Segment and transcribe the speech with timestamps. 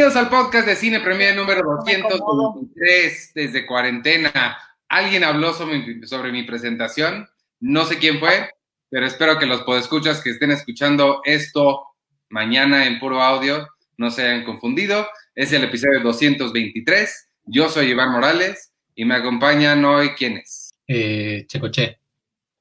[0.00, 4.56] Bienvenidos al podcast de Cine Premier número 223 desde cuarentena.
[4.88, 7.28] Alguien habló sobre, sobre mi presentación,
[7.60, 8.48] no sé quién fue,
[8.88, 11.84] pero espero que los podescuchas que estén escuchando esto
[12.30, 15.06] mañana en puro audio no se hayan confundido.
[15.34, 17.28] Es el episodio 223.
[17.44, 20.70] Yo soy Iván Morales y me acompañan hoy ¿quiénes?
[20.88, 21.99] Eh, Checoche.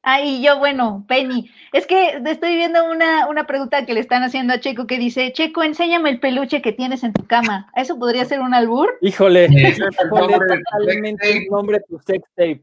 [0.02, 1.52] Ay, yo, bueno, Penny.
[1.74, 5.34] Es que estoy viendo una, una pregunta que le están haciendo a Checo que dice,
[5.34, 7.70] Checo, enséñame el peluche que tienes en tu cama.
[7.76, 8.98] ¿Eso podría ser un albur?
[9.02, 9.50] Híjole,
[10.10, 12.62] totalmente sex el nombre de tu sex tape.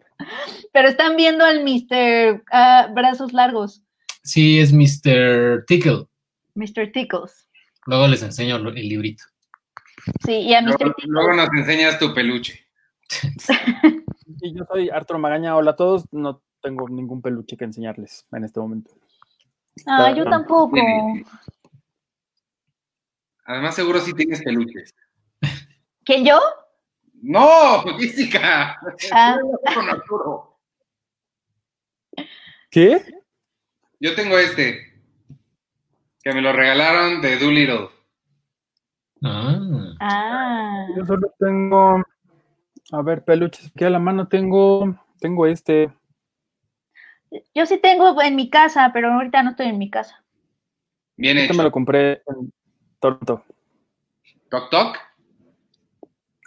[0.73, 2.43] Pero están viendo al Mr.
[2.53, 3.83] ah, Brazos Largos,
[4.23, 5.65] Sí, es Mr.
[5.67, 6.07] Tickle.
[6.55, 6.91] Mr.
[6.93, 7.49] Tickles.
[7.87, 9.23] Luego les enseño el librito.
[10.25, 10.71] Sí, y a Mr.
[10.71, 11.09] Luego, Tickles.
[11.09, 12.67] luego nos enseñas tu peluche.
[14.43, 15.57] Y yo soy Arturo Magaña.
[15.57, 16.05] Hola a todos.
[16.13, 18.91] No tengo ningún peluche que enseñarles en este momento.
[19.87, 20.77] Ah, yo tampoco.
[23.45, 24.93] Además, seguro sí tienes peluches.
[26.05, 26.41] ¿Quién yo?
[27.23, 27.85] ¡No!
[27.99, 28.77] ¡Física!
[29.13, 29.39] Ah.
[29.75, 30.59] Con Arturo.
[32.69, 33.01] ¿Qué?
[34.01, 34.93] Yo tengo este,
[36.21, 37.91] que me lo regalaron de Doolittle.
[39.23, 39.61] Ah,
[40.01, 40.89] Ah.
[40.97, 42.03] Yo solo tengo.
[42.91, 43.67] A ver, peluches.
[43.69, 44.97] Aquí a la mano tengo.
[45.21, 45.93] Tengo este.
[47.55, 50.23] Yo sí tengo en mi casa, pero ahorita no estoy en mi casa.
[51.17, 51.59] Bien Este hecho.
[51.59, 52.53] me lo compré en
[53.01, 53.45] Toronto.
[54.51, 54.99] Toc toc.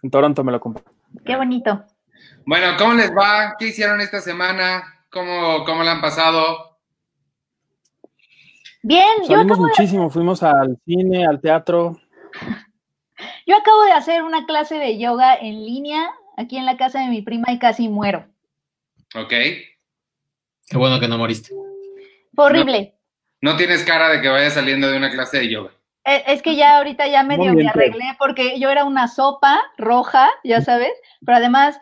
[0.03, 0.83] En Toronto me lo compré.
[1.25, 1.83] Qué bonito.
[2.45, 3.55] Bueno, ¿cómo les va?
[3.58, 4.83] ¿Qué hicieron esta semana?
[5.11, 6.77] ¿Cómo, cómo la han pasado?
[8.81, 10.09] Bien, yo Salimos acabo, de, muchísimo.
[10.09, 11.99] Fuimos al cine, al teatro.
[13.45, 17.09] yo acabo de hacer una clase de yoga en línea aquí en la casa de
[17.09, 18.25] mi prima y casi muero.
[19.15, 19.33] ¿Ok?
[20.69, 21.53] Qué bueno que no moriste.
[22.35, 22.95] Fue horrible.
[23.41, 25.71] No tienes cara de que vayas saliendo de una clase de yoga.
[26.05, 30.30] Eh, Es que ya ahorita ya medio me arreglé porque yo era una sopa roja,
[30.43, 30.91] ya sabes,
[31.25, 31.80] pero además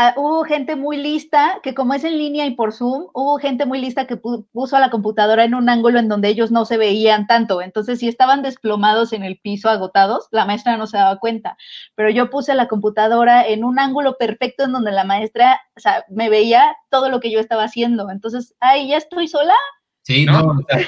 [0.00, 3.66] ah, hubo gente muy lista que como es en línea y por Zoom, hubo gente
[3.66, 6.64] muy lista que pu- puso a la computadora en un ángulo en donde ellos no
[6.64, 7.60] se veían tanto.
[7.60, 11.56] Entonces, si estaban desplomados en el piso agotados, la maestra no se daba cuenta.
[11.96, 16.04] Pero yo puse la computadora en un ángulo perfecto en donde la maestra o sea,
[16.08, 18.10] me veía todo lo que yo estaba haciendo.
[18.10, 19.54] Entonces, ay, ya estoy sola.
[20.02, 20.42] Sí, ¿No?
[20.42, 20.52] no.
[20.52, 20.86] o sea,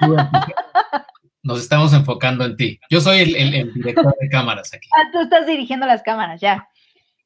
[1.42, 2.78] nos estamos enfocando en ti.
[2.90, 4.88] Yo soy el, el- el director de cámaras aquí.
[4.96, 6.68] Ah, tú estás dirigiendo las cámaras, ya.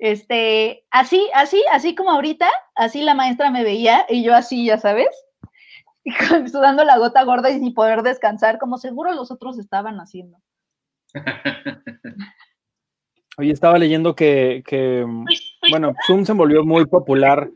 [0.04, 4.76] Este, así, así, así como ahorita, así la maestra me veía y yo así, ya
[4.76, 5.06] sabes,
[6.02, 9.98] y con- sudando la gota gorda y sin poder descansar, como seguro los otros estaban
[9.98, 10.38] haciendo.
[13.38, 15.06] Oye, estaba leyendo que, que,
[15.70, 17.48] bueno, Zoom se volvió muy popular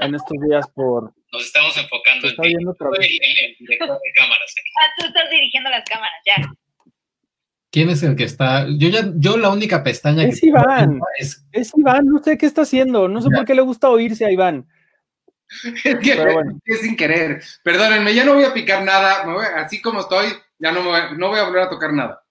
[0.00, 1.14] en estos días por.
[1.32, 2.48] Nos estamos enfocando en está ti.
[2.48, 3.20] viendo otra Yo soy vez.
[3.38, 4.70] el, el director de cámaras aquí.
[4.82, 6.34] Ah, tú estás dirigiendo las cámaras, ya.
[7.72, 8.66] ¿Quién es el que está?
[8.78, 11.00] Yo ya, yo la única pestaña Es que Iván.
[11.18, 13.08] es Es Iván, no sé qué está haciendo.
[13.08, 13.36] No sé Ya.
[13.38, 14.68] por qué le gusta oírse a Iván.
[15.84, 16.58] Es que bueno.
[16.64, 17.42] es sin querer.
[17.64, 19.24] Perdónenme, ya no voy a picar nada.
[19.26, 20.26] me voy- así como estoy,
[20.58, 22.22] ya no, me voy, no voy a volver a tocar nada.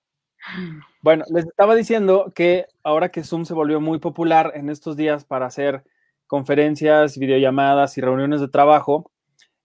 [1.01, 5.23] Bueno, les estaba diciendo que ahora que Zoom se volvió muy popular en estos días
[5.25, 5.83] para hacer
[6.27, 9.10] conferencias, videollamadas y reuniones de trabajo,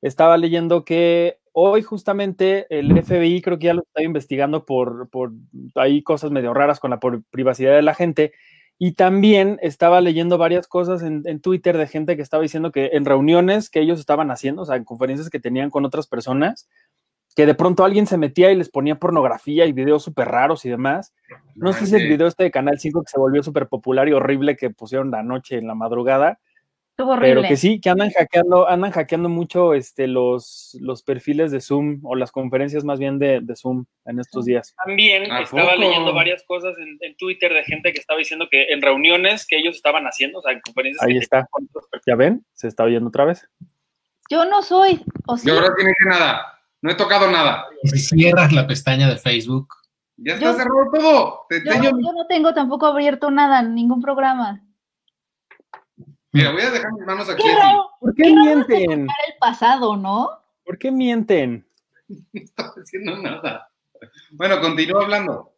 [0.06, 5.32] estaba leyendo que hoy justamente el FBI creo que ya lo está investigando por, por
[5.74, 8.32] hay cosas medio raras con la por- privacidad de la gente.
[8.78, 12.90] Y también estaba leyendo varias cosas en, en Twitter de gente que estaba diciendo que
[12.92, 16.68] en reuniones que ellos estaban haciendo, o sea, en conferencias que tenían con otras personas,
[17.34, 20.70] que de pronto alguien se metía y les ponía pornografía y videos súper raros y
[20.70, 21.14] demás.
[21.54, 24.12] No sé si el video este de Canal 5 que se volvió súper popular y
[24.12, 26.38] horrible que pusieron la noche en la madrugada.
[26.96, 32.00] Pero que sí, que andan hackeando, andan hackeando mucho este, los, los perfiles de Zoom
[32.04, 34.74] o las conferencias más bien de, de Zoom en estos días.
[34.84, 35.80] También ¿A estaba poco?
[35.80, 39.58] leyendo varias cosas en, en Twitter de gente que estaba diciendo que en reuniones que
[39.58, 41.46] ellos estaban haciendo, o sea, en conferencias Ahí que está.
[42.06, 42.44] ¿Ya ven?
[42.54, 43.46] Se está oyendo otra vez.
[44.30, 46.60] Yo no soy, o sí, Yo no hice nada.
[46.82, 47.66] No he tocado nada.
[47.82, 49.68] Y si cierras la pestaña de Facebook,
[50.16, 51.40] Ya está Yo- cerrado todo.
[51.48, 54.62] Te yo, yo no tengo tampoco abierto nada, ningún programa.
[56.32, 57.76] Mira, voy a dejar mis manos aquí así.
[58.00, 59.02] ¿Por qué qué mienten?
[59.02, 60.30] el pasado, ¿no?
[60.64, 61.66] ¿Por qué mienten?
[62.08, 63.68] No estoy haciendo nada.
[64.32, 65.52] Bueno, continúa hablando.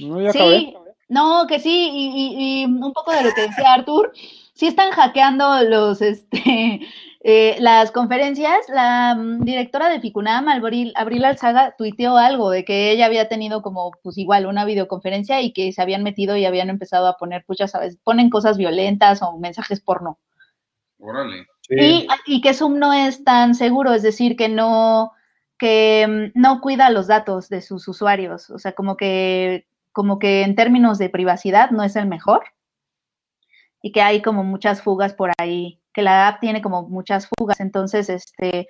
[0.00, 0.74] No, ya Sí, acabé.
[1.08, 4.12] no, que sí, y, y- y un poco de lo que decía Artur,
[4.54, 6.80] sí están hackeando los, este,
[7.20, 8.68] eh, las conferencias.
[8.68, 13.62] La mm, directora de Ficunam, Abril, Abril Alzaga, tuiteó algo de que ella había tenido
[13.62, 17.44] como, pues igual, una videoconferencia y que se habían metido y habían empezado a poner,
[17.46, 20.18] pues ya sabes, ponen cosas violentas o mensajes porno.
[20.98, 21.46] Órale.
[21.62, 21.76] Sí.
[21.78, 25.12] Y, y que Zoom no es tan seguro, es decir, que no,
[25.58, 28.50] que mm, no cuida los datos de sus usuarios.
[28.50, 32.44] O sea, como que como que en términos de privacidad no es el mejor
[33.82, 37.60] y que hay como muchas fugas por ahí, que la app tiene como muchas fugas,
[37.60, 38.68] entonces, este,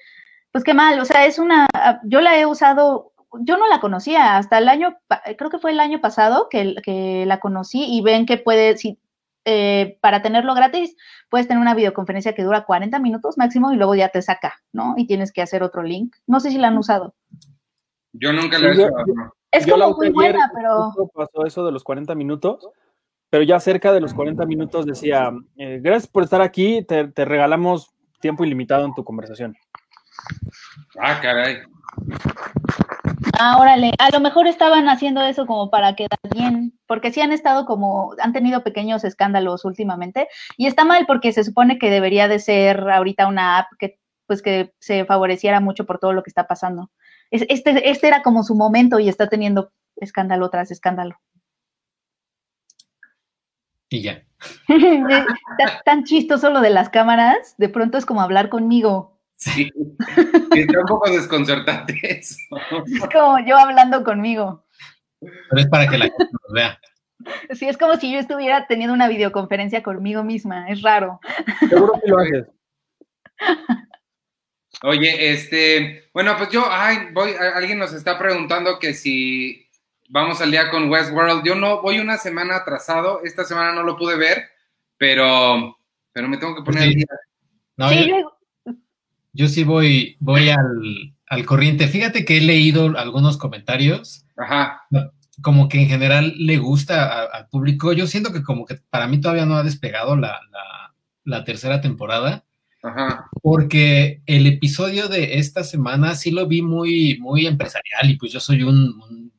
[0.52, 1.66] pues qué mal, o sea, es una,
[2.04, 4.96] yo la he usado, yo no la conocía hasta el año,
[5.36, 8.98] creo que fue el año pasado que, que la conocí y ven que puede, si,
[9.46, 10.96] eh, para tenerlo gratis,
[11.30, 14.94] puedes tener una videoconferencia que dura 40 minutos máximo y luego ya te saca, ¿no?
[14.96, 16.14] Y tienes que hacer otro link.
[16.26, 17.14] No sé si la han usado.
[18.12, 18.92] Yo nunca la he usado.
[19.50, 20.92] Es como muy buena, pero...
[21.14, 22.68] Pasó eso de los 40 minutos
[23.30, 27.94] pero ya cerca de los 40 minutos decía, eh, gracias por estar aquí, te, regalamos
[28.20, 29.56] tiempo ilimitado en tu conversación.
[30.98, 31.58] Ah, caray.
[33.38, 37.32] Ah, órale, a lo mejor estaban haciendo eso como para quedar bien, porque sí han
[37.32, 42.28] estado como, han tenido pequeños escándalos últimamente, y está mal porque se supone que debería
[42.28, 46.30] de ser ahorita una app que pues que se favoreciera mucho por todo lo que
[46.30, 46.90] está pasando.
[47.32, 51.16] Este, este era como su momento y está teniendo escándalo tras escándalo.
[53.90, 54.22] Y ya.
[55.84, 59.18] tan chistoso lo de las cámaras, de pronto es como hablar conmigo.
[59.40, 59.70] Sí,
[60.54, 62.36] está un poco desconcertante eso.
[62.86, 64.66] Es como yo hablando conmigo.
[65.18, 66.78] Pero es para que la gente nos vea.
[67.52, 71.20] Sí, es como si yo estuviera teniendo una videoconferencia conmigo misma, es raro.
[71.70, 72.46] Seguro que lo haces.
[74.82, 79.69] Oye, este, bueno, pues yo, ay, voy, alguien nos está preguntando que si
[80.10, 81.44] vamos al día con Westworld.
[81.44, 84.44] Yo no voy una semana atrasado, esta semana no lo pude ver,
[84.98, 85.78] pero,
[86.12, 88.24] pero me tengo que poner al día.
[89.32, 91.88] yo, sí voy, voy al, corriente.
[91.88, 94.26] Fíjate que he leído algunos comentarios.
[94.36, 94.82] Ajá.
[95.42, 97.92] Como que en general le gusta al público.
[97.92, 100.40] Yo siento que como que para mí todavía no ha despegado la,
[101.44, 102.44] tercera temporada.
[102.82, 103.26] Ajá.
[103.42, 108.40] Porque el episodio de esta semana sí lo vi muy, muy empresarial y pues yo
[108.40, 109.29] soy un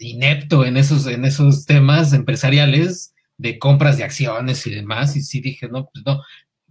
[0.00, 5.40] inepto en esos, en esos temas empresariales de compras de acciones y demás, y sí
[5.40, 6.22] dije, no, pues no,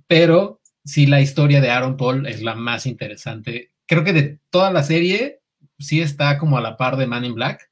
[0.07, 3.71] pero sí la historia de Aaron Paul es la más interesante.
[3.87, 5.41] Creo que de toda la serie
[5.79, 7.69] sí está como a la par de Man in Black.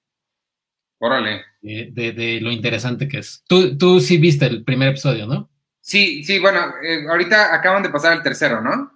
[0.99, 1.43] Órale.
[1.61, 3.43] De, lo interesante que es.
[3.47, 5.49] Tú, tú sí viste el primer episodio, ¿no?
[5.81, 8.91] Sí, sí, bueno, eh, ahorita acaban de pasar el tercero, ¿no?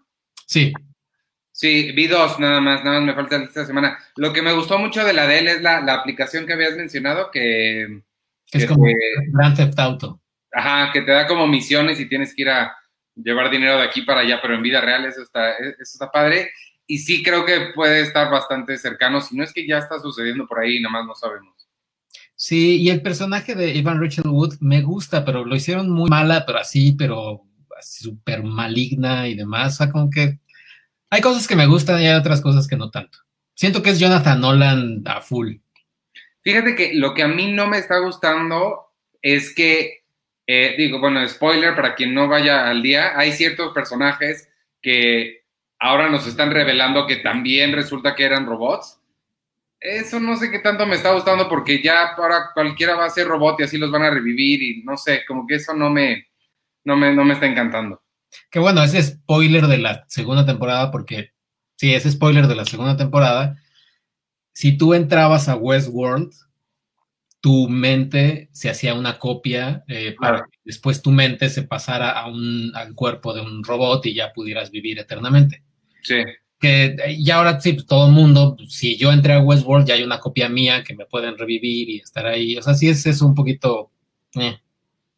[0.45, 0.73] Sí.
[1.53, 3.99] Sí, vi dos nada más, nada más me falta esta semana.
[4.15, 7.29] Lo que me gustó mucho de la de él es la, aplicación que habías mencionado
[7.31, 8.01] que...
[8.51, 8.85] Es como
[9.31, 10.19] Grand Theft Auto.
[10.51, 12.75] Ajá, que te da como misiones y tienes que ir a
[13.15, 16.49] llevar dinero de aquí para allá, pero en vida real eso está, eso está padre.
[16.87, 20.47] Y sí creo que puede estar bastante cercano, si no es que ya está sucediendo
[20.47, 21.53] por ahí, nada más no sabemos.
[22.35, 26.45] Sí, y el personaje de Evan Rachel Wood me gusta, pero lo hicieron muy mala,
[26.47, 27.43] pero así, pero
[27.79, 29.73] súper maligna y demás.
[29.73, 30.39] O sea, como que
[31.13, 33.19] hay cosas que me gustan y hay otras cosas que no tanto.
[33.53, 35.57] Siento que es Jonathan Nolan a full.
[36.41, 38.87] Fíjate que lo que a mí no me está gustando
[39.21, 40.05] es que,
[40.47, 44.49] eh, digo, bueno, spoiler para quien no vaya al día, hay ciertos personajes
[44.81, 45.43] que
[45.77, 48.99] ahora nos están revelando que también resulta que eran robots.
[49.79, 53.27] Eso no sé qué tanto me está gustando porque ya ahora cualquiera va a ser
[53.27, 56.29] robot y así los van a revivir y no sé, como que eso no me,
[56.83, 58.02] no me, no me está encantando.
[58.49, 61.31] Que bueno, ese spoiler de la segunda temporada, porque
[61.75, 63.57] sí, ese spoiler de la segunda temporada.
[64.53, 66.31] Si tú entrabas a Westworld,
[67.43, 72.27] tu mente se hacía una copia eh, para que después tu mente se pasara a
[72.27, 75.61] un, al cuerpo de un robot y ya pudieras vivir eternamente.
[76.03, 76.23] Sí.
[76.57, 80.03] Que y ahora sí, pues, todo el mundo, si yo entré a Westworld, ya hay
[80.03, 82.55] una copia mía que me pueden revivir y estar ahí.
[82.55, 83.91] O sea, sí es, es un poquito.
[84.35, 84.57] Eh.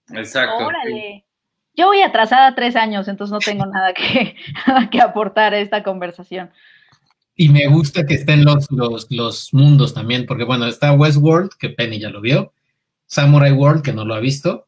[0.10, 0.66] Exacto.
[0.66, 1.26] Órale.
[1.76, 4.36] Yo voy atrasada tres años, entonces no tengo nada que,
[4.92, 6.52] que aportar a esta conversación.
[7.36, 11.70] Y me gusta que estén los, los, los, mundos también, porque bueno, está Westworld, que
[11.70, 12.54] Penny ya lo vio,
[13.08, 14.68] Samurai World, que no lo ha visto,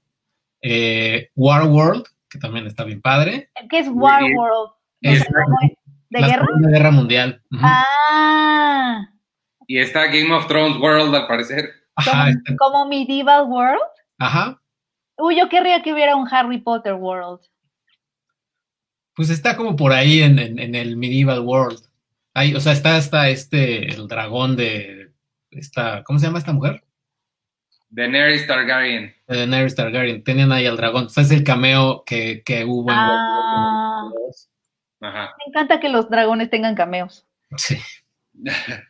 [0.62, 3.50] eh, War World, que también está bien padre.
[3.70, 4.72] ¿Qué es War World?
[5.00, 6.46] ¿De guerra?
[6.60, 7.42] De guerra mundial.
[7.62, 9.08] Ah.
[9.66, 11.70] Y está Game of Thrones World, al parecer.
[12.58, 13.82] ¿Como Medieval World?
[14.18, 14.62] Ajá.
[15.18, 17.42] Uy, yo querría que hubiera un Harry Potter World.
[19.16, 21.80] Pues está como por ahí en, el Medieval World.
[22.34, 25.12] Ahí, o sea, está hasta este, el dragón de
[25.50, 26.84] esta, ¿cómo se llama esta mujer?
[27.90, 29.16] Daenerys Targaryen.
[29.28, 30.24] Daenerys Targaryen.
[30.24, 31.06] Tenían ahí al dragón.
[31.06, 34.10] O sea, es el cameo que, hubo en ah.
[35.00, 35.36] Ajá.
[35.38, 37.26] Me encanta que los dragones tengan cameos.
[37.56, 37.78] Sí.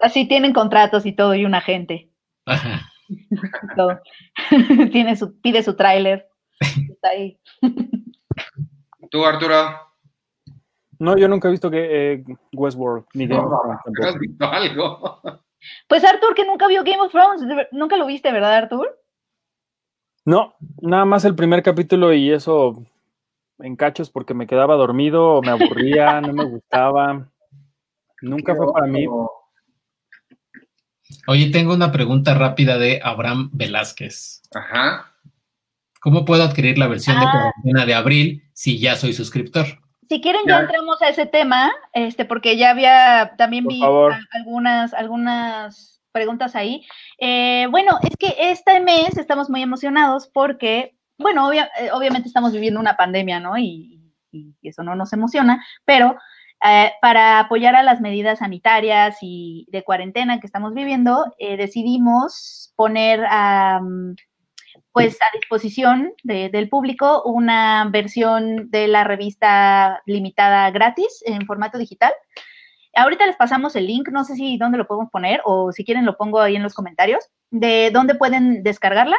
[0.02, 2.10] Así tienen contratos y todo y un agente.
[2.46, 2.90] Ajá.
[4.92, 6.28] Tiene su, pide su tráiler.
[6.60, 7.40] Está ahí.
[9.12, 9.56] ¿Tú, Arturo?
[11.00, 12.24] No, yo nunca he visto que eh,
[12.54, 15.22] Westworld ni ¿Has visto algo?
[15.88, 19.00] Pues Arthur, que nunca vio Game of Thrones, nunca lo viste, ¿verdad, Arthur?
[20.26, 22.84] No, nada más el primer capítulo y eso
[23.60, 27.30] en cachos porque me quedaba dormido, me aburría, no me gustaba.
[28.22, 29.06] Nunca fue para mí.
[31.28, 34.42] Oye, tengo una pregunta rápida de Abraham Velázquez.
[34.54, 35.14] Ajá.
[36.02, 37.32] ¿Cómo puedo adquirir la versión de Ah.
[37.32, 39.66] cuarentena de abril si ya soy suscriptor?
[40.10, 40.60] Si quieren, ya Ya.
[40.62, 44.16] entramos a ese tema, este, porque ya había, también Por vi favor.
[44.32, 46.86] algunas, algunas preguntas ahí.
[47.20, 52.54] Eh, bueno, es que este mes estamos muy emocionados porque, bueno, obvia- eh, obviamente estamos
[52.54, 53.58] viviendo una pandemia, ¿no?
[53.58, 56.16] Y, y- y eso no nos emociona, pero
[56.66, 62.74] eh, para apoyar a las medidas sanitarias y de cuarentena que estamos viviendo, eh, decidimos
[62.76, 63.80] poner a
[64.94, 71.78] pues a disposición de- del público una versión de la revista limitada gratis en formato
[71.78, 72.12] digital.
[72.96, 76.06] Ahorita les pasamos el link, no sé si dónde lo podemos poner o si quieren
[76.06, 79.18] lo pongo ahí en los comentarios, de dónde pueden descargarla.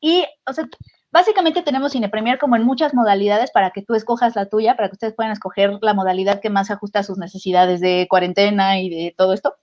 [0.00, 0.64] Y, o sea,
[1.12, 4.88] básicamente tenemos Cine Premier como en muchas modalidades para que tú escojas la tuya, para
[4.88, 8.90] que ustedes puedan escoger la modalidad que más ajusta a sus necesidades de cuarentena y
[8.90, 9.54] de todo esto.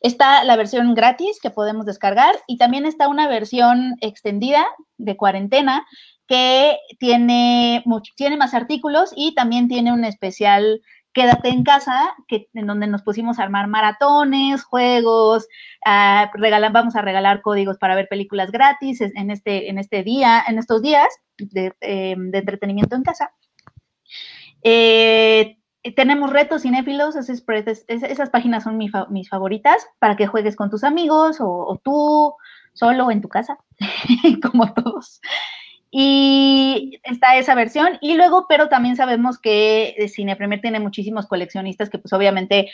[0.00, 4.64] Está la versión gratis que podemos descargar y también está una versión extendida
[4.96, 5.86] de cuarentena
[6.28, 7.82] que tiene,
[8.14, 13.02] tiene más artículos y también tiene un especial Quédate en casa, que, en donde nos
[13.02, 15.48] pusimos a armar maratones, juegos,
[15.84, 20.82] vamos a regalar códigos para ver películas gratis en este, en este día, en estos
[20.82, 23.32] días de, de entretenimiento en casa.
[24.62, 25.56] Eh,
[25.96, 27.42] tenemos retos cinéfilos, esas,
[27.86, 32.34] esas páginas son mi, mis favoritas para que juegues con tus amigos o tú
[32.78, 33.58] solo en tu casa,
[34.42, 35.20] como todos.
[35.90, 37.98] Y está esa versión.
[38.00, 42.70] Y luego, pero también sabemos que Cine Premier tiene muchísimos coleccionistas que pues obviamente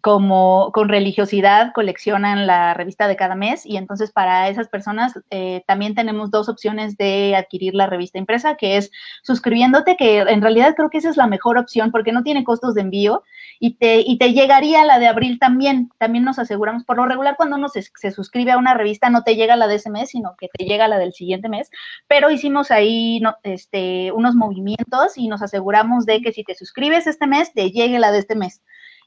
[0.00, 5.62] como con religiosidad coleccionan la revista de cada mes y entonces para esas personas eh,
[5.66, 8.90] también tenemos dos opciones de adquirir la revista impresa, que es
[9.22, 12.74] suscribiéndote, que en realidad creo que esa es la mejor opción porque no tiene costos
[12.74, 13.22] de envío
[13.58, 15.90] y te, y te llegaría la de abril también.
[15.98, 19.36] También nos aseguramos, por lo regular cuando uno se, suscribe a una revista no te
[19.36, 21.70] llega la de ese mes, sino que te llega la del siguiente mes,
[22.06, 27.26] pero hicimos ahí este, unos movimientos y nos aseguramos de que si te suscribes este
[27.26, 28.62] mes, te llegue la de este mes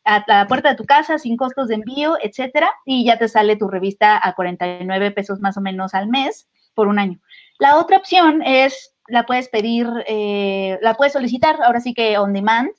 [0.06, 3.56] a la puerta de tu casa sin costos de envío, etcétera, y ya te sale
[3.56, 7.20] tu revista a 49 pesos más o menos al mes por un año.
[7.60, 12.34] La otra opción es, la puedes pedir, eh, la puedes solicitar, ahora sí que on
[12.34, 12.70] demand,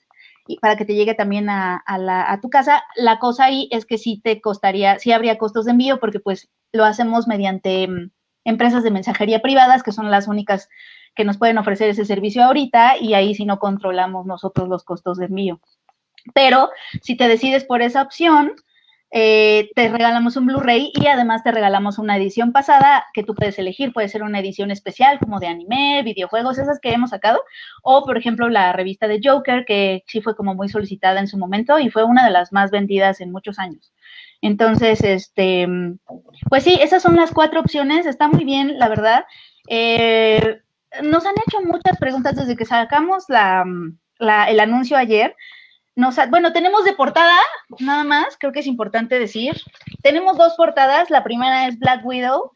[0.47, 2.85] y para que te llegue también a, a, tu casa.
[2.95, 6.49] La cosa ahí es que sí te costaría, sí habría costos de envío, porque pues
[6.73, 8.11] lo hacemos mediante um,
[8.45, 10.69] empresas de mensajería privadas, que son las únicas
[11.17, 15.19] que nos pueden ofrecer ese servicio ahorita, y ahí sí no controlamos nosotros los costos
[15.19, 15.61] de envío.
[16.35, 16.71] Pero
[17.03, 18.55] si te decides por esa opción,
[19.13, 23.59] eh, te regalamos un Blu-ray y además te regalamos una edición pasada que tú puedes
[23.59, 23.93] elegir.
[23.93, 27.41] Puede ser una edición especial como de anime, videojuegos, esas que hemos sacado.
[27.83, 31.39] O, por ejemplo, la revista de Joker, que sí fue como muy solicitada en su
[31.39, 33.93] momento y fue una de las más vendidas en muchos años.
[34.43, 35.67] Entonces, este,
[36.49, 38.07] pues sí, esas son las cuatro opciones.
[38.07, 39.25] Está muy bien, la verdad.
[39.69, 40.61] Eh,
[41.03, 43.65] nos han hecho muchas preguntas desde que sacamos la,
[44.49, 45.35] el anuncio ayer.
[45.97, 47.39] Nos, bueno, tenemos de portada,
[47.79, 49.59] nada más, creo que es importante decir.
[50.03, 51.09] Tenemos dos portadas.
[51.09, 52.53] La primera es Black Widow,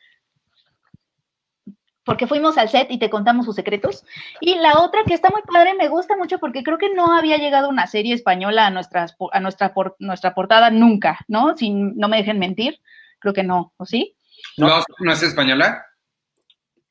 [2.04, 4.04] porque fuimos al set y te contamos sus secretos.
[4.42, 7.38] Y la otra que está muy padre, me gusta mucho porque creo que no había
[7.38, 11.56] llegado una serie española a, nuestras, a nuestra, por, nuestra portada nunca, ¿no?
[11.56, 12.78] Si no me dejen mentir,
[13.20, 14.16] creo que no, ¿o sí?
[14.58, 15.86] ¿No, ¿no es española?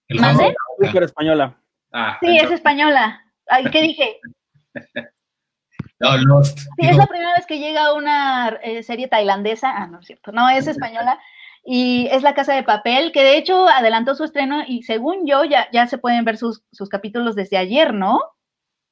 [0.08, 0.56] El ¿Mande?
[0.84, 1.56] Super española.
[1.92, 3.24] Ah, Sí, es española.
[3.48, 4.20] Ay, ¿Qué dije?
[6.00, 6.60] No, Lost.
[6.60, 9.72] Sí, es la primera vez que llega una eh, serie tailandesa.
[9.76, 10.32] Ah, no es cierto.
[10.32, 11.20] No, es española.
[11.66, 15.44] Y es La Casa de Papel, que de hecho adelantó su estreno y según yo
[15.44, 18.22] ya, ya se pueden ver sus, sus capítulos desde ayer, ¿no?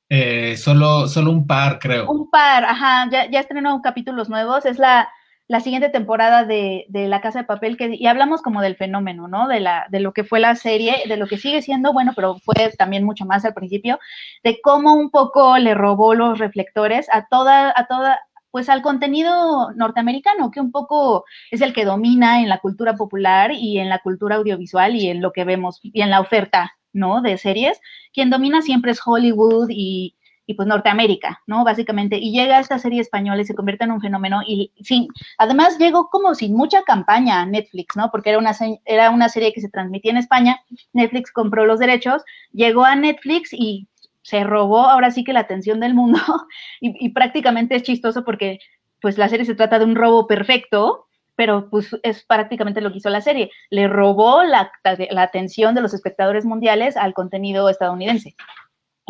[0.10, 2.10] eh, solo, solo un par, creo.
[2.10, 4.66] Un par, ajá, ya, ya estrenó capítulos nuevos.
[4.66, 5.10] Es la,
[5.48, 9.28] la siguiente temporada de, de, La Casa de Papel, que, y hablamos como del fenómeno,
[9.28, 9.48] ¿no?
[9.48, 12.36] De, la, de lo que fue la serie, de lo que sigue siendo, bueno, pero
[12.40, 14.00] fue también mucho más al principio,
[14.44, 18.20] de cómo un poco le robó los reflectores a toda, a toda,
[18.52, 23.52] pues al contenido norteamericano, que un poco es el que domina en la cultura popular
[23.54, 27.22] y en la cultura audiovisual y en lo que vemos, y en la oferta, ¿no?
[27.22, 27.80] De series.
[28.12, 30.17] Quien domina siempre es Hollywood y,
[30.48, 31.64] y pues Norteamérica, ¿no?
[31.66, 35.78] Básicamente, y llega esta serie española y se convierte en un fenómeno y sin, además
[35.78, 38.10] llegó como sin mucha campaña a Netflix, ¿no?
[38.10, 40.62] Porque era una, era una serie que se transmitía en España,
[40.94, 42.24] Netflix compró los derechos,
[42.54, 43.88] llegó a Netflix y
[44.22, 46.20] se robó ahora sí que la atención del mundo
[46.82, 48.60] y, y prácticamente es chistoso porque
[49.02, 52.98] pues la serie se trata de un robo perfecto, pero pues es prácticamente lo que
[52.98, 53.52] hizo la serie.
[53.70, 54.72] Le robó la,
[55.12, 58.36] la atención de los espectadores mundiales al contenido estadounidense.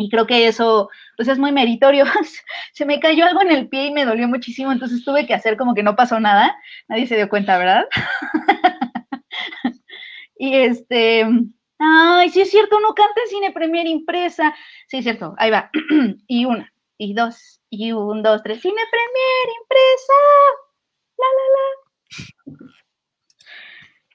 [0.00, 2.04] Y creo que eso, pues es muy meritorio.
[2.72, 5.56] se me cayó algo en el pie y me dolió muchísimo, entonces tuve que hacer
[5.56, 6.56] como que no pasó nada.
[6.88, 7.86] Nadie se dio cuenta, ¿verdad?
[10.38, 11.26] y este,
[11.78, 14.54] ay, sí es cierto, no canta cine premier impresa.
[14.86, 15.70] Sí es cierto, ahí va.
[16.28, 20.12] y una, y dos, y un, dos, tres, cine premier impresa.
[21.18, 22.78] La, la, la.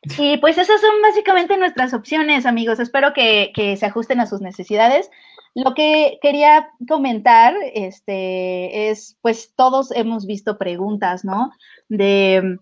[0.05, 2.79] Y pues esas son básicamente nuestras opciones, amigos.
[2.79, 5.09] Espero que, se ajusten a sus necesidades.
[5.55, 11.51] Lo que quería comentar este, es, pues todos hemos visto preguntas, ¿no?
[11.89, 12.57] De,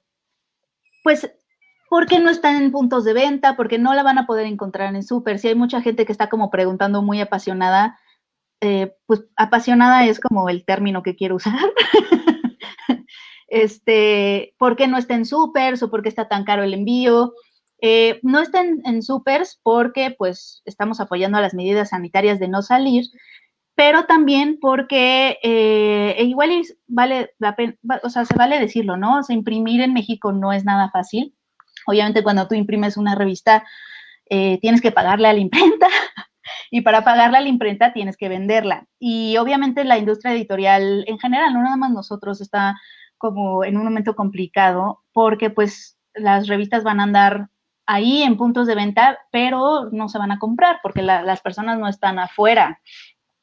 [1.03, 1.31] pues,
[1.89, 3.55] ¿por qué no están en puntos de venta?
[3.55, 5.39] ¿Por qué no la van a poder encontrar en súper?
[5.39, 7.97] Si hay mucha gente que está como preguntando muy apasionada,
[8.59, 11.59] eh, pues apasionada es como el término que quiero usar.
[13.47, 17.33] este, ¿por qué no está en supers o por qué está tan caro el envío?
[17.81, 22.61] Eh, no está en, supers porque pues estamos apoyando a las medidas sanitarias de no
[22.61, 23.05] salir,
[23.75, 26.51] pero también porque eh, e igual
[26.87, 29.17] vale la pena, o sea, se vale decirlo, ¿no?
[29.17, 31.35] O sea, imprimir en México no es nada fácil.
[31.87, 33.65] Obviamente cuando tú imprimes una revista,
[34.29, 35.87] eh, tienes que pagarle a la imprenta
[36.71, 38.85] y para pagarle a la imprenta tienes que venderla.
[38.99, 42.79] Y obviamente la industria editorial en general, no nada más nosotros, está
[43.17, 47.49] como en un momento complicado porque pues las revistas van a andar
[47.91, 51.89] ahí en puntos de venta, pero no se van a comprar porque las personas no
[51.89, 52.79] están afuera.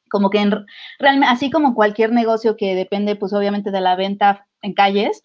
[0.09, 0.65] Como que en,
[0.97, 5.23] realmente, así como cualquier negocio que depende pues obviamente de la venta en calles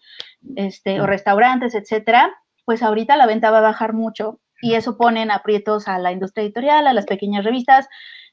[0.55, 5.23] este, o restaurantes, etcétera, pues ahorita la venta va a bajar mucho y eso pone
[5.23, 7.87] en aprietos a la industria editorial, a las pequeñas revistas,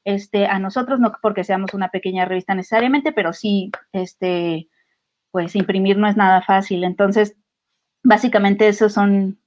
[0.05, 4.69] este, a nosotros, no porque seamos una pequeña revista necesariamente, pero sí, este,
[5.31, 6.83] pues imprimir no es nada fácil.
[6.83, 7.35] Entonces,
[8.03, 9.39] básicamente esos son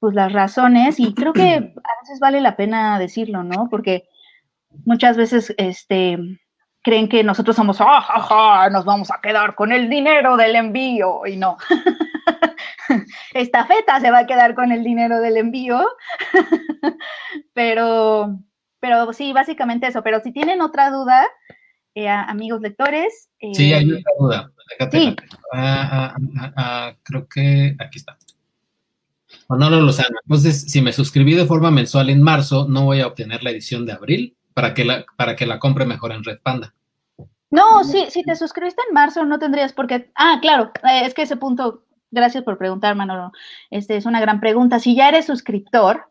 [0.00, 3.68] pues las razones y creo que a veces vale la pena decirlo, ¿no?
[3.70, 4.08] Porque
[4.84, 6.18] muchas veces este
[6.82, 11.36] creen que nosotros somos, ah, nos vamos a quedar con el dinero del envío y
[11.36, 11.58] no.
[13.34, 15.86] Esta feta se va a quedar con el dinero del envío.
[17.52, 18.34] pero
[18.80, 21.26] pero sí, básicamente eso, pero si tienen otra duda,
[21.94, 23.30] eh, amigos lectores.
[23.52, 24.52] sí, hay eh, otra duda.
[24.90, 25.16] Sí.
[25.52, 28.16] Ah, ah, ah, creo que aquí está.
[29.50, 30.16] Manolo Lozano.
[30.24, 33.84] Entonces, si me suscribí de forma mensual en marzo, no voy a obtener la edición
[33.84, 36.72] de abril para que la, para que la compre mejor en Red Panda.
[37.50, 40.12] No, sí, si te suscribiste en marzo, no tendrías por qué.
[40.14, 43.32] Ah, claro, eh, es que ese punto, gracias por preguntar, Manolo.
[43.70, 44.78] Este es una gran pregunta.
[44.78, 46.04] Si ya eres suscriptor,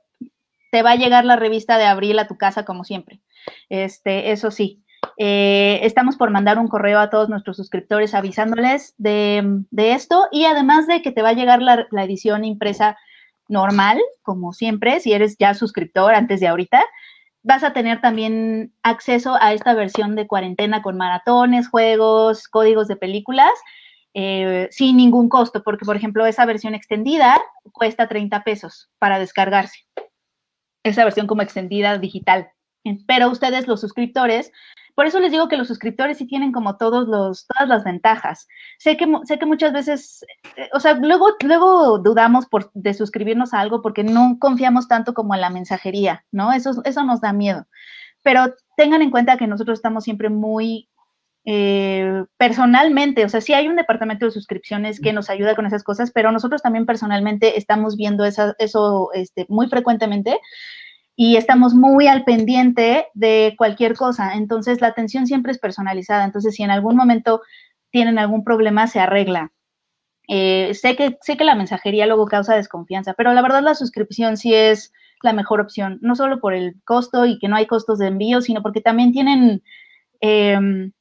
[0.69, 3.21] te va a llegar la revista de abril a tu casa como siempre.
[3.69, 4.83] Este, eso sí.
[5.17, 10.87] Eh, estamos por mandar un correo a todos nuestros suscriptores avisándoles de, esto y además
[10.87, 12.97] de que te va a llegar la, edición impresa
[13.49, 16.81] normal, como siempre, si eres ya suscriptor antes de ahorita,
[17.43, 22.95] vas a tener también acceso a esta versión de cuarentena con maratones, juegos, códigos de
[22.95, 23.51] películas,
[24.13, 29.79] eh, sin ningún costo, porque por ejemplo esa versión extendida cuesta 30 pesos para descargarse.
[30.83, 32.49] Esa versión como extendida digital.
[33.07, 34.51] Pero ustedes, los suscriptores,
[34.99, 38.49] por eso les digo que los suscriptores sí tienen como todos los, todas las ventajas.
[38.79, 40.25] Sé que, sé que muchas veces,
[40.57, 45.13] eh, o sea, luego, luego dudamos por, de suscribirnos a algo porque no confiamos tanto
[45.13, 46.51] como en la mensajería, ¿no?
[46.51, 47.65] Eso, eso nos da miedo.
[48.23, 50.89] Pero tengan en cuenta que nosotros estamos siempre muy
[51.45, 55.85] eh, personalmente, o sea, sí hay un departamento de suscripciones que nos ayuda con esas
[55.85, 60.41] cosas, pero nosotros también personalmente estamos viendo eso este, muy frecuentemente
[61.21, 64.35] y estamos muy al pendiente de cualquier cosa.
[64.35, 66.23] Entonces, la atención siempre es personalizada.
[66.23, 67.41] Entonces, si en algún momento
[67.91, 69.51] tienen algún problema, se arregla.
[70.29, 74.37] Eh, sé, que, sé que la mensajería luego causa desconfianza, pero la verdad la suscripción
[74.37, 77.99] sí es la mejor opción, no solo por el costo y que no hay costos
[77.99, 79.61] de envío, sino porque también tienen
[80.21, 80.93] em,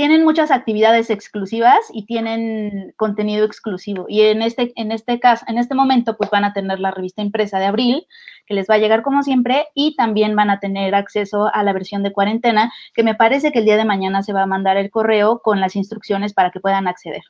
[0.00, 4.06] tienen muchas actividades exclusivas y tienen contenido exclusivo.
[4.08, 7.20] Y en este, en este caso, en este momento, pues van a tener la revista
[7.20, 8.06] impresa de abril,
[8.46, 11.74] que les va a llegar como siempre, y también van a tener acceso a la
[11.74, 14.78] versión de cuarentena, que me parece que el día de mañana se va a mandar
[14.78, 17.20] el correo con las instrucciones para que puedan acceder.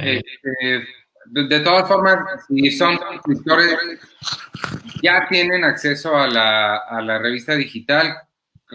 [0.00, 0.88] Este,
[1.26, 3.76] de, todas formas, si son suscriptores,
[5.04, 8.12] ya tienen acceso a la, a la revista digital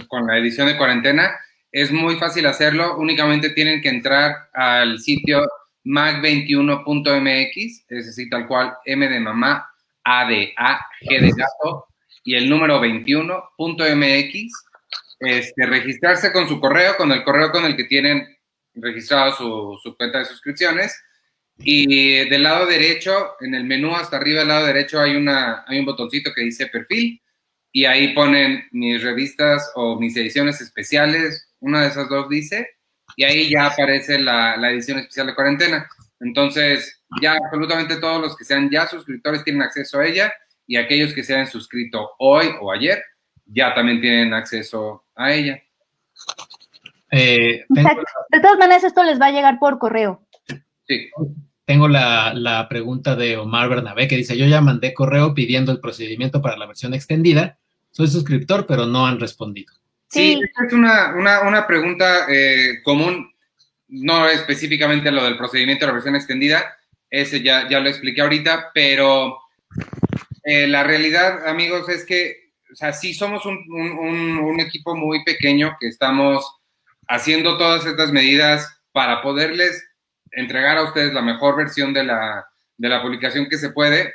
[0.07, 1.29] con la edición de cuarentena
[1.71, 5.47] es muy fácil hacerlo, únicamente tienen que entrar al sitio
[5.85, 9.67] mag21.mx, es decir, tal cual M de mamá,
[10.03, 11.85] A de A, G de gato
[12.23, 14.51] y el número 21.mx,
[15.19, 18.27] este, registrarse con su correo, con el correo con el que tienen
[18.73, 20.99] registrado su, cuenta de suscripciones.
[21.63, 25.79] Y del lado derecho, en el menú hasta arriba del lado derecho hay, una, hay
[25.79, 27.21] un botoncito que dice perfil
[27.71, 32.67] y ahí ponen mis revistas o mis ediciones especiales, una de esas dos dice,
[33.15, 35.89] y ahí ya aparece la, la edición especial de cuarentena.
[36.19, 40.33] Entonces, ya absolutamente todos los que sean ya suscriptores tienen acceso a ella
[40.67, 43.01] y aquellos que se hayan suscrito hoy o ayer
[43.45, 45.61] ya también tienen acceso a ella.
[47.11, 50.25] Eh, de todas maneras, esto les va a llegar por correo.
[50.87, 51.09] Sí.
[51.65, 56.41] Tengo la, pregunta de Omar Bernabé que dice, yo ya mandé correo pidiendo el procedimiento
[56.41, 57.57] para la versión extendida.
[57.91, 59.73] Soy suscriptor, pero no han respondido.
[60.11, 63.33] Sí, es una, pregunta eh, común,
[63.87, 66.77] no específicamente lo del procedimiento de la versión extendida,
[67.09, 69.39] ese ya, ya lo expliqué ahorita, pero
[70.43, 75.77] eh, la realidad, amigos, es que, o sea, sí somos un, un equipo muy pequeño
[75.79, 76.45] que estamos
[77.07, 79.87] haciendo todas estas medidas para poderles
[80.31, 82.45] entregar a ustedes la mejor versión de la,
[82.77, 84.13] de la publicación que se puede,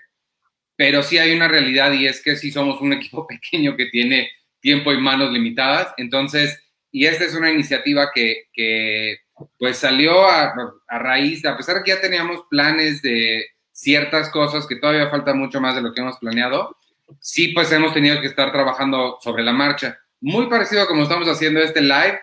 [0.76, 4.28] pero sí hay una realidad y es que sí somos un equipo pequeño que tiene
[4.66, 9.18] tiempo y manos limitadas, entonces, y esta es una iniciativa que, que
[9.60, 10.52] pues salió a,
[10.88, 15.60] a raíz, a pesar que ya teníamos planes de ciertas cosas que todavía falta mucho
[15.60, 16.76] más de lo que hemos planeado,
[17.20, 20.00] sí pues hemos tenido que estar trabajando sobre la marcha.
[20.20, 22.18] Muy parecido a como estamos haciendo este live,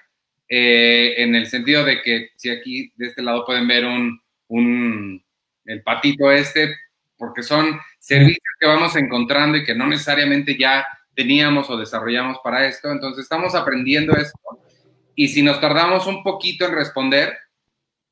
[0.49, 5.23] eh, en el sentido de que si aquí de este lado pueden ver un, un,
[5.63, 6.75] el patito este,
[7.15, 12.67] porque son servicios que vamos encontrando y que no necesariamente ya teníamos o desarrollamos para
[12.67, 14.39] esto, entonces estamos aprendiendo esto
[15.15, 17.37] y si nos tardamos un poquito en responder,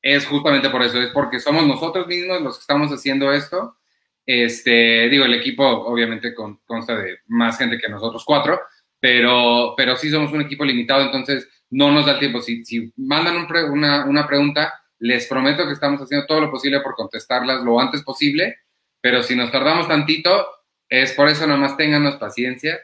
[0.01, 3.77] es justamente por eso, es porque somos nosotros mismos los que estamos haciendo esto.
[4.25, 8.59] Este, digo, el equipo obviamente consta de más gente que nosotros cuatro,
[8.99, 12.41] pero, pero sí somos un equipo limitado, entonces no nos da el tiempo.
[12.41, 16.95] Si, si mandan una, una, pregunta, les prometo que estamos haciendo todo lo posible por
[16.95, 18.57] contestarlas lo antes posible,
[19.01, 20.47] pero si nos tardamos tantito,
[20.87, 22.79] es por eso nomás ténganos paciencia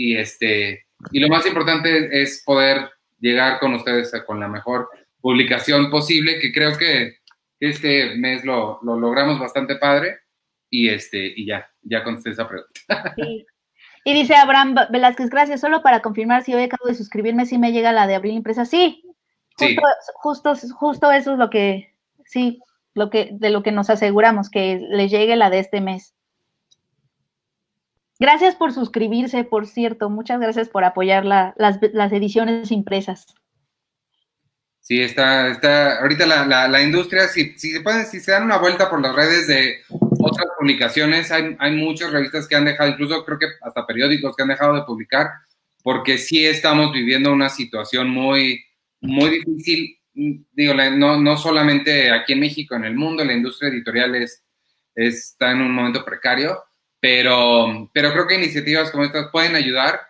[0.00, 4.88] y, este, y lo más importante es poder llegar con ustedes con la mejor
[5.20, 7.16] publicación posible, que creo que
[7.60, 10.20] este mes lo, lo logramos bastante padre
[10.70, 13.14] y, este, y ya, ya contesté esa pregunta.
[13.16, 13.46] Sí.
[14.02, 17.70] Y dice Abraham Velázquez, gracias, solo para confirmar si hoy acabo de suscribirme, si me
[17.70, 18.64] llega la de abril impresa.
[18.64, 19.02] Sí,
[20.14, 22.62] justo, justo, eso es lo que, sí,
[22.94, 26.14] lo que, de lo que nos aseguramos, que les llegue la de este mes.
[28.20, 33.26] Gracias por suscribirse, por cierto, muchas gracias por apoyar las, las, ediciones impresas.
[34.78, 38.58] Sí, está, está, ahorita la, la, industria, si, si, se pueden, si se dan una
[38.58, 43.24] vuelta por las redes de otras publicaciones, hay, hay muchas revistas que han dejado, incluso
[43.24, 45.28] creo que hasta periódicos que han dejado de publicar,
[45.82, 48.62] porque sí estamos viviendo una situación muy,
[49.00, 54.14] muy difícil, digo, no, no solamente aquí en México, en el mundo, la industria editorial
[54.14, 54.44] es,
[54.94, 56.62] está en un momento precario,
[57.00, 60.00] pero, pero creo que iniciativas como estas pueden ayudar,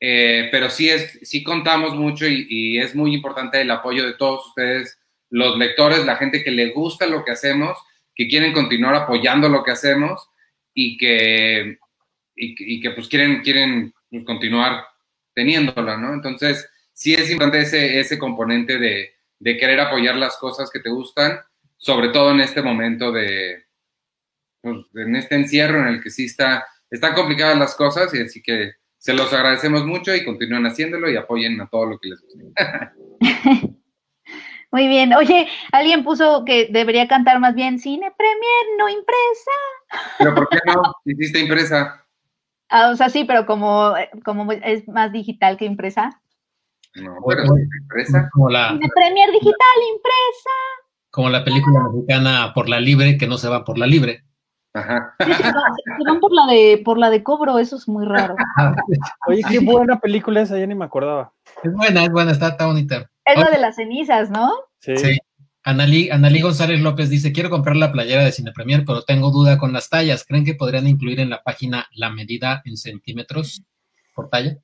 [0.00, 4.46] eh, pero sí, es, sí contamos mucho y, es muy importante el apoyo de todos
[4.48, 4.98] ustedes,
[5.30, 7.78] los lectores, la gente que le gusta lo que hacemos
[8.14, 10.28] que quieren continuar apoyando lo que hacemos
[10.72, 11.78] y que,
[12.36, 14.84] y, que pues quieren, quieren pues, continuar
[15.34, 16.14] teniéndola, ¿no?
[16.14, 20.90] Entonces, sí es importante ese, ese componente de, de querer apoyar las cosas que te
[20.90, 21.40] gustan,
[21.76, 23.63] sobre todo en este momento de,
[24.64, 28.42] pues, en este encierro en el que sí está, están complicadas las cosas y así
[28.42, 32.22] que se los agradecemos mucho y continúen haciéndolo y apoyen a todo lo que les
[32.22, 32.44] guste.
[34.72, 35.12] Muy bien.
[35.14, 39.50] Oye, alguien puso que debería cantar más bien cine premier, no impresa.
[40.18, 42.04] ¿Pero por qué no hiciste impresa?
[42.70, 46.20] Ah, o sea, sí, pero como, como es más digital que impresa.
[46.94, 47.50] No, pero es
[47.82, 48.28] impresa.
[48.32, 50.50] Como la, cine premier digital, impresa.
[51.10, 54.24] Como la película mexicana Por la Libre, que no se va por la libre.
[54.74, 55.14] Ajá.
[55.20, 58.34] se van por la de por la de cobro, eso es muy raro.
[59.28, 61.32] Oye, qué buena película esa, ya ni me acordaba.
[61.62, 63.08] Es buena, es buena, está, está bonita.
[63.24, 64.52] Es la de las cenizas, ¿no?
[64.80, 64.96] Sí.
[64.96, 65.18] sí.
[65.66, 69.72] Analí, González López dice, quiero comprar la playera de Cine Premier, pero tengo duda con
[69.72, 70.24] las tallas.
[70.26, 73.62] ¿Creen que podrían incluir en la página la medida en centímetros
[74.14, 74.58] por talla?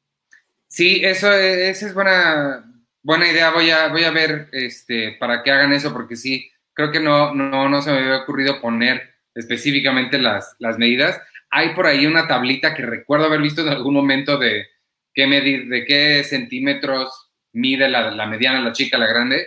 [0.67, 2.71] Sí, eso esa es buena,
[3.03, 3.51] buena idea.
[3.51, 7.35] Voy a, voy a ver este, para que hagan eso, porque sí, creo que no,
[7.35, 11.21] no, no se me había ocurrido poner específicamente las, las medidas.
[11.51, 14.67] Hay por ahí una tablita que recuerdo haber visto en algún momento de
[15.15, 19.47] qué medir, de qué centímetros mide la, mediana, la chica, la grande.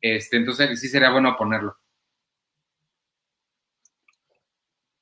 [0.00, 1.76] Este, entonces sí sería bueno ponerlo.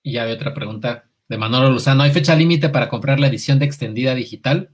[0.03, 2.03] Y ya hay otra pregunta de Manolo Luzano.
[2.03, 4.71] ¿Hay fecha límite para comprar la edición de extendida digital?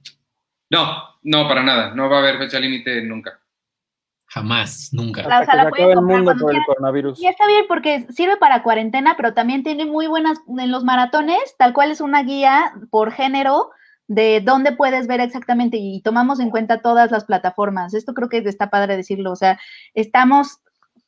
[0.71, 1.95] No, no, para nada.
[1.95, 3.41] No va a haber fecha límite nunca.
[4.39, 5.23] Jamás, nunca.
[5.23, 6.55] La- o sea, Hasta la que se pueden acabe el comprar mundo cuando por el
[6.59, 6.67] quieran.
[6.67, 7.21] coronavirus.
[7.21, 11.39] Y está bien porque sirve para cuarentena, pero también tiene muy buenas en los maratones,
[11.59, 13.71] tal cual es una guía por género
[14.07, 17.93] de dónde puedes ver exactamente y tomamos en cuenta todas las plataformas.
[17.95, 19.59] Esto creo que está padre decirlo, o sea,
[19.95, 20.61] estamos,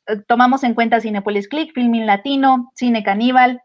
[0.07, 3.61] eh, tomamos en cuenta Cinepolis Click, Filmin Latino, Cine Caníbal,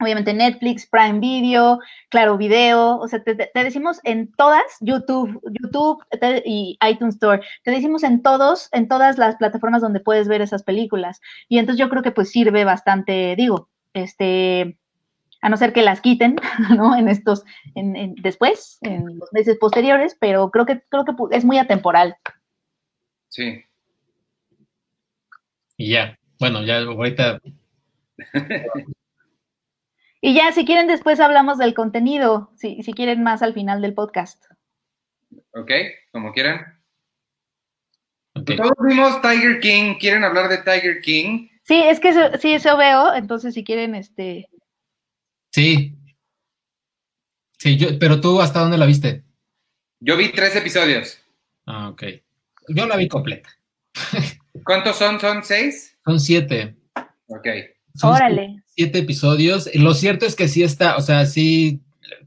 [0.00, 6.02] obviamente Netflix, Prime Video, Claro Video, o sea, te, te- decimos en todas, YouTube, YouTube
[6.20, 10.40] te- y iTunes Store, te decimos en todos, en todas las plataformas donde puedes ver
[10.42, 11.20] esas películas.
[11.48, 14.78] Y entonces yo creo que pues sirve bastante, digo, este,
[15.42, 16.36] a no ser que las quiten,
[16.76, 16.96] ¿no?
[16.96, 21.44] En estos, en, en- después, en los meses posteriores, pero creo que, creo que es
[21.44, 22.16] muy atemporal.
[23.28, 23.64] Sí.
[25.76, 26.18] Y ya.
[26.38, 27.38] Bueno, ya ahorita.
[30.20, 33.94] Y ya, si quieren, después hablamos del contenido, si, si quieren más al final del
[33.94, 34.44] podcast.
[35.52, 35.70] Ok,
[36.12, 36.80] como quieran.
[38.34, 38.52] ok.
[38.56, 39.94] Todos vimos Tiger King.
[39.98, 41.48] ¿Quieren hablar de Tiger King?
[41.62, 44.48] Sí, es que eso, sí, eso veo, entonces si quieren, este,
[45.50, 45.96] Sí.
[47.58, 49.24] Sí, yo, pero tú, ¿hasta dónde la viste?
[50.00, 51.18] Yo vi tres episodios.
[51.66, 52.04] Ah, ok.
[52.68, 53.50] Yo la vi completa.
[54.64, 55.20] ¿Cuántos son?
[55.20, 55.98] ¿Son seis?
[56.04, 56.76] Son siete.
[57.26, 57.46] Ok.
[57.94, 58.62] Son órale.
[58.80, 59.68] Siete episodios.
[59.74, 61.82] Lo cierto es que sí está, o sea, sí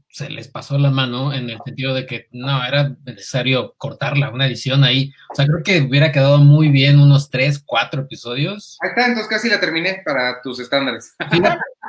[0.08, 4.46] se les pasó la mano en el sentido de que no, era necesario cortarla, una
[4.46, 5.12] edición ahí.
[5.32, 8.78] O sea, creo que hubiera quedado muy bien unos tres, cuatro episodios.
[8.80, 11.16] Ahí está, entonces casi la terminé para tus estándares.
[11.32, 11.42] Sí,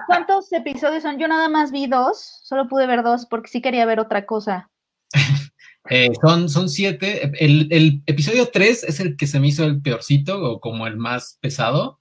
[0.07, 1.19] ¿Cuántos episodios son?
[1.19, 4.71] Yo nada más vi dos, solo pude ver dos porque sí quería ver otra cosa.
[5.89, 7.31] eh, son, son siete.
[7.39, 10.97] El, el episodio tres es el que se me hizo el peorcito o como el
[10.97, 11.99] más pesado,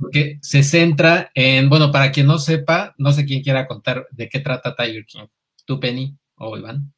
[0.00, 4.28] porque se centra en, bueno, para quien no sepa, no sé quién quiera contar de
[4.28, 5.26] qué trata Tiger King.
[5.66, 6.92] ¿Tú, Penny o Iván?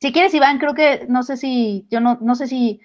[0.00, 2.80] Si quieres, Iván, creo que no sé si, yo no, no sé si,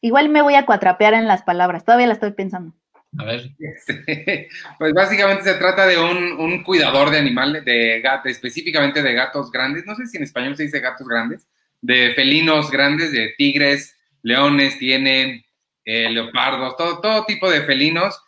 [0.00, 2.74] igual me voy a cuatrapear en las palabras, todavía la estoy pensando.
[3.18, 3.50] A ver.
[3.58, 9.12] Este, pues básicamente se trata de un, un cuidador de animales, de gatos, específicamente de
[9.12, 9.84] gatos grandes.
[9.86, 11.46] No sé si en español se dice gatos grandes,
[11.82, 15.44] de felinos grandes, de tigres, leones, tiene
[15.84, 18.18] eh, leopardos, todo, todo tipo de felinos.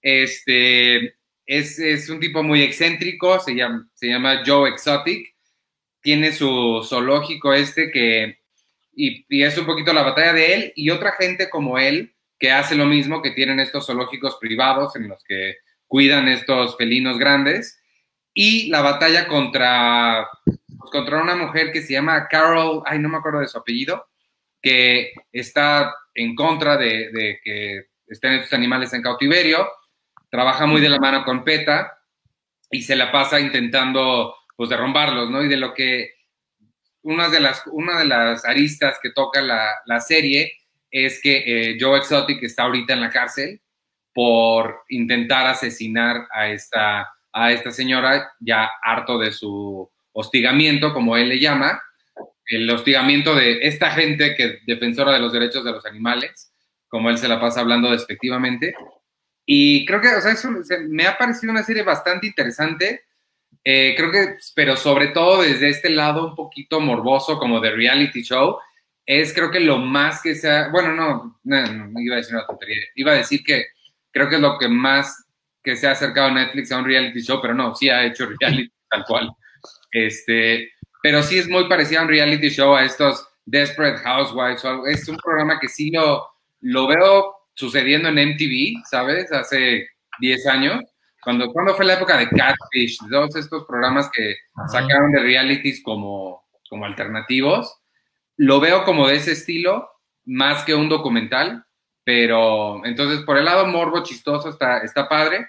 [0.00, 5.34] Este es, es un tipo muy excéntrico, se llama, se llama Joe Exotic.
[6.00, 8.38] Tiene su zoológico este que,
[8.94, 12.50] y, y es un poquito la batalla de él y otra gente como él que
[12.50, 17.80] hace lo mismo, que tienen estos zoológicos privados en los que cuidan estos felinos grandes,
[18.32, 20.28] y la batalla contra,
[20.80, 24.08] pues, contra una mujer que se llama Carol, ay, no me acuerdo de su apellido,
[24.62, 29.68] que está en contra de, que estén estos animales en cautiverio,
[30.30, 31.98] trabaja muy de la mano con PETA
[32.70, 35.42] y se la pasa intentando, pues, derrumbarlos, ¿no?
[35.42, 36.14] Y de lo que,
[37.02, 40.52] una de las, una de las aristas que toca la, la serie
[40.90, 43.60] es que eh, Joe Exotic está ahorita en la cárcel
[44.12, 51.28] por intentar asesinar a esta, a esta señora, ya harto de su hostigamiento, como él
[51.28, 51.80] le llama,
[52.46, 56.52] el hostigamiento de esta gente que defensora de los derechos de los animales,
[56.88, 58.74] como él se la pasa hablando despectivamente.
[59.46, 60.48] Y creo que, o sea, eso,
[60.88, 63.02] me ha parecido una serie bastante interesante.
[63.62, 68.22] Eh, creo que, pero sobre todo desde este lado un poquito morboso, como de reality
[68.22, 68.58] show,
[69.06, 72.46] es creo que lo más que sea, bueno, no, no, no, iba a decir una
[72.46, 73.66] tontería, iba a decir que
[74.10, 75.26] creo que es lo que más
[75.62, 78.26] que se ha acercado a Netflix a un reality show, pero no, sí ha hecho
[78.40, 79.30] reality tal cual.
[79.92, 80.72] Este,
[81.02, 84.86] pero sí es muy parecido a un reality show, a estos Desperate Housewives, o algo.
[84.86, 86.26] es un programa que sí lo,
[86.60, 89.32] lo veo sucediendo en MTV, ¿sabes?
[89.32, 89.88] Hace
[90.20, 90.80] 10 años,
[91.22, 94.36] cuando, cuando fue la época de Catfish, todos estos programas que
[94.70, 97.76] sacaron de realities como, como alternativos.
[98.36, 99.90] Lo veo como de ese estilo,
[100.24, 101.64] más que un documental,
[102.04, 105.46] pero entonces por el lado morbo chistoso está, está padre.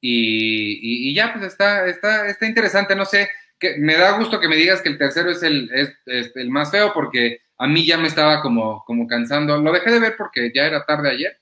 [0.00, 3.28] Y, y- y ya, pues está, está, está interesante, no sé,
[3.62, 6.50] que, me da gusto que me digas que el tercero es el, es, es el
[6.50, 10.14] más feo porque a mí ya me estaba como, como cansando, lo dejé de ver
[10.18, 11.38] porque ya era tarde ayer,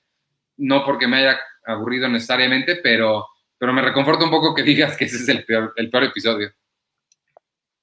[0.57, 3.25] no porque me haya aburrido necesariamente, pero,
[3.57, 6.51] pero me reconforta un poco que digas que ese es el peor, el peor episodio.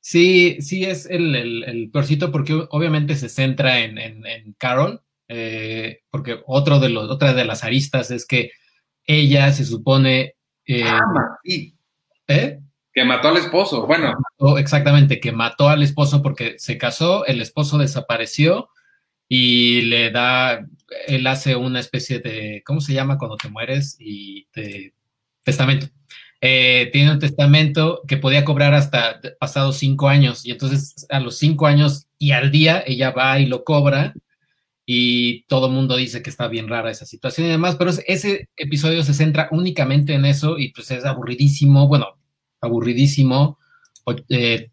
[0.01, 5.03] Sí, sí es el, el, el peorcito porque obviamente se centra en, en, en Carol,
[5.27, 8.53] eh, porque otro de los, otra de las aristas es que
[9.05, 10.37] ella se supone...
[10.65, 11.01] eh, Ah,
[11.43, 11.75] sí,
[12.29, 12.61] ¿eh?
[12.99, 14.13] Que mató al esposo, bueno.
[14.39, 18.71] O exactamente, que mató al esposo porque se casó, el esposo desapareció
[19.29, 20.67] y le da,
[21.07, 23.97] él hace una especie de, ¿cómo se llama cuando te mueres?
[24.01, 24.95] Y te,
[25.45, 25.87] testamento.
[26.41, 31.39] Eh, tiene un testamento que podía cobrar hasta pasados cinco años y entonces a los
[31.39, 34.13] cinco años y al día ella va y lo cobra
[34.87, 38.49] y todo el mundo dice que está bien rara esa situación y demás, pero ese
[38.57, 42.18] episodio se centra únicamente en eso y pues es aburridísimo, bueno,
[42.61, 43.59] aburridísimo,
[44.29, 44.71] eh,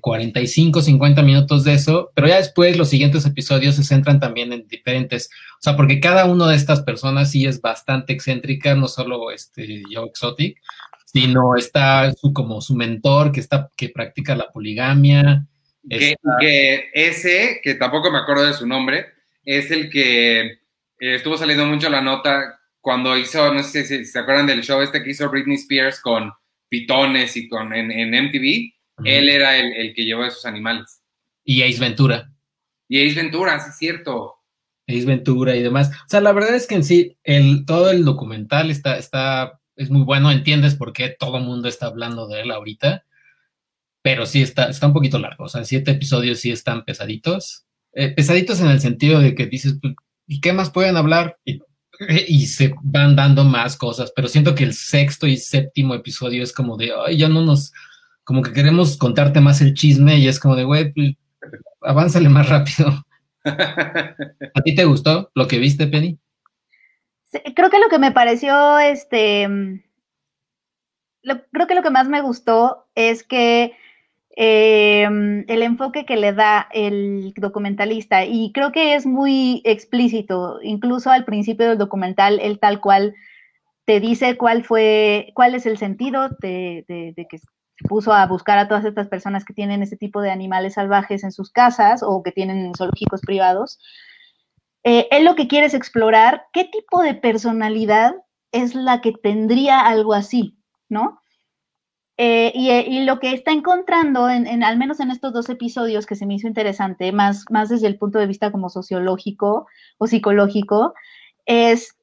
[0.00, 4.66] 45, 50 minutos de eso, pero ya después los siguientes episodios se centran también en
[4.66, 9.30] diferentes, o sea, porque cada una de estas personas sí es bastante excéntrica, no solo
[9.30, 10.58] este Joe Exotic,
[11.04, 15.46] sino está su, como su mentor que está que practica la poligamia.
[15.88, 19.06] Que, que, ese, que tampoco me acuerdo de su nombre,
[19.44, 20.56] es el que eh,
[20.98, 25.02] estuvo saliendo mucho la nota cuando hizo, no sé si, se acuerdan del show este
[25.02, 26.32] que hizo Britney Spears con
[26.68, 31.02] pitones y con en, en MTV él era el, que llevó a esos animales.
[31.44, 32.32] Y Ace Ventura.
[32.88, 34.36] Y Ace Ventura, sí es cierto.
[34.88, 35.90] Ace Ventura y demás.
[35.90, 39.90] O sea, la verdad es que en sí, el, todo el documental está, está, es
[39.90, 43.04] muy bueno, entiendes por qué todo el mundo está hablando de él ahorita,
[44.02, 45.44] pero sí está, está un poquito largo.
[45.44, 47.66] O sea, siete episodios sí están pesaditos.
[47.92, 49.94] Eh, pesaditos en el sentido de que dices, pues,
[50.26, 51.38] ¿y qué más pueden hablar?
[51.44, 51.60] Y,
[52.26, 56.52] y, se van dando más cosas, pero siento que el sexto y séptimo episodio es
[56.52, 57.72] como de, ay, ya no nos
[58.24, 61.14] como que queremos contarte más el chisme y es como de, güey, pues,
[61.80, 63.06] avánzale más rápido.
[63.44, 66.18] ¿A ti te gustó lo que viste, Penny?
[67.54, 69.46] creo que lo que me pareció, este,
[71.52, 73.76] creo que lo que más me gustó es que
[74.36, 81.10] em, el enfoque que le da el documentalista, y creo que es muy explícito, incluso
[81.10, 83.14] al principio del documental, él tal cual
[83.86, 86.84] te dice cuál fue, cuál es el sentido de,
[87.16, 87.38] que
[87.88, 91.32] puso a buscar a todas estas personas que tienen ese tipo de animales salvajes en
[91.32, 93.78] sus casas o que tienen zoológicos privados.
[94.82, 98.14] Eh, él lo que quiere es explorar qué tipo de personalidad
[98.52, 101.20] es la que tendría algo así, ¿no?
[102.18, 106.24] Eh, y, lo que está encontrando, en, al menos en estos dos episodios que se
[106.24, 109.66] me hizo interesante, más, más desde el punto de vista como sociológico
[109.98, 110.94] o psicológico,
[111.44, 111.94] es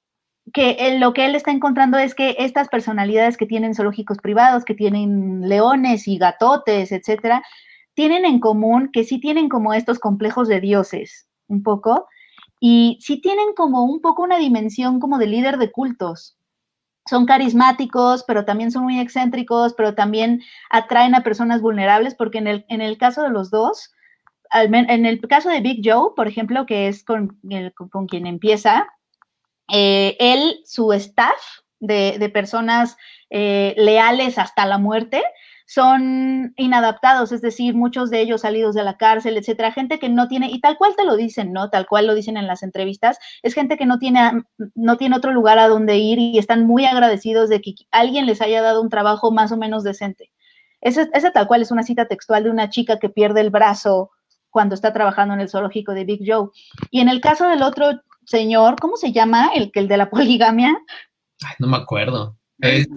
[0.53, 4.75] que lo que él está encontrando es que estas personalidades que tienen zoológicos privados, que
[4.75, 7.41] tienen leones y gatotes, etcétera,
[7.95, 12.07] tienen en común que sí tienen como estos complejos de dioses, un poco,
[12.59, 16.37] y sí tienen como un poco una dimensión como de líder de cultos.
[17.09, 22.47] Son carismáticos, pero también son muy excéntricos, pero también atraen a personas vulnerables, porque en
[22.47, 23.93] el, en el caso de los dos,
[24.53, 27.39] en el caso de Big Joe, por ejemplo, que es con,
[27.91, 28.87] con quien empieza,
[29.71, 31.41] eh, él, su staff
[31.79, 32.97] de, personas
[33.29, 35.23] eh, leales hasta la muerte,
[35.73, 40.27] son inadaptados, es decir, muchos de ellos salidos de la cárcel, etcétera, gente que no
[40.27, 41.71] tiene, y tal cual te lo dicen, ¿no?
[41.71, 44.43] Tal cual lo dicen en las entrevistas, es gente que no tiene,
[44.75, 48.39] no tiene otro lugar a donde ir y están muy agradecidos de que alguien les
[48.41, 50.29] haya dado un trabajo más o menos decente.
[50.79, 54.11] Ese tal cual es una cita textual de una chica que pierde el brazo
[54.51, 56.49] cuando está trabajando en el zoológico de Big Joe.
[56.91, 59.49] Y en el caso del otro señor, ¿cómo se llama?
[59.55, 60.77] El que el de la poligamia.
[61.43, 62.37] Ay, no me acuerdo.
[62.59, 62.87] Es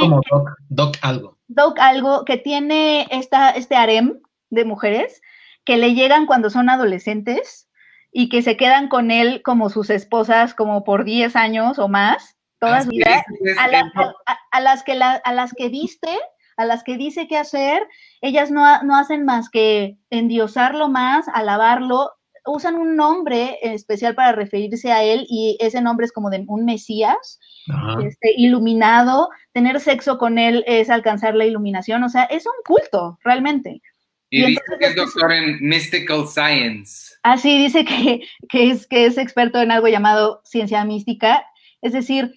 [0.00, 0.22] como
[0.68, 1.39] Doc, algo.
[1.50, 5.20] Doc algo que tiene esta, este harem de mujeres
[5.64, 7.68] que le llegan cuando son adolescentes
[8.12, 12.36] y que se quedan con él como sus esposas como por 10 años o más,
[12.60, 13.24] todas vidas,
[13.58, 16.18] a, las que a las que viste,
[16.56, 17.86] a las que dice qué hacer,
[18.20, 22.12] ellas no, no hacen más que endiosarlo más, alabarlo
[22.50, 26.64] usan un nombre especial para referirse a él y ese nombre es como de un
[26.64, 27.38] Mesías,
[28.02, 33.18] este, iluminado, tener sexo con él es alcanzar la iluminación, o sea, es un culto,
[33.22, 33.82] realmente.
[34.30, 37.14] Y, dice que es doctor en Mystical Science.
[37.22, 41.44] Ah, sí, dice que, es, que es experto en algo llamado ciencia mística,
[41.82, 42.32] es decir,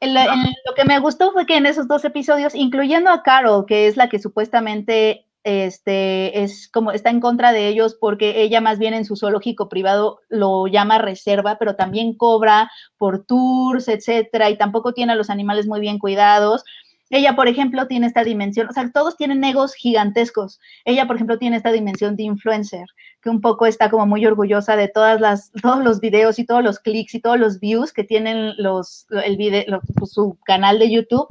[0.00, 3.96] lo que me gustó fue que en esos dos episodios, incluyendo a Carol, que es
[3.96, 8.94] la que supuestamente este, es como está en contra de ellos porque ella más bien
[8.94, 12.68] en su zoológico privado lo llama reserva, pero también cobra
[12.98, 16.64] por tours, etcétera, y tampoco tiene a los animales muy bien cuidados.
[17.10, 20.58] Ella, por ejemplo, tiene esta dimensión, o sea, todos tienen egos gigantescos.
[20.84, 22.86] Ella, por ejemplo, tiene esta dimensión de influencer,
[23.30, 26.78] un poco está como muy orgullosa de todas las, todos los videos y todos los
[26.78, 31.26] clics y todos los views que tienen los, el video, pues, su canal de YouTube.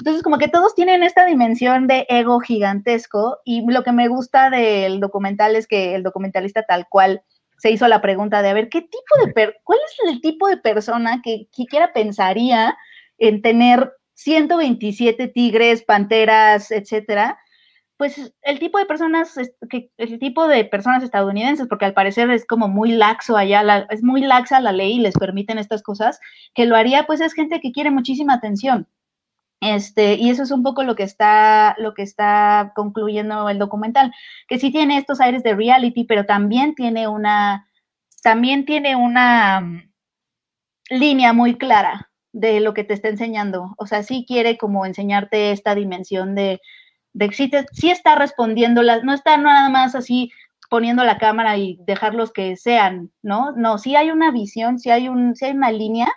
[0.00, 4.50] Entonces, como que todos tienen esta dimensión de ego gigantesco y lo que me gusta
[4.50, 7.22] del documental es que el documentalista tal cual
[7.58, 10.48] se hizo la pregunta de, a ver, ¿qué tipo de, per cuál es el tipo
[10.48, 12.76] de persona que siquiera pensaría
[13.18, 17.38] en tener 127 tigres, panteras, etcétera,
[17.96, 19.36] pues el tipo de personas,
[19.96, 24.20] el tipo de personas estadounidenses, porque al parecer es como muy laxo allá, es muy
[24.20, 26.20] laxa la ley y les permiten estas cosas,
[26.54, 28.86] que lo haría, pues es gente que quiere muchísima atención.
[29.60, 34.12] Este, y eso es un poco lo que está, lo que está concluyendo el documental,
[34.48, 37.66] que sí tiene estos aires de reality, pero también tiene una,
[38.22, 39.92] también tiene una mm,
[40.90, 43.74] línea muy clara de lo que te está enseñando.
[43.78, 46.60] O sea, sí quiere como enseñarte esta dimensión de,
[47.16, 50.30] de sí, sí está respondiendo, no está nada más así
[50.68, 53.52] poniendo la cámara y dejarlos que sean, ¿no?
[53.52, 56.12] No, sí hay una visión, sí hay, un, hay una línea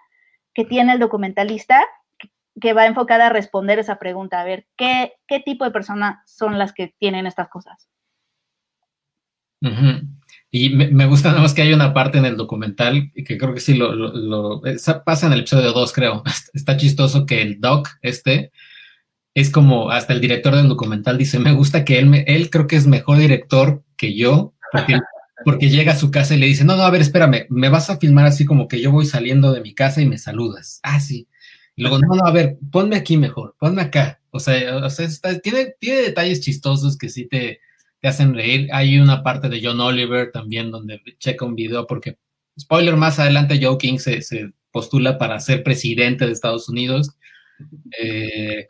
[0.53, 1.85] que tiene el documentalista
[2.59, 6.57] que va enfocada a responder esa pregunta, a ver, ¿qué, qué tipo de personas son
[6.57, 7.87] las que tienen estas cosas?
[10.51, 13.61] Y me, gusta nada más que hay una parte en el documental que creo que
[13.61, 14.61] sí lo, lo,
[15.05, 16.23] pasa en el episodio 2, creo.
[16.53, 18.51] Está chistoso que el doc, este,
[19.39, 22.67] es como hasta el director del documental dice, me gusta que él, me, él creo
[22.67, 24.99] que es mejor director que yo, porque,
[25.45, 27.89] porque llega a su casa y le dice, no, no, a ver, espérame, me vas
[27.89, 30.79] a filmar así como que yo voy saliendo de mi casa y me saludas.
[30.83, 31.27] Ah, sí.
[31.75, 34.19] Y luego, no, no, a ver, ponme aquí mejor, ponme acá.
[34.31, 35.07] O sea, o sea
[35.41, 37.61] tiene, tiene detalles chistosos que sí te,
[38.01, 38.69] te hacen reír.
[38.73, 42.17] Hay una parte de John Oliver también donde checa un video porque,
[42.59, 47.11] spoiler, más adelante Joe King se, se postula para ser presidente de Estados Unidos.
[47.99, 48.67] Eh,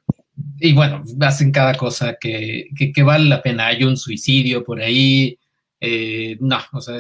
[0.60, 3.68] y bueno, hacen cada cosa que, que, vale la pena.
[3.68, 5.38] Hay un suicidio por ahí.
[5.82, 7.00] Eh, no, o sea,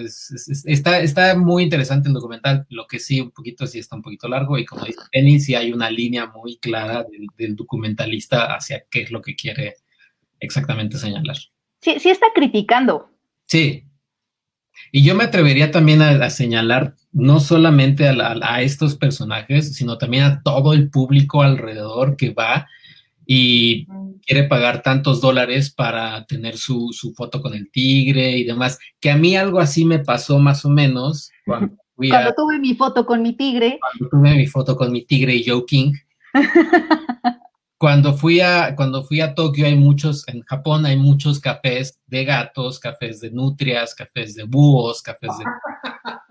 [0.65, 2.65] está, está muy interesante el documental.
[2.69, 4.57] Lo que sí, un poquito, sí está un poquito largo.
[4.57, 7.05] Y como dice Penny, sí hay una línea muy clara
[7.37, 9.75] del, documentalista hacia qué es lo que quiere
[10.39, 11.37] exactamente señalar.
[11.81, 13.09] Sí, sí está criticando.
[13.45, 13.83] Sí.
[14.93, 20.23] Y yo me atrevería también a, señalar no solamente a, a estos personajes, sino también
[20.23, 22.67] a todo el público alrededor que va
[23.31, 23.85] y
[24.25, 29.17] quiere pagar tantos dólares para tener su, foto con el tigre y demás, que a
[29.17, 33.21] mí algo así me pasó más o menos cuando fui cuando tuve mi foto con
[33.21, 33.77] mi tigre.
[33.79, 35.93] Cuando tuve mi foto con mi tigre y Joe King.
[37.77, 42.25] cuando fui a cuando fui a Tokio hay muchos en Japón hay muchos cafés de
[42.25, 45.45] gatos, cafés de nutrias, cafés de búhos, cafés de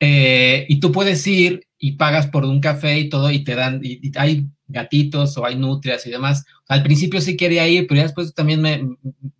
[0.00, 3.80] eh, y tú puedes ir y pagas por un café y todo y te dan
[3.82, 6.44] y hay gatitos o hay nutrias y demás.
[6.68, 8.82] Al principio sí quería ir, pero ya después también me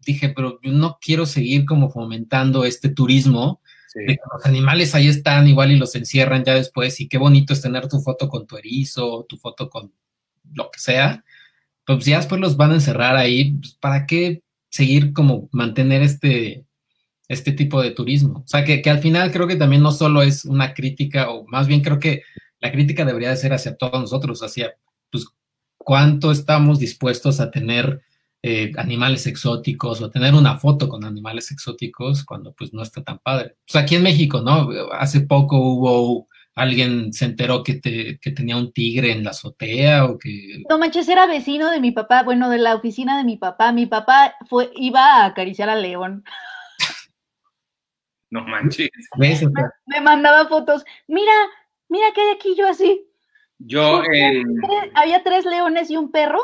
[0.05, 3.61] dije, pero yo no quiero seguir como fomentando este turismo.
[3.95, 7.89] los animales ahí están igual y los encierran ya después y qué bonito es tener
[7.89, 9.93] tu foto con tu erizo, tu foto con
[10.55, 11.25] lo que sea.
[11.85, 16.65] Pues ya después los van a encerrar ahí, pues, ¿para qué seguir como mantener este,
[17.29, 18.43] este tipo de turismo?
[18.45, 21.47] O sea, que, que al final creo que también no solo es una crítica, o
[21.47, 22.23] más bien creo que
[22.61, 24.75] la crítica debería de ser hacia todos nosotros, hacia
[25.11, 25.27] pues,
[25.77, 28.03] cuánto estamos dispuestos a tener
[28.43, 33.19] eh, animales exóticos o tener una foto con animales exóticos cuando pues no está tan
[33.19, 33.57] padre.
[33.67, 34.69] Pues aquí en México, ¿no?
[34.93, 40.19] Hace poco hubo alguien se enteró que, que tenía un tigre en la azotea o
[40.19, 40.63] que...
[40.69, 43.73] No manches, era vecino de mi papá, bueno, de la oficina de mi papá.
[43.73, 46.25] Mi papá fue, iba a acariciar al león.
[48.31, 48.91] No manches.
[49.87, 50.85] me mandaba fotos.
[51.07, 51.33] Mira,
[51.89, 53.05] mira que hay aquí yo así.
[53.59, 54.03] Yo.
[54.95, 56.41] Había tres leones y un perro,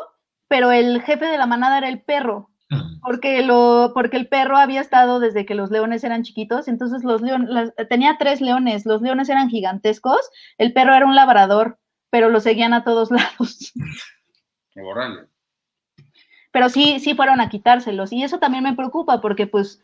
[0.48, 2.50] pero el jefe de la manada era el perro.
[2.70, 2.82] Ah.
[3.02, 7.20] Porque, lo, porque el perro había estado desde que los leones eran chiquitos, entonces los
[7.20, 10.18] leones, tenía tres leones, los leones eran gigantescos,
[10.56, 11.78] el perro era un labrador,
[12.10, 13.72] pero lo seguían a todos lados.
[16.52, 19.83] Pero sí, sí fueron a quitárselos, y eso también me preocupa, porque pues,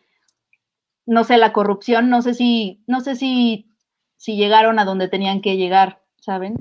[1.07, 3.67] no sé, la corrupción, no sé si, no sé si,
[4.17, 6.55] si llegaron a donde tenían que llegar, ¿saben?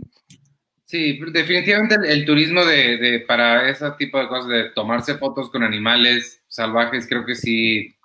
[0.85, 6.41] Sí, definitivamente el, turismo de, para ese tipo de cosas, de tomarse fotos con animales
[6.47, 7.95] salvajes, creo que sí,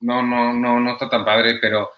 [0.00, 1.90] no, no, no, no está tan padre, pero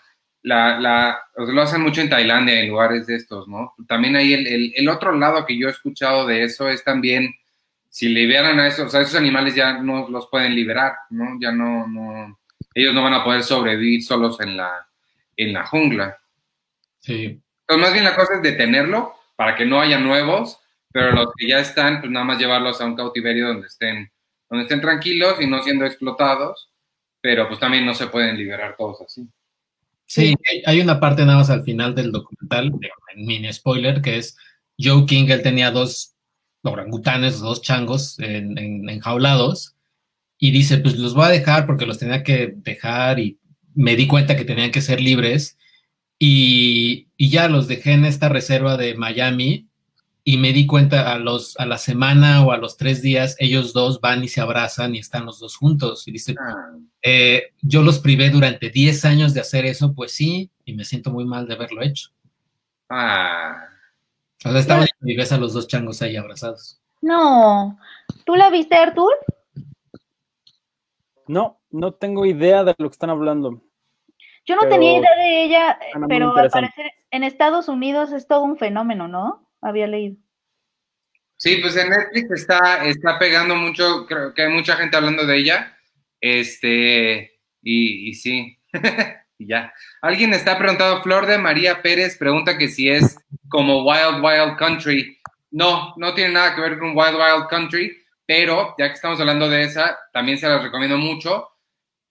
[0.43, 3.75] la, la, lo hacen mucho en Tailandia, en lugares de estos, ¿no?
[3.87, 7.33] También hay el, el, otro lado que yo he escuchado de eso es también,
[7.89, 11.39] si liberan a esos, o sea, esos animales ya no los pueden liberar, ¿no?
[11.41, 12.41] Ya no, no,
[12.75, 14.87] ellos no van a poder sobrevivir solos en la,
[15.37, 16.19] en la jungla.
[17.01, 17.41] Sí.
[17.61, 20.59] Entonces, más bien la cosa es detenerlo para que no haya nuevos,
[20.93, 24.11] pero los que ya están, pues nada más llevarlos a un cautiverio donde estén,
[24.49, 26.71] donde estén tranquilos y no siendo explotados,
[27.21, 29.27] pero pues también no se pueden liberar todos así.
[30.07, 30.35] Sí,
[30.67, 32.71] hay una parte nada más al final del documental,
[33.17, 34.37] mini spoiler, que es
[34.79, 36.15] Joe King, él tenía dos
[36.63, 39.72] orangutanes, dos changos en, enjaulados,
[40.45, 43.39] y dice, pues los voy a dejar porque los tenía que dejar y
[43.77, 45.57] me di cuenta que tenían que ser libres
[46.19, 49.69] y, ya los dejé en esta reserva de Miami
[50.25, 53.73] y me di cuenta a, los, a la semana o a los tres días, ellos
[53.73, 56.09] dos van y se abrazan y están los dos juntos.
[56.09, 56.73] Y dice, ah.
[57.03, 61.13] eh, yo los privé durante 10 años de hacer eso, pues sí, y me siento
[61.13, 62.09] muy mal de haberlo hecho.
[62.91, 63.69] Ah.
[64.45, 66.81] O sea, estaban y ves a los dos changos ahí abrazados.
[67.01, 67.79] No.
[68.27, 69.13] ¿Tú la viste, Artur?
[71.33, 73.63] No, no tengo idea de lo que están hablando.
[74.45, 78.59] Yo no tenía idea de ella, pero al parecer en Estados Unidos es todo un
[78.59, 79.49] fenómeno, ¿no?
[79.63, 80.17] Había leído.
[81.39, 85.39] Sí, pues en Netflix está, está pegando mucho, creo que hay mucha gente hablando de
[85.39, 85.75] ella.
[86.21, 88.59] Este, y, y sí,
[89.39, 89.73] y ya.
[90.03, 93.17] Alguien está preguntando, Flor de María Pérez pregunta que si es
[93.49, 95.19] como Wild Wild Country.
[95.51, 99.49] No, no tiene nada que ver con Wild Wild Country, pero ya que estamos hablando
[99.49, 101.49] de esa, también se las recomiendo mucho.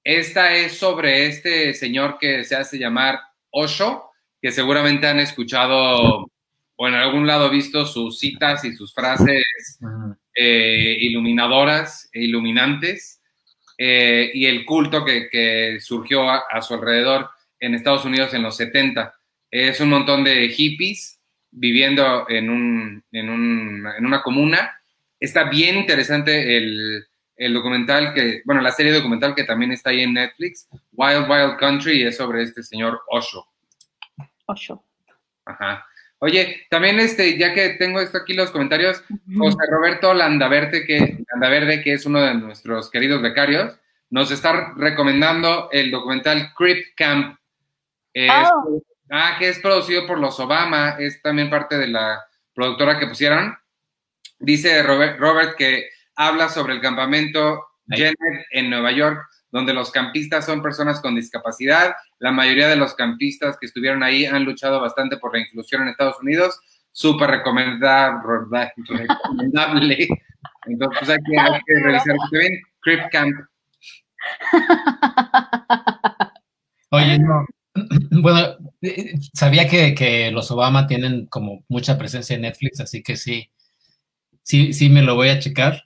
[0.04, 3.20] Esta es sobre este señor que se hace llamar
[3.52, 6.28] Osho, que seguramente han escuchado
[6.84, 9.46] o en algún lado visto sus citas y sus frases
[10.34, 13.22] eh, iluminadoras e iluminantes
[13.78, 19.14] eh, y el culto que, surgió a, su alrededor en Estados Unidos en los 70.
[19.52, 21.20] Es un montón de hippies
[21.52, 24.81] viviendo en, un, en, un, en una comuna.
[25.22, 27.06] Está bien interesante el,
[27.38, 31.58] el documental que, bueno, la serie documental que también está ahí en Netflix, Wild Wild
[31.58, 33.48] Country, es sobre este señor Osho.
[34.48, 34.84] Osho.
[35.46, 35.86] Ajá.
[36.20, 39.04] Oye, también este, ya que tengo esto aquí los comentarios,
[39.36, 43.76] José Roberto Landaverde, que, Landaverde, que es uno de nuestros queridos becarios,
[44.12, 47.40] nos está recomendando el documental Crip Camp.
[48.30, 48.52] Ah.
[49.10, 53.58] ah, que es producido por los Obama, es también parte de la productora que pusieron.
[54.42, 59.20] Dice Robert, Robert que habla sobre el campamento Jenner en Nueva York,
[59.52, 61.94] donde los campistas son personas con discapacidad.
[62.20, 65.90] La mayoría de los campistas que estuvieron ahí han luchado bastante por la inclusión en
[65.90, 66.60] Estados Unidos.
[66.92, 68.74] Súper recomendable.
[70.66, 71.18] Entonces, pues, hay,
[71.66, 72.62] que, revisar bien.
[72.82, 73.36] Crip Camp.
[76.92, 77.46] Oye, no.
[78.12, 78.58] Bueno,
[79.34, 83.50] sabía que, que, los Obama tienen como mucha presencia en Netflix, así que sí,
[84.44, 85.84] sí, sí me lo voy a checar.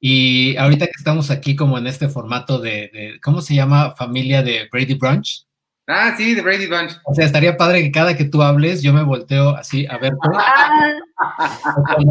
[0.00, 3.94] Y ahorita que estamos aquí como en este formato de, ¿cómo se llama?
[3.96, 5.46] Familia de Brady Brunch.
[5.86, 6.92] Ah, sí, de Brady Brunch.
[7.04, 10.12] O sea, estaría padre que cada que tú hables, yo me volteo así a ver.
[10.34, 10.98] Ah,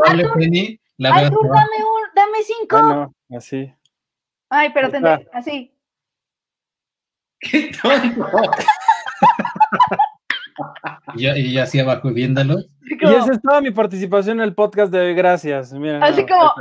[0.06, 2.84] hable Penny, la Ay, tú, dame, un, dame cinco.
[2.84, 3.74] Bueno, así.
[4.50, 5.72] Ay, pero tendré, así.
[7.40, 8.52] ¡Qué tonto!
[11.16, 12.60] Y, yo, y así abajo viéndolo.
[12.82, 15.14] Y esa es toda mi participación en el podcast de hoy.
[15.14, 15.74] Gracias.
[16.01, 16.53] así como,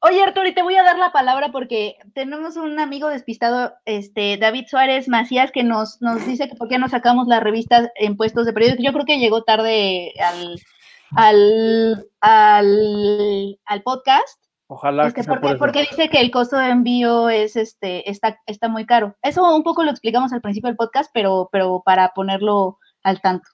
[0.00, 4.36] Oye, Arturo, y te voy a dar la palabra porque tenemos un amigo despistado, este,
[4.36, 8.16] David Suárez Macías, que nos, nos dice que por qué no sacamos la revista en
[8.16, 8.82] puestos de periódico.
[8.82, 10.60] Yo creo que llegó tarde al,
[12.20, 14.38] al, al, podcast.
[14.68, 18.84] Ojalá este, porque, porque dice que el costo de envío es este está, está muy
[18.84, 19.16] caro.
[19.22, 23.48] Eso un poco lo explicamos al principio del podcast, pero, pero para ponerlo al tanto.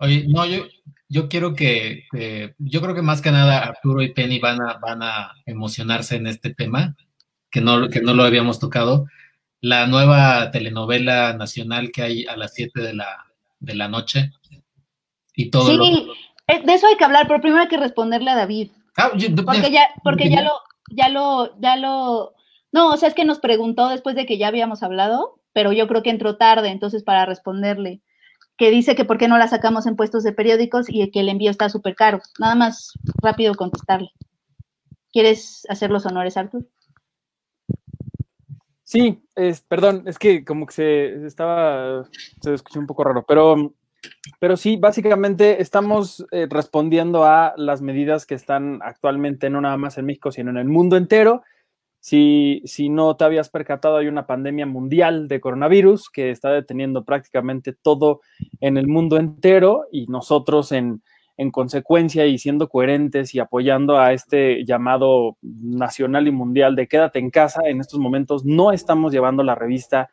[0.00, 0.64] Oye, no, yo,
[1.08, 2.06] yo quiero que,
[2.58, 6.26] yo creo que más que nada Arturo y Penny van a, van a emocionarse en
[6.26, 6.96] este tema,
[7.50, 9.06] que no, que no lo habíamos tocado.
[9.60, 13.26] La nueva telenovela nacional que hay a las 7 de la,
[13.58, 14.30] de la noche.
[15.34, 16.08] Y todo sí,
[16.46, 18.70] eh, de eso hay que hablar, pero primero hay que responderle a David.
[18.96, 19.10] Ah,
[19.44, 20.52] porque ya, porque ya lo,
[20.90, 22.34] ya lo, ya lo,
[22.72, 25.86] no, o sea, es que nos preguntó después de que ya habíamos hablado, pero yo
[25.86, 28.00] creo que entró tarde, entonces para responderle
[28.58, 31.28] que dice que por qué no la sacamos en puestos de periódicos y que el
[31.28, 32.20] envío está súper caro.
[32.40, 32.92] Nada más
[33.22, 34.10] rápido contestarle.
[35.12, 36.66] ¿Quieres hacer los honores, Artur?
[38.82, 42.04] Sí, es, perdón, es que como que se estaba,
[42.40, 43.74] se escuchó un poco raro, pero,
[44.40, 49.98] pero sí, básicamente estamos eh, respondiendo a las medidas que están actualmente no nada más
[49.98, 51.42] en México, sino en el mundo entero
[52.00, 57.72] si, no te habías percatado, hay una pandemia mundial de coronavirus que está deteniendo prácticamente
[57.72, 58.20] todo
[58.60, 61.02] en el mundo entero y nosotros en,
[61.52, 67.30] consecuencia y siendo coherentes y apoyando a este llamado nacional y mundial de quédate en
[67.30, 70.10] casa, en estos momentos no estamos llevando la revista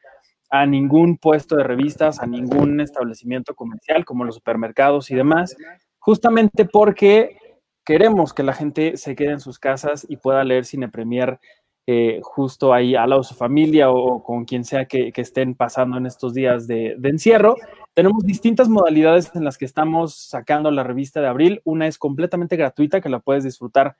[0.51, 5.57] a ningún puesto de revistas, a ningún establecimiento comercial como los supermercados y demás,
[5.97, 7.37] justamente porque
[7.83, 11.39] queremos que la gente se quede en sus casas y pueda leer Cine Premier
[11.87, 15.97] eh, justo ahí al lado de su familia o, con quien sea que, estén pasando
[15.97, 17.57] en estos días de, encierro.
[17.93, 21.61] Tenemos distintas modalidades en las que estamos sacando la revista de abril.
[21.63, 23.95] Una es completamente gratuita, que la puedes disfrutar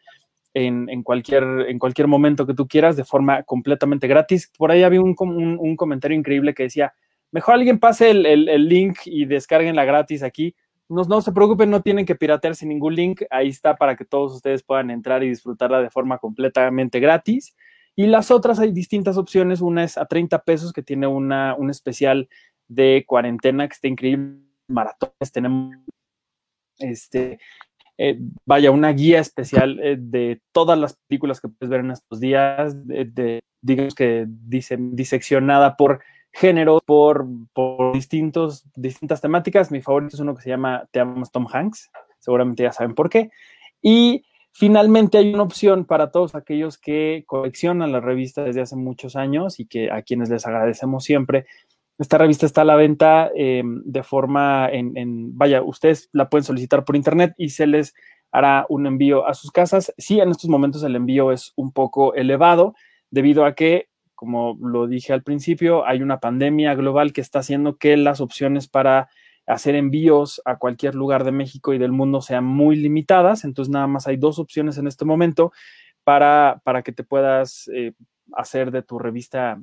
[0.55, 4.51] en, cualquier, en cualquier momento que tú quieras de forma completamente gratis.
[4.57, 5.13] Por ahí había un,
[5.75, 6.91] comentario increíble que decía,
[7.31, 10.55] mejor alguien pase el, link y descarguen la gratis aquí.
[10.89, 13.21] No, no, se preocupen, no tienen que piratearse ningún link.
[13.29, 17.55] Ahí está para que todos ustedes puedan entrar y disfrutarla de forma completamente gratis.
[17.95, 19.61] Y las otras hay distintas opciones.
[19.61, 22.29] Una es a 30 pesos, que tiene una, un especial
[22.67, 24.39] de cuarentena que está increíble.
[24.67, 25.77] Maratones, tenemos
[26.79, 27.39] este,
[27.97, 32.19] eh, vaya, una guía especial eh, de todas las películas que puedes ver en estos
[32.19, 36.01] días, de, digamos que dice, diseccionada por
[36.33, 39.71] géneros, por, por distintos, distintas temáticas.
[39.71, 41.89] Mi favorito es uno que se llama Te amas Tom Hanks,
[42.19, 43.29] seguramente ya saben por qué.
[43.81, 44.25] Y
[44.57, 49.59] finalmente hay una opción para todos aquellos que coleccionan la revista desde hace muchos años
[49.59, 51.45] y que a quienes les agradecemos siempre.
[51.97, 56.45] Esta revista está a la venta eh, de forma en, en, vaya, ustedes la pueden
[56.45, 57.93] solicitar por internet y se les
[58.31, 59.93] hará un envío a sus casas.
[59.97, 62.75] Sí, en estos momentos el envío es un poco elevado
[63.11, 67.75] debido a que, como lo dije al principio, hay una pandemia global que está haciendo
[67.75, 69.09] que las opciones para
[69.47, 73.43] hacer envíos a cualquier lugar de México y del mundo sean muy limitadas.
[73.43, 75.51] Entonces, nada más hay dos opciones en este momento
[76.03, 77.93] para, para que te puedas eh,
[78.33, 79.59] hacer de tu revista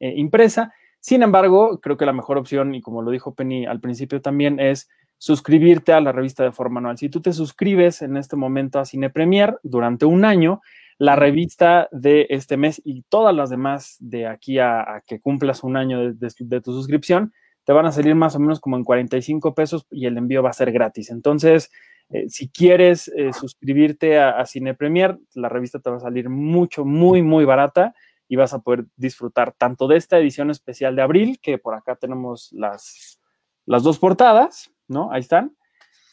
[0.00, 0.72] eh, impresa.
[1.00, 4.60] Sin embargo, creo que la mejor opción, y como lo dijo Penny al principio también,
[4.60, 4.88] es
[5.18, 6.98] suscribirte a la revista de forma anual.
[6.98, 10.60] Si tú te suscribes en este momento a Cine Premier durante un año,
[10.98, 15.76] la revista de este mes y todas las demás de aquí a, que cumplas un
[15.76, 17.32] año de, de, tu suscripción,
[17.64, 20.50] te van a salir más o menos como en 45 pesos y el envío va
[20.50, 21.10] a ser gratis.
[21.10, 21.70] Entonces,
[22.10, 26.28] eh, si quieres eh, suscribirte a, a, Cine Premier, la revista te va a salir
[26.28, 27.94] mucho, muy, muy barata
[28.28, 31.96] y vas a poder disfrutar tanto de esta edición especial de abril, que por acá
[31.96, 33.20] tenemos las,
[33.66, 35.12] las dos portadas, ¿no?
[35.12, 35.56] Ahí están.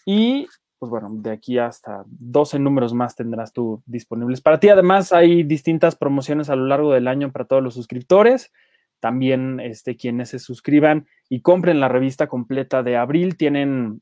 [0.05, 0.47] Y
[0.79, 4.69] pues bueno, de aquí hasta 12 números más tendrás tú disponibles para ti.
[4.69, 8.51] Además, hay distintas promociones a lo largo del año para todos los suscriptores.
[8.99, 14.01] También este, quienes se suscriban y compren la revista completa de abril tienen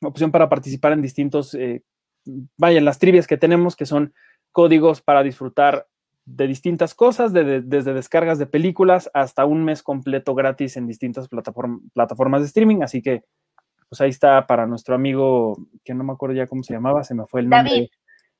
[0.00, 1.82] opción para participar en distintos, eh,
[2.56, 4.14] vaya, las trivias que tenemos, que son
[4.50, 5.86] códigos para disfrutar
[6.24, 10.86] de distintas cosas, de, de, desde descargas de películas hasta un mes completo gratis en
[10.86, 12.82] distintas plataform plataformas de streaming.
[12.82, 13.24] Así que
[13.88, 15.54] pues ahí está para nuestro amigo,
[15.84, 17.90] que no me acuerdo ya cómo se llamaba, se me fue el nombre.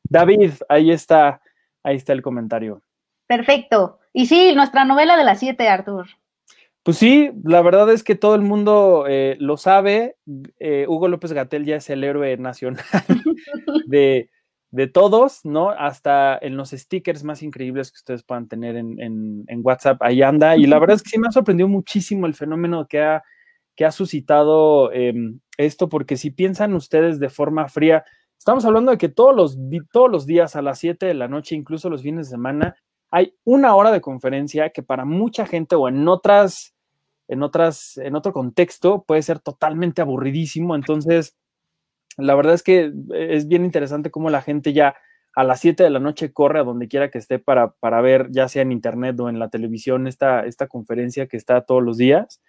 [0.09, 0.39] David.
[0.39, 1.43] David, ahí está,
[1.83, 2.83] ahí está el comentario.
[3.27, 3.99] Perfecto.
[4.13, 6.07] Y sí, nuestra novela de las siete, Artur.
[6.83, 10.17] Pues sí, la verdad es que todo el mundo eh, lo sabe.
[10.59, 12.85] Eh, Hugo López Gatel ya es el héroe nacional
[13.87, 14.31] de,
[14.71, 15.71] de, todos, ¿no?
[15.71, 20.23] Hasta en los stickers más increíbles que ustedes puedan tener en, en, en WhatsApp, ahí
[20.23, 20.57] anda.
[20.57, 23.23] Y la verdad es que sí me ha sorprendido muchísimo el fenómeno que ha
[23.77, 25.15] que ha suscitado eh,
[25.57, 28.05] esto, porque si piensan ustedes de forma fría,
[28.39, 29.59] estamos hablando de que todos los,
[29.93, 32.77] todos los días a las 7 de la noche, incluso los fines de semana,
[33.13, 36.75] hay una hora de conferencia que para mucha gente o en otras,
[37.29, 40.75] en otras, en otro contexto puede ser totalmente aburridísimo.
[40.75, 41.37] Entonces,
[42.17, 44.97] la verdad es que es bien interesante cómo la gente ya
[45.35, 48.29] a las 7 de la noche corre a donde quiera que esté para, para ver,
[48.31, 51.99] ya sea en internet o en la televisión, esta, esta conferencia que está todos los
[51.99, 52.41] días.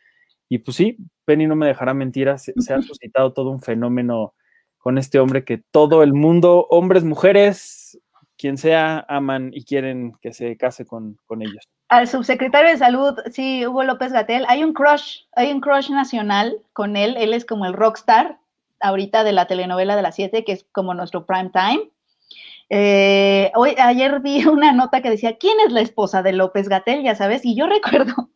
[0.48, 4.34] Y pues sí, Penny no me dejará mentir, se, se, ha suscitado todo un fenómeno
[4.78, 8.00] con este hombre que todo el mundo, hombres, mujeres,
[8.44, 11.64] quien sea, aman y quieren que se case con, con ellos.
[11.88, 16.58] Al subsecretario de Salud, sí, Hugo López Gatel, hay un crush, hay un crush nacional
[16.74, 18.40] con él, él es como el rockstar
[18.82, 21.90] ahorita de la telenovela de las 7, que es como nuestro prime time.
[22.68, 27.02] Eh, hoy, ayer vi una nota que decía, ¿quién es la esposa de López Gatel?
[27.02, 28.30] Ya sabes, y yo recuerdo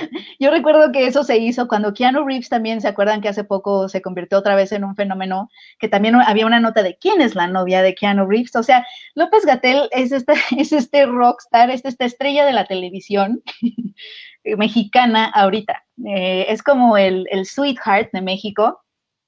[0.38, 3.88] yo recuerdo que eso se hizo cuando Keanu Reeves también, ¿se acuerdan que hace poco
[3.88, 5.48] se convirtió otra vez en un fenómeno?
[5.78, 8.56] Que también había una nota de quién es la novia de Keanu Reeves.
[8.56, 13.42] O sea, López Gatel es, esta, es este rockstar, es esta estrella de la televisión
[14.44, 15.84] mexicana ahorita.
[16.06, 18.80] Eh, es como el, el sweetheart de México.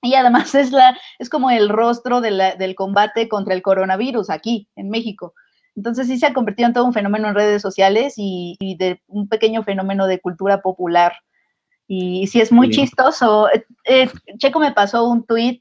[0.03, 4.91] Y además es, la, es como el rostro del combate contra el coronavirus aquí en
[4.91, 5.35] México.
[5.77, 9.03] Entonces sí se ha convertido en todo un fenómeno en redes sociales y, y de
[9.09, 11.15] un pequeño fenómeno de cultura popular.
[11.87, 13.49] Y sí es muy chistoso.
[13.53, 15.61] Eh, eh, Checo me pasó un tweet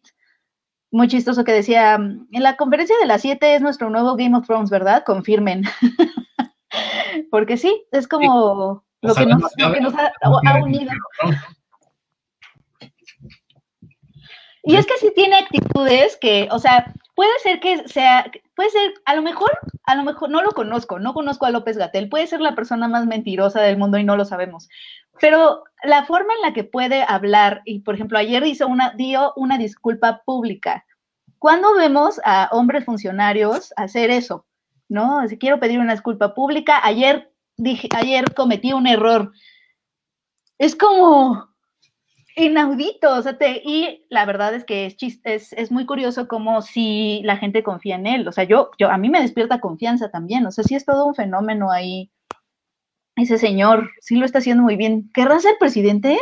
[0.91, 4.45] muy chistoso que decía, en la conferencia de las 7 es nuestro nuevo Game of
[4.45, 5.03] Thrones, ¿verdad?
[5.03, 5.63] Confirmen.
[7.31, 9.07] Porque sí, es como sí.
[9.07, 10.91] lo, que nos, lo, que nos, ha, ha unido.
[14.63, 18.93] Y es que sí tiene actitudes que, o sea, puede ser que sea, puede ser,
[19.05, 19.51] a lo mejor,
[19.85, 22.87] a lo mejor, no lo conozco, no conozco a López Gatel, puede ser la persona
[22.87, 24.69] más mentirosa del mundo y no lo sabemos,
[25.19, 29.33] pero la forma en la que puede hablar, y por ejemplo, ayer hizo una, dio
[29.35, 30.85] una disculpa pública.
[31.39, 34.45] ¿Cuándo vemos a hombres funcionarios hacer eso?
[34.87, 35.27] ¿No?
[35.27, 39.31] Si quiero pedir una disculpa pública, ayer dije, ayer cometí un error.
[40.57, 41.52] Es como,
[42.35, 46.61] inaudito, o sea, te, y la verdad es que es, es, es, muy curioso como
[46.61, 50.09] si la gente confía en él, o sea, yo, yo, a mí me despierta confianza
[50.09, 52.11] también, o sea, sí es todo un fenómeno ahí,
[53.15, 56.17] ese señor, sí lo está haciendo muy bien, ¿querrá ser presidente?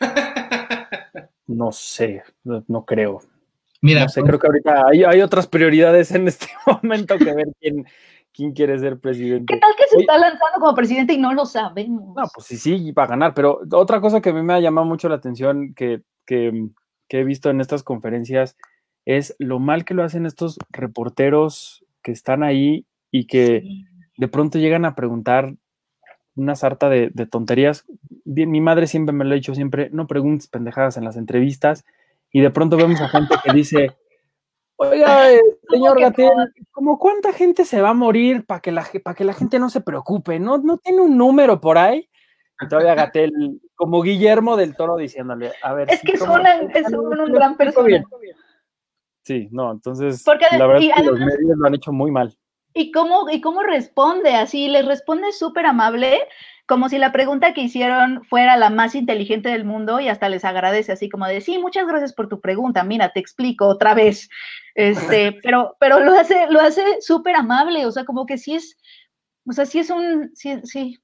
[1.50, 3.22] No sé, no, no creo.
[3.82, 7.48] Mira, no sé, creo que ahorita hay, hay, otras prioridades en este momento que ver
[7.58, 7.86] quién,
[8.32, 9.52] quién quiere ser presidente.
[9.52, 12.14] ¿Qué tal que se está lanzando como presidente y no lo sabemos?
[12.16, 14.60] No, pues sí, sí, va a ganar, pero otra cosa que a mí me ha
[14.60, 16.68] llamado mucho la atención que, que,
[17.08, 18.56] que he visto en estas conferencias
[19.04, 23.64] es lo mal que lo hacen estos reporteros que están ahí y que
[24.16, 25.54] de pronto llegan a preguntar
[26.36, 27.84] una sarta de, tonterías.
[28.24, 31.84] Mi madre siempre me lo ha dicho, siempre, no preguntes pendejadas en las entrevistas,
[32.32, 33.96] y de pronto vemos a gente que dice,
[34.76, 35.40] oiga, eh,
[35.70, 36.30] señor Gatel,
[36.70, 39.80] ¿cómo cuánta gente se va a morir para que, la, que la gente no se
[39.80, 40.38] preocupe?
[40.38, 42.08] ¿No, ¿No tiene un número por ahí?
[42.60, 43.32] Y todavía Gatel,
[43.74, 45.90] como Guillermo del Toro, diciéndole, a ver.
[45.90, 48.04] Es que son, un gran personaje.
[49.22, 52.34] Sí, no, entonces la verdad es que los medios lo han hecho muy mal.
[52.72, 54.34] ¿Y cómo, y cómo responde?
[54.34, 56.20] Así, les responde súper amable,
[56.70, 60.44] como si la pregunta que hicieron fuera la más inteligente del mundo y hasta les
[60.44, 64.28] agradece, así como de, sí, muchas gracias por tu pregunta, mira, te explico otra vez.
[64.76, 68.78] Este, pero, pero lo hace, lo hace súper amable, o sea, como que sí es,
[69.48, 71.00] o sea, sí es un, sí, sí,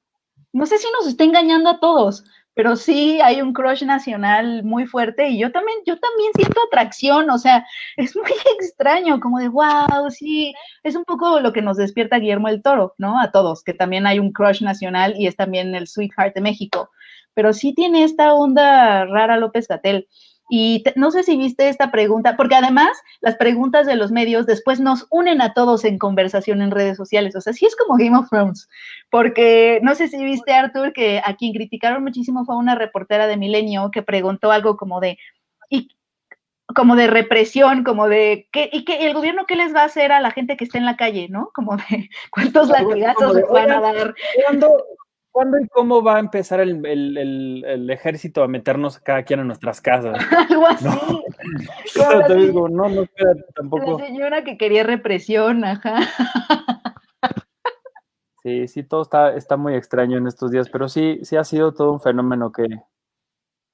[0.52, 2.22] no sé si nos está engañando a todos,
[2.56, 7.28] pero sí hay un crush nacional muy fuerte y yo también, yo también siento atracción,
[7.28, 7.66] o sea,
[7.98, 12.48] es muy extraño, como de, wow, sí, es un poco lo que nos despierta Guillermo
[12.48, 13.20] el Toro, ¿no?
[13.20, 16.90] A todos, que también hay un crush nacional y es también el Sweetheart de México,
[17.34, 20.08] pero sí tiene esta onda rara López Gatel.
[20.48, 24.78] Y no sé si viste esta pregunta, porque además las preguntas de los medios después
[24.78, 27.34] nos unen a todos en conversación en redes sociales.
[27.34, 28.68] O sea, sí es como Game of Thrones,
[29.10, 33.36] porque no sé si viste, Arthur, que a quien criticaron muchísimo fue una reportera de
[33.36, 35.18] Milenio que preguntó algo como de,
[35.68, 35.88] y,
[36.74, 40.12] como de represión, como de, ¿qué, ¿y qué, el gobierno qué les va a hacer
[40.12, 41.50] a la gente que está en la calle, no?
[41.54, 44.14] Como de, ¿cuántos latigazos les van a dar?
[44.44, 44.84] ¿Cuándo
[45.62, 50.16] y cómo va a empezar el, ejército a meternos cada quien en nuestras casas?
[50.50, 50.86] Algo así.
[52.52, 53.06] No, no, no,
[53.54, 53.98] tampoco.
[53.98, 56.00] La señora que quería represión, ajá.
[58.42, 61.74] Sí, sí, todo está, está muy extraño en estos días, pero sí, sí ha sido
[61.74, 62.68] todo un fenómeno que,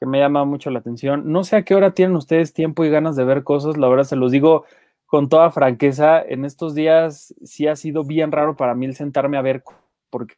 [0.01, 1.31] que me llama mucho la atención.
[1.31, 4.05] No sé a qué hora tienen ustedes tiempo y ganas de ver cosas, la verdad
[4.05, 4.65] se los digo
[5.05, 9.37] con toda franqueza, en estos días sí ha sido bien raro para mí el sentarme
[9.37, 9.63] a ver,
[10.09, 10.37] porque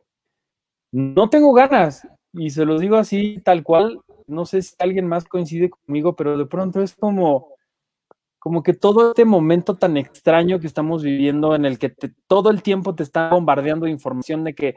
[0.95, 5.25] no tengo ganas, y se los digo así, tal cual, no sé si alguien más
[5.25, 7.49] coincide conmigo, pero de pronto es como,
[8.39, 11.93] como que todo este momento tan extraño que estamos viviendo en el que
[12.29, 14.77] todo el tiempo te está bombardeando información de que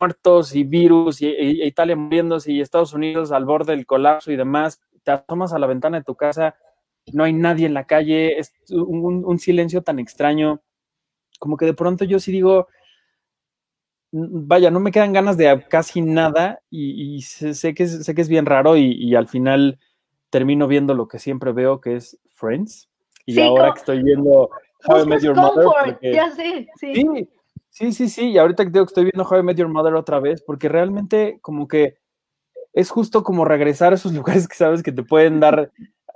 [0.00, 1.28] muertos y virus y,
[1.62, 5.66] Italia muriéndose y Estados Unidos al borde del colapso y demás, te asomas a la
[5.66, 6.54] ventana de tu casa,
[7.12, 10.62] no hay nadie en la calle, es un silencio tan extraño,
[11.38, 12.68] como que de pronto yo sí digo,
[14.10, 18.28] vaya, no me quedan ganas de casi nada y, sé, que es, sé que es
[18.28, 19.78] bien raro y, al final
[20.30, 22.88] termino viendo lo que siempre veo, que es Friends.
[23.26, 24.50] Y ahora que estoy viendo
[24.86, 25.98] How I Met Your Mother.
[26.02, 26.94] ya sé, sí.
[26.94, 27.28] sí.
[27.92, 30.18] Sí, sí, y ahorita que digo que estoy viendo How I Met Your Mother otra
[30.18, 31.98] vez, porque realmente como que
[32.72, 35.70] es justo como regresar a esos lugares que sabes que te pueden dar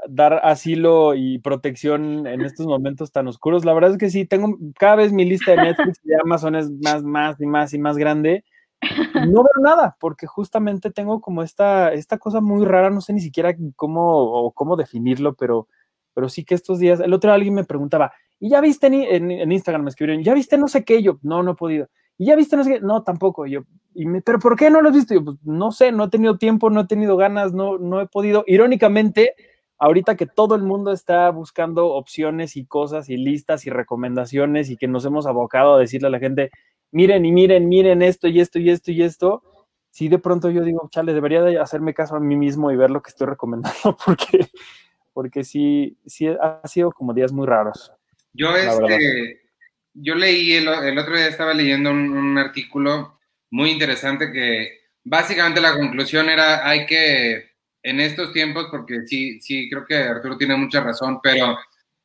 [0.09, 3.65] dar asilo y protección en estos momentos tan oscuros.
[3.65, 6.57] La verdad es que sí, tengo cada vez mi lista de Netflix y de Amazon
[6.57, 8.45] es más, más y más y más grande.
[9.15, 13.21] No veo nada, porque justamente tengo como esta, esta cosa muy rara, no sé ni
[13.21, 15.69] siquiera cómo o cómo definirlo, pero,
[16.15, 19.53] pero sí que estos días, el otro día alguien me preguntaba, ¿y ya viste en,
[19.53, 19.85] Instagram?
[19.85, 21.01] Me escribieron, ¿ya viste no sé qué?
[21.01, 21.89] Yo, no, no he podido.
[22.19, 22.81] ¿Y ya viste no sé qué?
[22.81, 23.47] No, tampoco.
[23.47, 23.63] Yo,
[23.95, 25.15] y me, ¿pero por qué no lo has visto?
[25.15, 28.09] Yo, pues no sé, no he tenido tiempo, no he tenido ganas, no, no he
[28.09, 28.43] podido.
[28.49, 29.35] Irónicamente,
[29.83, 34.77] ahorita que todo el mundo está buscando opciones y cosas y listas y recomendaciones y
[34.77, 36.53] que nos hemos abocado a decirle a la gente,
[36.93, 39.43] miren y miren, miren esto y esto y esto y esto,
[39.91, 42.91] si de pronto yo digo, chale, debería de hacerme caso a mí mismo y ver
[42.91, 44.47] lo que estoy recomendando porque,
[45.13, 47.93] porque sí, sí ha sido como días muy raros.
[48.33, 49.41] Yo, este,
[49.95, 53.19] yo leí, el, otro día estaba leyendo un artículo
[53.51, 57.52] muy interesante que básicamente la conclusión era hay que
[57.83, 61.59] en estos tiempos, porque sí, sí, creo que Arturo tiene mucha razón, pero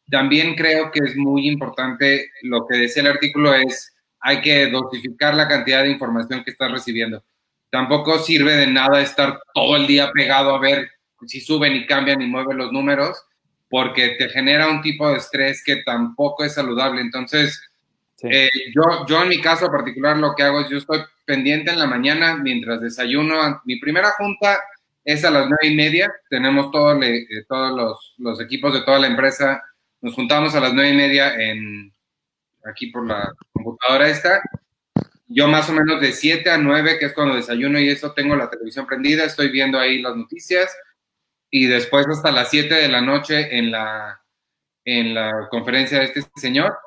[0.09, 5.35] también creo que es muy importante lo que decía el artículo es hay que dosificar
[5.35, 7.23] la cantidad de información que estás recibiendo.
[7.69, 10.89] Tampoco sirve de nada estar todo el día pegado a ver
[11.25, 13.21] si suben y cambian y mueven los números,
[13.69, 17.01] porque te genera un tipo de estrés que tampoco es saludable.
[17.01, 17.61] Entonces,
[18.23, 21.79] eh, yo, yo en mi caso particular lo que hago es yo estoy pendiente en
[21.79, 23.61] la mañana mientras desayuno.
[23.65, 24.59] Mi primera junta
[25.07, 26.13] es a las nueve y media.
[26.29, 26.65] Tenemos
[27.01, 29.63] eh, todos los, los, equipos de toda la empresa.
[30.01, 31.93] Nos juntamos a las nueve y media en,
[32.65, 34.41] aquí por la computadora esta.
[35.27, 38.35] Yo más o menos de 7 a 9, que es cuando desayuno y eso, tengo
[38.35, 40.75] la televisión prendida, estoy viendo ahí las noticias
[41.49, 44.21] y después hasta las 7 de la noche en la,
[44.83, 46.77] en la conferencia de este señor.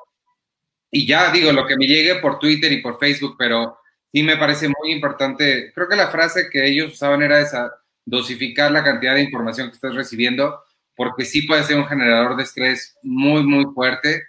[0.91, 3.79] Y ya digo, lo que me llegue por Twitter y por Facebook, pero
[4.11, 5.71] sí me parece muy importante.
[5.73, 9.75] Creo que la frase que ellos usaban era esa, dosificar la cantidad de información que
[9.75, 10.59] estás recibiendo,
[10.95, 14.23] porque sí puede ser un generador de estrés muy, muy fuerte.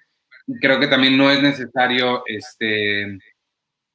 [0.46, 3.18] Y creo que también no es necesario este,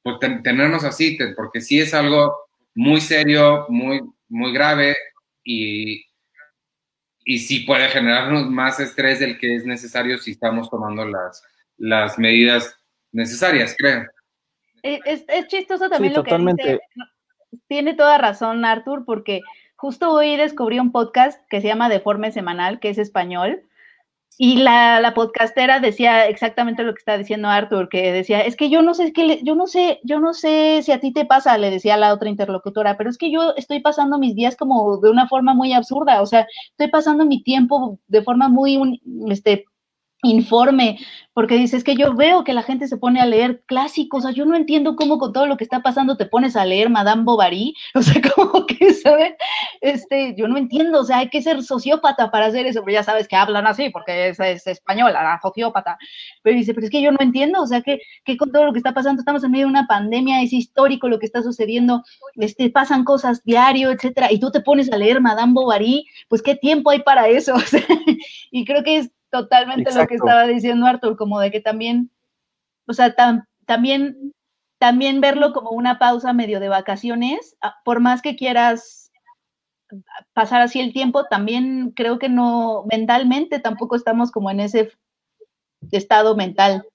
[0.02, 2.36] pues, tenernos así, porque sí es algo
[2.74, 4.96] muy serio, muy, muy grave
[5.44, 6.04] y,
[7.24, 11.42] y sí puede generarnos más estrés del que es necesario si estamos tomando las,
[11.76, 12.78] las medidas
[13.12, 14.06] necesarias, creo.
[14.82, 16.80] Eh, es, es chistoso también lo que dice.
[17.66, 19.40] Tiene toda razón, Arthur, porque
[19.78, 23.62] justo hoy descubrí un podcast que se llama Deforme Semanal, que es español,
[24.36, 28.70] y la, la, podcastera decía exactamente lo que está diciendo Arthur, que decía, es que
[28.70, 31.58] yo no sé, que yo no sé, yo no sé si a ti te pasa,
[31.58, 35.10] le decía la otra interlocutora, pero es que yo estoy pasando mis días como de
[35.10, 39.64] una forma muy absurda, o sea, estoy pasando mi tiempo de forma muy, este,
[40.22, 40.98] informe,
[41.32, 44.34] porque dices que yo veo que la gente se pone a leer clásicos, o sea,
[44.34, 47.22] yo no entiendo cómo con todo lo que está pasando te pones a leer Madame
[47.22, 49.34] Bovary, o sea, como que, ¿sabes?
[49.80, 53.04] Este, yo no entiendo, o sea, hay que ser sociópata para hacer eso, pero ya
[53.04, 55.96] sabes que hablan así, porque es, es española, sociópata,
[56.42, 58.72] pero dice, pero es que yo no entiendo, o sea, que, que, con todo lo
[58.72, 62.02] que está pasando, estamos en medio de una pandemia, es histórico lo que está sucediendo,
[62.34, 66.56] este, pasan cosas diario, etcétera, y tú te pones a leer Madame Bovary, pues qué
[66.56, 67.54] tiempo hay para eso,
[68.50, 72.10] y creo que es totalmente lo que estaba diciendo Arthur, como de que también,
[72.86, 73.14] o sea,
[73.66, 74.32] también,
[74.78, 79.10] también verlo como una pausa medio de vacaciones, ah, por más que quieras
[80.32, 84.92] pasar así el tiempo, también creo que no, mentalmente tampoco estamos como en ese
[85.92, 86.86] estado mental,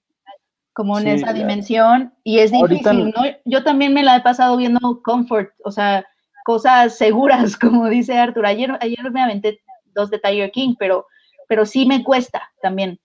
[0.72, 3.22] como en esa dimensión, y es difícil, ¿no?
[3.44, 6.04] Yo también me la he pasado viendo comfort, o sea,
[6.44, 8.46] cosas seguras, como dice Arthur.
[8.46, 9.60] Ayer, ayer me aventé
[9.94, 11.06] dos de Tiger King, pero
[11.48, 12.98] pero sí me cuesta también.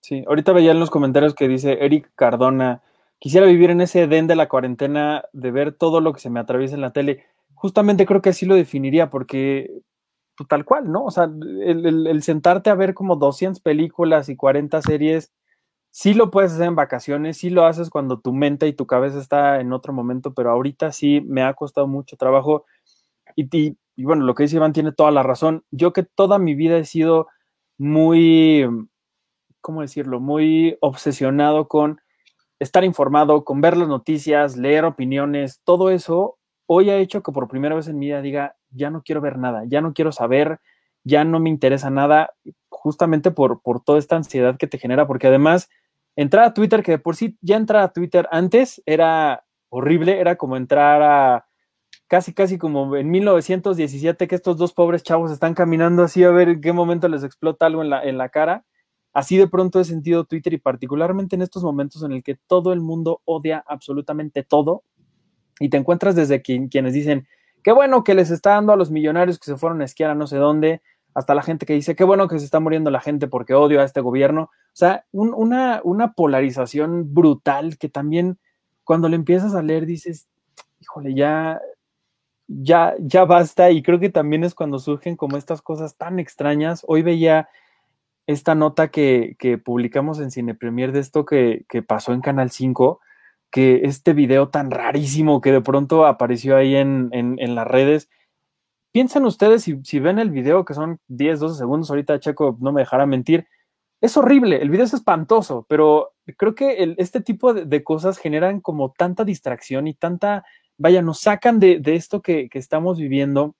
[0.00, 2.82] Sí, ahorita veía en los comentarios que dice Eric Cardona,
[3.18, 6.40] quisiera vivir en ese den de la cuarentena, de ver todo lo que se me
[6.40, 7.24] atraviesa en la tele.
[7.54, 9.82] Justamente creo que así lo definiría, porque
[10.36, 11.04] pues, tal cual, ¿no?
[11.04, 15.32] O sea, el, sentarte a ver como 200 películas y 40 series,
[15.90, 19.18] sí lo puedes hacer en vacaciones, sí lo haces cuando tu mente y tu cabeza
[19.18, 22.64] está en otro momento, pero ahorita sí me ha costado mucho trabajo.
[23.34, 25.64] Y, y, y bueno, lo que dice Iván tiene toda la razón.
[25.70, 27.28] Yo que toda mi vida he sido
[27.78, 28.66] muy,
[29.60, 30.20] ¿cómo decirlo?
[30.20, 32.00] Muy obsesionado con
[32.58, 37.48] estar informado, con ver las noticias, leer opiniones, todo eso hoy ha hecho que por
[37.48, 40.60] primera vez en mi vida diga, ya no quiero ver nada, ya no quiero saber,
[41.04, 42.34] ya no me interesa nada,
[42.68, 45.68] justamente por, por toda esta ansiedad que te genera, porque además
[46.16, 50.36] entrar a Twitter, que de por sí ya entrar a Twitter antes era horrible, era
[50.36, 51.45] como entrar a
[52.08, 56.48] casi, casi como en 1917, que estos dos pobres chavos están caminando así a ver
[56.48, 58.64] en qué momento les explota algo en la, en la cara.
[59.12, 62.72] Así de pronto he sentido Twitter y particularmente en estos momentos en el que todo
[62.72, 64.82] el mundo odia absolutamente todo
[65.58, 67.26] y te encuentras desde quienes dicen,
[67.62, 70.14] qué bueno que les está dando a los millonarios que se fueron a esquiar a
[70.14, 70.82] no sé dónde,
[71.14, 73.80] hasta la gente que dice, qué bueno que se está muriendo la gente porque odio
[73.80, 74.42] a este gobierno.
[74.42, 78.38] O sea, una, una polarización brutal que también
[78.84, 80.28] cuando le empiezas a leer dices,
[80.78, 81.58] híjole, ya
[82.48, 86.84] ya, ya basta y creo que también es cuando surgen como estas cosas tan extrañas.
[86.86, 87.48] Hoy veía
[88.26, 93.00] esta nota que, publicamos en Cine Premier de esto que, pasó en Canal 5,
[93.50, 97.10] que este video tan rarísimo que de pronto apareció ahí en,
[97.54, 98.08] las redes.
[98.92, 102.80] Piensen ustedes, si, ven el video, que son 10, 12 segundos, ahorita Checo no me
[102.80, 103.46] dejará mentir,
[104.00, 108.92] es horrible, el video es espantoso, pero creo que este tipo de, cosas generan como
[108.92, 110.44] tanta distracción y tanta
[110.78, 113.54] vaya, nos sacan de, esto que, estamos viviendo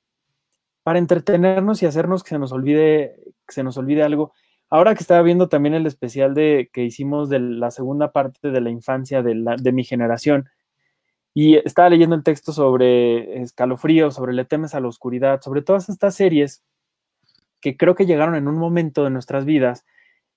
[0.83, 4.33] para entretenernos y hacernos que se nos olvide, que se nos olvide algo.
[4.71, 8.61] Ahora que estaba viendo también el especial de, que hicimos de la segunda parte de
[8.61, 10.49] la infancia de, la, de mi generación,
[11.39, 15.91] y estaba leyendo el texto sobre escalofrío, sobre Le temes a la oscuridad, sobre todas
[15.91, 16.65] estas series
[17.61, 19.85] que creo que llegaron en un momento de nuestras vidas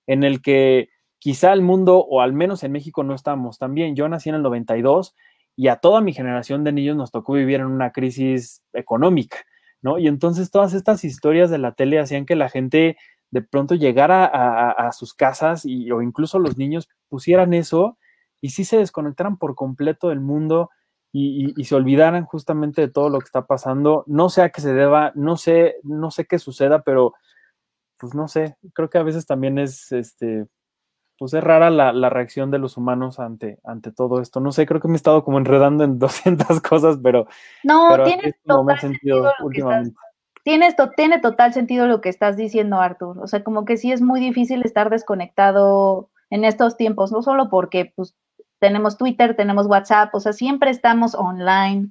[0.06, 3.96] en el que quizá el mundo, o al menos en México, no estamos tan bien.
[3.96, 5.14] Yo nací en el 92
[5.60, 9.36] y a toda mi generación de niños nos tocó vivir en una crisis económica,
[9.82, 9.98] ¿no?
[9.98, 12.96] Y entonces todas estas historias de la tele hacían que la gente
[13.30, 17.98] de pronto llegara a, sus casas y, o incluso los niños pusieran eso
[18.40, 20.70] y sí se desconectaran por completo del mundo
[21.12, 24.04] y, se olvidaran justamente de todo lo que está pasando.
[24.06, 27.12] No sé a qué se deba, no sé, no sé qué suceda, pero
[27.98, 30.46] pues no sé, creo que a veces también es este
[31.20, 34.40] pues es rara la, reacción de los humanos ante, ante todo esto.
[34.40, 37.26] No sé, creo que me he estado como enredando en 200 cosas, pero...
[37.62, 39.94] No, tiene todo sentido, últimamente.
[40.44, 43.18] Tienes tiene total sentido lo que estás diciendo, Artur.
[43.18, 47.50] O sea, como que sí es muy difícil estar desconectado en estos tiempos, no solo
[47.50, 48.16] porque pues,
[48.58, 51.90] tenemos Twitter, tenemos WhatsApp, o sea, siempre estamos online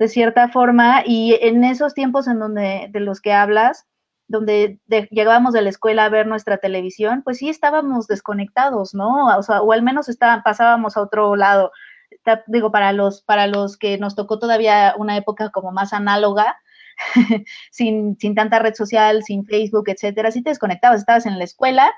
[0.00, 3.86] de cierta forma y en esos tiempos en donde de los que hablas,
[4.28, 9.36] donde llegábamos de la escuela a ver nuestra televisión, pues sí estábamos desconectados, ¿no?
[9.36, 11.70] O, sea, o al menos está, pasábamos a otro lado.
[12.46, 16.56] digo, para los, para los que nos tocó todavía una época como más análoga,
[17.70, 21.92] sin, sin tanta red social, sin Facebook, etcétera, sí te desconectabas, estabas en la escuela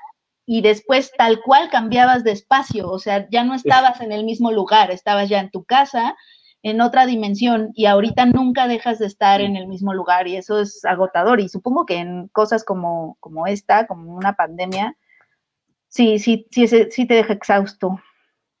[0.45, 4.51] y después tal cual cambiabas de espacio, o sea, ya no estabas en el mismo
[4.51, 6.15] lugar, estabas ya en tu casa
[6.61, 10.59] en otra dimensión y ahorita nunca dejas de estar en el mismo lugar y eso
[10.59, 14.97] es agotador y supongo que en cosas como, como esta, como una pandemia,
[15.87, 17.99] sí, sí, sí, sí te deja exhausto.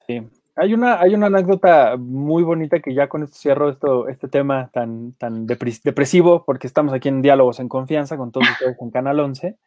[0.07, 0.27] Sí.
[0.55, 4.69] Hay una, hay una anécdota muy bonita que ya con esto cierro esto, este tema
[4.73, 9.21] tan, tan depresivo, porque estamos aquí en Diálogos en Confianza con todos ustedes en Canal
[9.21, 9.57] 11.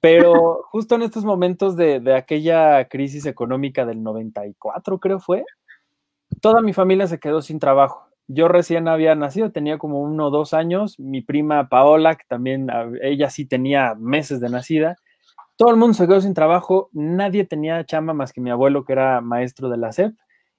[0.00, 5.44] Pero justo en estos momentos de, de, aquella crisis económica del 94, creo fue,
[6.40, 8.08] toda mi familia se quedó sin trabajo.
[8.28, 10.98] Yo recién había nacido, tenía como uno o dos años.
[10.98, 12.68] Mi prima Paola, que también
[13.02, 14.96] ella sí tenía meses de nacida.
[15.56, 16.88] Todo el mundo se quedó sin trabajo.
[16.92, 20.14] Nadie tenía chamba más que mi abuelo, que era maestro de la SEP.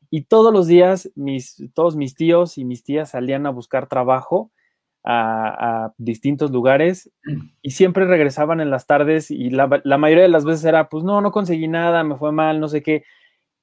[0.09, 4.51] Y todos los días, mis, todos mis tíos y mis tías salían a buscar trabajo
[5.03, 7.11] a, distintos lugares
[7.61, 11.03] y siempre regresaban en las tardes y la, la mayoría de las veces era, pues
[11.03, 13.03] no, no conseguí nada, me fue mal, no sé qué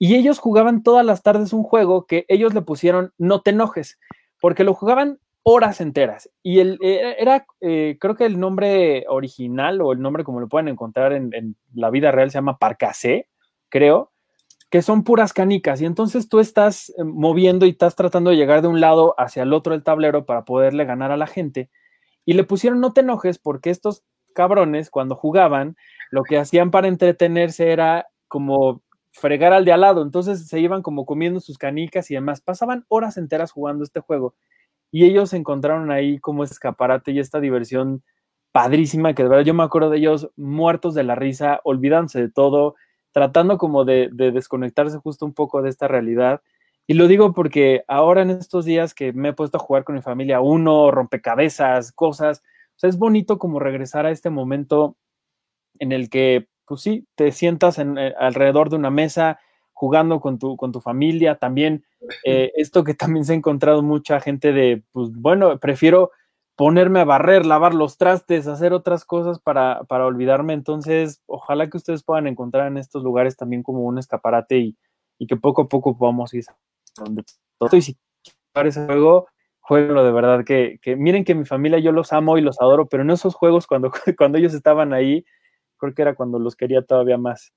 [0.03, 3.98] y ellos jugaban todas las tardes un juego que ellos le pusieron No te enojes,
[4.40, 6.30] porque lo jugaban horas enteras.
[6.42, 10.48] Y el, eh, era, eh, creo que el nombre original o el nombre como lo
[10.48, 13.28] pueden encontrar en, la vida real se llama Parcasé,
[13.68, 14.11] creo,
[14.70, 15.82] que son puras canicas.
[15.82, 19.42] Y entonces tú estás eh, moviendo y estás tratando de llegar de un lado hacia
[19.42, 21.68] el otro del tablero para poderle ganar a la gente.
[22.24, 24.03] Y le pusieron no te enojes porque estos
[24.34, 25.76] cabrones cuando jugaban,
[26.11, 28.80] lo que hacían para entretenerse era como
[29.12, 30.02] fregar al de al lado.
[30.02, 32.40] Entonces se iban como comiendo sus canicas y demás.
[32.40, 34.34] Pasaban horas enteras jugando este juego
[34.90, 38.02] y ellos encontraron ahí como escaparate y esta diversión
[38.52, 42.30] padrísima que de verdad yo me acuerdo de ellos muertos de la risa, olvidándose de
[42.30, 42.74] todo,
[43.12, 46.42] tratando como de, desconectarse justo un poco de esta realidad.
[46.86, 49.94] Y lo digo porque ahora en estos días que me he puesto a jugar con
[49.94, 52.42] mi familia, uno, rompecabezas, cosas,
[52.82, 54.96] o es bonito como regresar a este momento
[55.78, 59.40] en el que pues sí, te sientas en, eh, alrededor de una mesa
[59.72, 61.34] jugando con tu, con tu familia.
[61.34, 61.84] También
[62.24, 66.12] eh, esto que también se ha encontrado mucha gente de, pues bueno, prefiero
[66.54, 70.52] ponerme a barrer, lavar los trastes, hacer otras cosas para, para olvidarme.
[70.52, 74.76] Entonces, ojalá que ustedes puedan encontrar en estos lugares también como un escaparate y,
[75.18, 76.44] y que poco a poco podamos ir
[76.96, 77.24] donde
[77.58, 77.76] todo.
[77.76, 77.98] Y si
[78.54, 79.26] ese juego,
[79.58, 82.86] jueguenlo de verdad, que, que, miren que mi familia yo los amo y los adoro,
[82.86, 85.24] pero en esos juegos cuando, cuando ellos estaban ahí,
[85.80, 87.52] creo que era cuando los quería todavía más.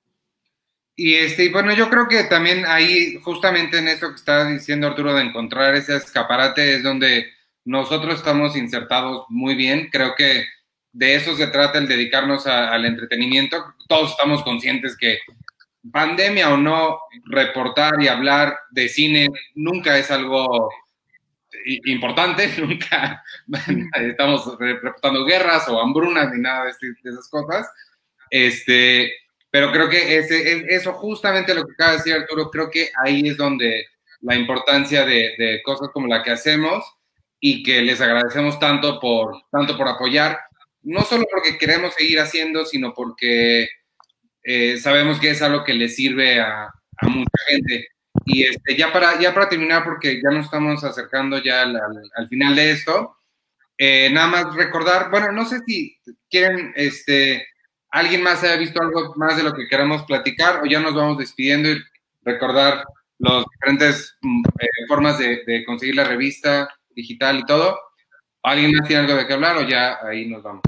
[0.96, 5.14] Y este, bueno, yo creo que también ahí, justamente en eso que estaba diciendo Arturo,
[5.14, 7.26] de encontrar ese escaparate, es donde
[7.64, 9.88] nosotros estamos insertados muy bien.
[9.90, 10.44] Creo que
[10.92, 13.74] de eso se trata el dedicarnos al entretenimiento.
[13.88, 15.18] Todos estamos conscientes que
[15.92, 20.70] pandemia o no, reportar y hablar de cine nunca es algo
[21.84, 23.22] importante, nunca
[24.00, 27.68] estamos reportando guerras o hambrunas ni nada de esas cosas.
[28.36, 29.12] Este,
[29.48, 33.28] pero creo que ese, eso justamente lo que acaba de decir Arturo, creo que ahí
[33.28, 33.86] es donde
[34.22, 36.84] la importancia de, cosas como la que hacemos
[37.38, 40.40] y que les agradecemos tanto por, tanto por apoyar,
[40.82, 43.68] no solo porque queremos seguir haciendo, sino porque
[44.42, 46.68] eh, sabemos que es algo que le sirve a,
[47.02, 47.86] mucha gente.
[48.24, 52.56] Y este, ya, para, ya para terminar, porque ya nos estamos acercando ya al, final
[52.56, 53.16] de esto,
[53.78, 55.96] eh, nada más recordar, bueno, no sé si
[56.28, 57.46] quieren este,
[57.94, 61.16] ¿Alguien más haya visto algo más de lo que queremos platicar o ya nos vamos
[61.16, 61.80] despidiendo y
[62.24, 62.84] recordar
[63.20, 67.78] las diferentes mm, eh, formas de, conseguir la revista digital y todo?
[68.42, 70.62] ¿Alguien más tiene algo de qué hablar o ya ahí nos vamos?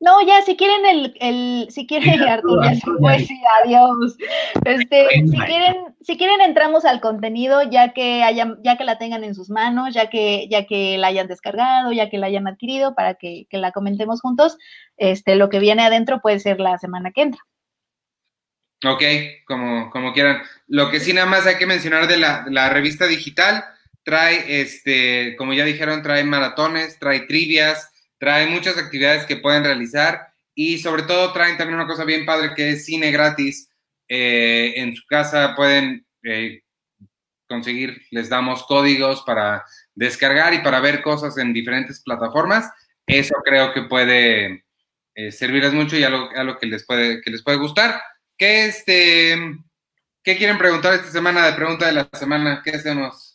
[0.00, 2.62] No, ya, si quieren el, el si quieren Arturo,
[3.00, 4.16] pues sí, adiós.
[4.64, 9.24] Este, si quieren, si quieren entramos al contenido, ya que hayan, ya que la tengan
[9.24, 12.94] en sus manos, ya que, ya que la hayan descargado, ya que la hayan adquirido,
[12.94, 14.56] para que, que la comentemos juntos.
[14.96, 17.40] Este, lo que viene adentro puede ser la semana que entra.
[18.84, 19.02] Ok,
[19.46, 20.42] como, como quieran.
[20.68, 23.64] Lo que sí nada más hay que mencionar de la, la revista digital,
[24.04, 30.28] trae, este, como ya dijeron, trae maratones, trae trivias, trae muchas actividades que pueden realizar
[30.54, 33.70] y sobre todo traen también una cosa bien padre que es cine gratis.
[34.08, 36.62] Eh, en su casa pueden eh,
[37.46, 39.64] conseguir, les damos códigos para
[39.94, 42.70] descargar y para ver cosas en diferentes plataformas.
[43.06, 44.64] Eso creo que puede
[45.14, 48.00] eh, servirles mucho y algo, algo que, les puede, que les puede gustar.
[48.36, 49.36] ¿Qué, este,
[50.22, 52.62] ¿Qué quieren preguntar esta semana de pregunta de la semana?
[52.64, 53.27] ¿Qué hacemos?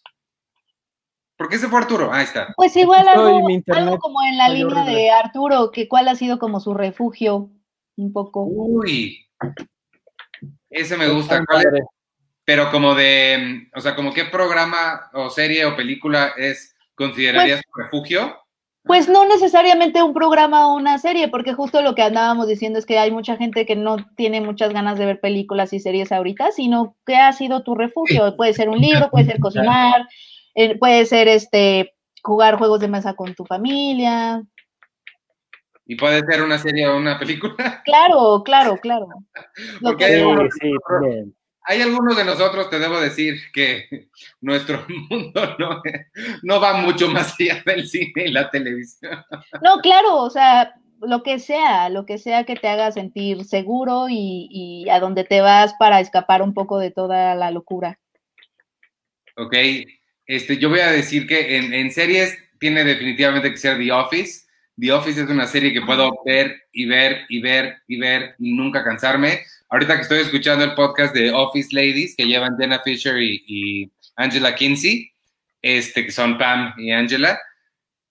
[1.43, 2.09] ¿Por qué se fue Arturo?
[2.13, 2.53] Ahí está.
[2.55, 6.61] Pues igual algo, algo como en la línea de Arturo, que cuál ha sido como
[6.61, 7.49] su refugio,
[7.97, 8.45] un poco.
[8.45, 9.27] Uy,
[10.69, 11.43] ese me gusta.
[12.45, 17.81] Pero como de, o sea, como qué programa o serie o película es, considerarías tu
[17.81, 18.37] refugio?
[18.85, 22.85] Pues no necesariamente un programa o una serie, porque justo lo que andábamos diciendo es
[22.85, 26.51] que hay mucha gente que no tiene muchas ganas de ver películas y series ahorita,
[26.51, 28.37] sino que ha sido tu refugio.
[28.37, 30.07] Puede ser un libro, puede ser cocinar,
[30.56, 31.93] eh, puede ser este
[32.24, 34.43] jugar juegos de mesa con tu familia.
[35.86, 37.54] ¿Y puede ser una serie o una película?
[37.86, 39.08] Claro, claro, claro.
[41.66, 44.08] hay, algunos, de nosotros, te debo decir, que
[44.41, 45.82] nuestro mundo no,
[46.43, 49.24] no va mucho más allá del cine y la televisión.
[49.62, 54.08] No, claro, o sea, lo que sea, lo que sea que te haga sentir seguro
[54.10, 57.99] y, y, a donde te vas para escapar un poco de toda la locura.
[59.36, 59.56] Ok,
[60.26, 64.45] este, yo voy a decir que en, en series tiene definitivamente que ser The Office.
[64.80, 68.53] The Office es una serie que puedo ver y ver y ver y ver y
[68.53, 69.41] nunca cansarme.
[69.69, 74.55] Ahorita que estoy escuchando el podcast de Office Ladies que llevan Dana Fisher y, Angela
[74.55, 75.11] Kinsey,
[75.61, 77.39] este, que son Pam y Angela,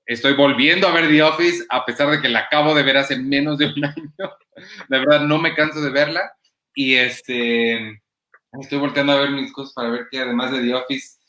[0.05, 3.17] estoy volviendo a ver The Office a pesar de que la acabo de ver hace
[3.17, 4.37] menos de un año.
[4.89, 6.33] De verdad, no me canso de verla.
[6.75, 8.03] Y este,
[8.61, 11.22] estoy volteando a ver mis cosas para ver que además de The Office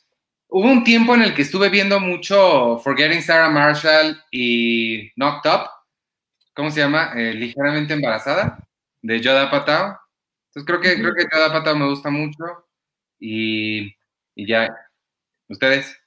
[0.55, 5.67] Hubo un tiempo en el que estuve viendo mucho Forgetting Sarah Marshall y Knocked Up.
[6.55, 7.11] ¿Cómo se llama?
[7.15, 8.59] Eh, Ligeramente embarazada,
[9.01, 9.97] de Yoda Patao.
[10.49, 12.43] Entonces creo que, creo que Yoda Patao me gusta mucho.
[13.19, 13.95] Y,
[14.35, 14.69] ya.
[15.49, 15.99] ¿Ustedes?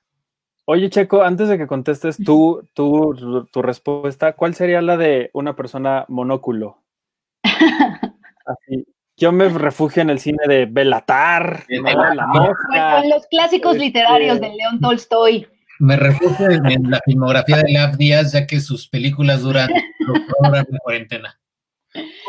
[0.64, 5.56] Oye, Checo, antes de que contestes tú, tú, tu respuesta, ¿cuál sería la de una
[5.56, 6.84] persona monóculo?
[8.46, 8.86] Así,
[9.16, 13.04] yo me refugio en el cine de Belatar, La Mosca.
[13.06, 15.48] los clásicos literarios de León Tolstoy.
[15.78, 19.70] Me refugio en, la filmografía de Leaf Díaz, ya que sus películas duran
[20.38, 21.38] horas de cuarentena.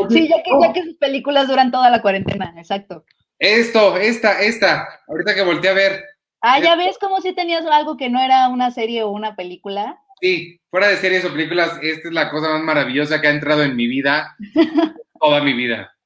[0.09, 3.05] Sí, ya que, ya que sus películas duran toda la cuarentena, exacto.
[3.39, 6.03] Esto, esta, esta, ahorita que volteé a ver.
[6.41, 9.99] Ah, ya ves como si tenías algo que no era una serie o una película.
[10.21, 13.63] Sí, fuera de series o películas, esta es la cosa más maravillosa que ha entrado
[13.63, 14.35] en mi vida,
[15.19, 15.96] toda mi vida.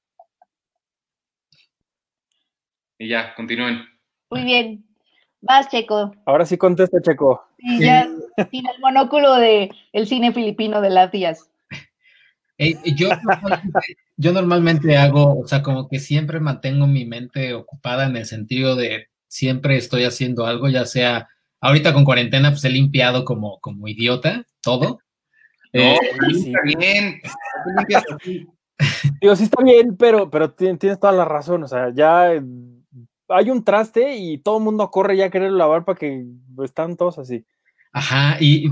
[3.02, 3.82] Y ya, continúen.
[4.30, 4.86] Muy bien.
[5.42, 6.14] Vas, Checo.
[6.24, 7.44] Ahora sí contesta, Checo.
[7.58, 8.08] Sí, ya,
[8.52, 11.50] sin el monóculo de el cine filipino de las días.
[12.96, 13.10] yo,
[14.18, 18.76] yo normalmente hago, o sea, como que siempre mantengo mi mente ocupada en el sentido
[18.76, 21.28] de siempre estoy haciendo algo, ya sea
[21.60, 25.00] ahorita con cuarentena, pues he limpiado como, como idiota todo.
[25.74, 25.98] No, eh,
[26.30, 27.20] está bien.
[29.22, 31.64] Digo, sí está bien, pero, pero tienes toda la razón.
[31.64, 32.32] O sea, ya
[33.34, 36.26] hay un traste y todo el mundo corre ya a querer lavar para que
[36.64, 37.46] están todos así.
[37.94, 38.70] Ajá, y,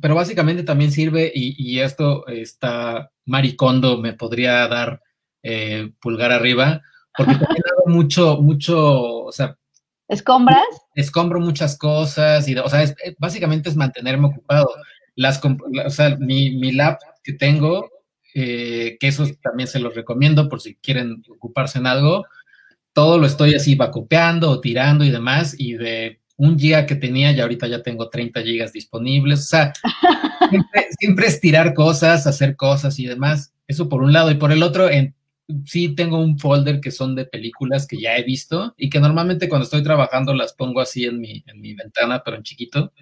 [0.00, 5.02] pero básicamente también sirve, y, esto está Maricondo me podría dar
[5.42, 6.80] eh, pulgar arriba,
[7.16, 9.56] porque también hago mucho, mucho, o sea.
[10.06, 10.62] ¿Escombras?
[10.94, 12.84] Escombro muchas cosas, y, o sea,
[13.18, 14.68] básicamente es mantenerme ocupado.
[15.16, 17.90] Las, o sea, mi, mi lab que tengo,
[18.34, 22.24] eh, que eso también se los recomiendo por si quieren ocuparse en algo,
[22.92, 27.32] todo lo estoy así vacopeando o tirando y demás, y de un giga que tenía,
[27.32, 29.72] ya ahorita ya tengo 30 gigas disponibles, o sea,
[30.98, 34.62] siempre, es tirar cosas, hacer cosas y demás, eso por un lado, y por el
[34.62, 35.14] otro, en,
[35.66, 39.48] sí tengo un folder que son de películas que ya he visto y que normalmente
[39.48, 42.92] cuando estoy trabajando las pongo así en mi, en mi ventana, pero en chiquito.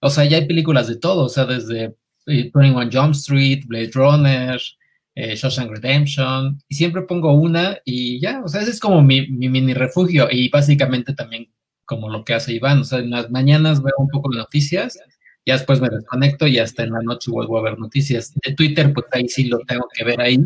[0.00, 1.94] O sea, ya hay películas de todo, o sea, desde
[2.26, 4.60] 21 eh, Jump Street, Blade Runner,
[5.14, 9.28] eh, Shawshank Redemption, y siempre pongo una y ya, o sea, ese es como mi,
[9.28, 11.52] mini refugio y básicamente también
[11.84, 14.98] como lo que hace Iván, o sea, en las mañanas veo un poco de noticias,
[15.46, 18.32] ya después me desconecto y hasta en la noche vuelvo a ver noticias.
[18.42, 20.38] De Twitter, pues ahí sí lo tengo que ver ahí,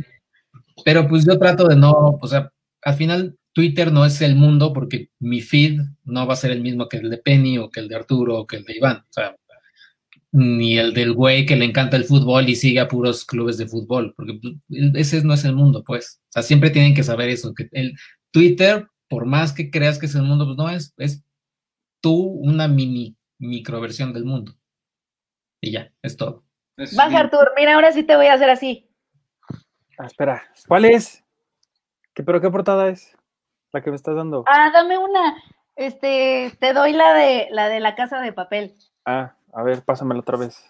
[0.84, 4.72] pero pues yo trato de no, o sea, al final Twitter no es el mundo
[4.72, 7.80] porque mi feed no va a ser el mismo que el de Penny o que
[7.80, 9.36] el de Arturo o que el de Iván, o sea,
[10.38, 13.66] ni el del güey que le encanta el fútbol y sigue a puros clubes de
[13.66, 14.54] fútbol, porque pues,
[14.94, 16.20] ese no es el mundo, pues.
[16.28, 17.96] O sea, siempre tienen que saber eso, que el
[18.30, 21.24] Twitter, por más que creas que es el mundo, pues no es, es
[22.00, 24.54] tú una mini microversión del mundo.
[25.60, 26.44] Y ya, es todo.
[26.76, 28.88] Vas, Artur, mira, ahora sí te voy a hacer así.
[29.98, 31.24] Ah, espera, ¿cuál es?
[32.14, 33.16] ¿Qué, ¿Pero qué portada es?
[33.72, 34.44] La que me estás dando.
[34.46, 35.42] Ah, dame una.
[35.74, 38.74] Este, te doy la de la de la casa de papel.
[39.04, 40.64] Ah, a ver, pásamelo otra vez.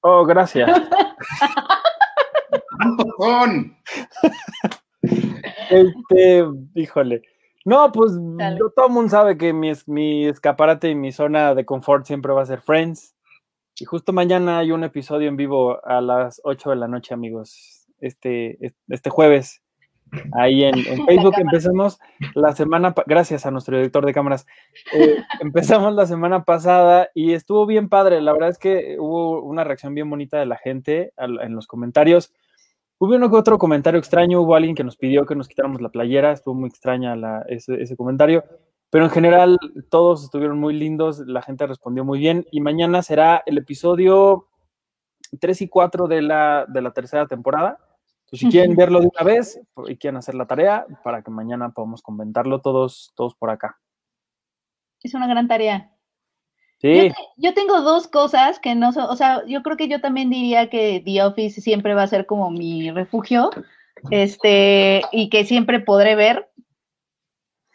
[0.00, 0.70] Oh, gracias.
[5.70, 7.22] este, híjole.
[7.64, 8.12] No, pues
[8.76, 12.42] todo el mundo sabe que mi, mi escaparate y mi zona de confort siempre va
[12.42, 13.16] a ser Friends.
[13.78, 17.86] Y justo mañana hay un episodio en vivo a las 8 de la noche, amigos.
[18.00, 18.56] Este,
[18.88, 19.62] este jueves.
[20.32, 20.74] Ahí en,
[21.06, 21.98] Facebook empezamos
[22.34, 24.46] la semana, gracias a nuestro director de cámaras,
[24.92, 28.20] eh, empezamos la semana pasada y estuvo bien padre.
[28.20, 32.32] La verdad es que hubo una reacción bien bonita de la gente en los comentarios.
[32.98, 35.90] Hubo uno que otro comentario extraño, hubo alguien que nos pidió que nos quitáramos la
[35.90, 37.14] playera, estuvo muy extraña
[37.46, 38.42] ese, comentario,
[38.88, 39.58] pero en general
[39.90, 44.48] todos estuvieron muy lindos, la gente respondió muy bien y mañana será el episodio
[45.38, 47.85] 3 y 4 de la, de la tercera temporada.
[48.32, 52.02] Si quieren verlo de una vez y quieren hacer la tarea, para que mañana podamos
[52.02, 53.78] comentarlo todos, todos por acá.
[55.02, 55.92] Es una gran tarea.
[56.78, 57.10] Sí.
[57.36, 60.68] Yo, tengo dos cosas que no son, o sea, yo creo que yo también diría
[60.68, 63.50] que The Office siempre va a ser como mi refugio,
[64.10, 66.50] este, y que siempre podré ver,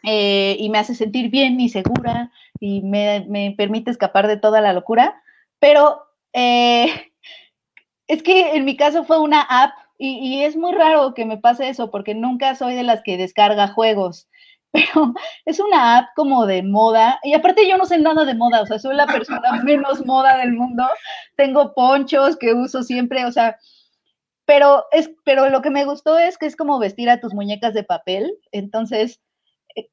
[0.04, 2.30] eh, y me hace sentir bien y segura,
[2.60, 5.20] y me, permite escapar de toda la locura,
[5.58, 6.02] pero
[6.32, 6.86] eh,
[8.06, 9.72] es que en mi caso fue una app,
[10.04, 13.68] y, es muy raro que me pase eso, porque nunca soy de las que descarga
[13.68, 14.28] juegos
[14.72, 15.14] pero
[15.44, 18.66] es una app como de moda, y aparte yo no sé nada de moda, o
[18.66, 20.84] sea, soy la persona menos moda del mundo,
[21.36, 23.58] tengo ponchos que uso siempre, o sea,
[24.46, 27.74] pero es, pero lo que me gustó es que es como vestir a tus muñecas
[27.74, 29.20] de papel, entonces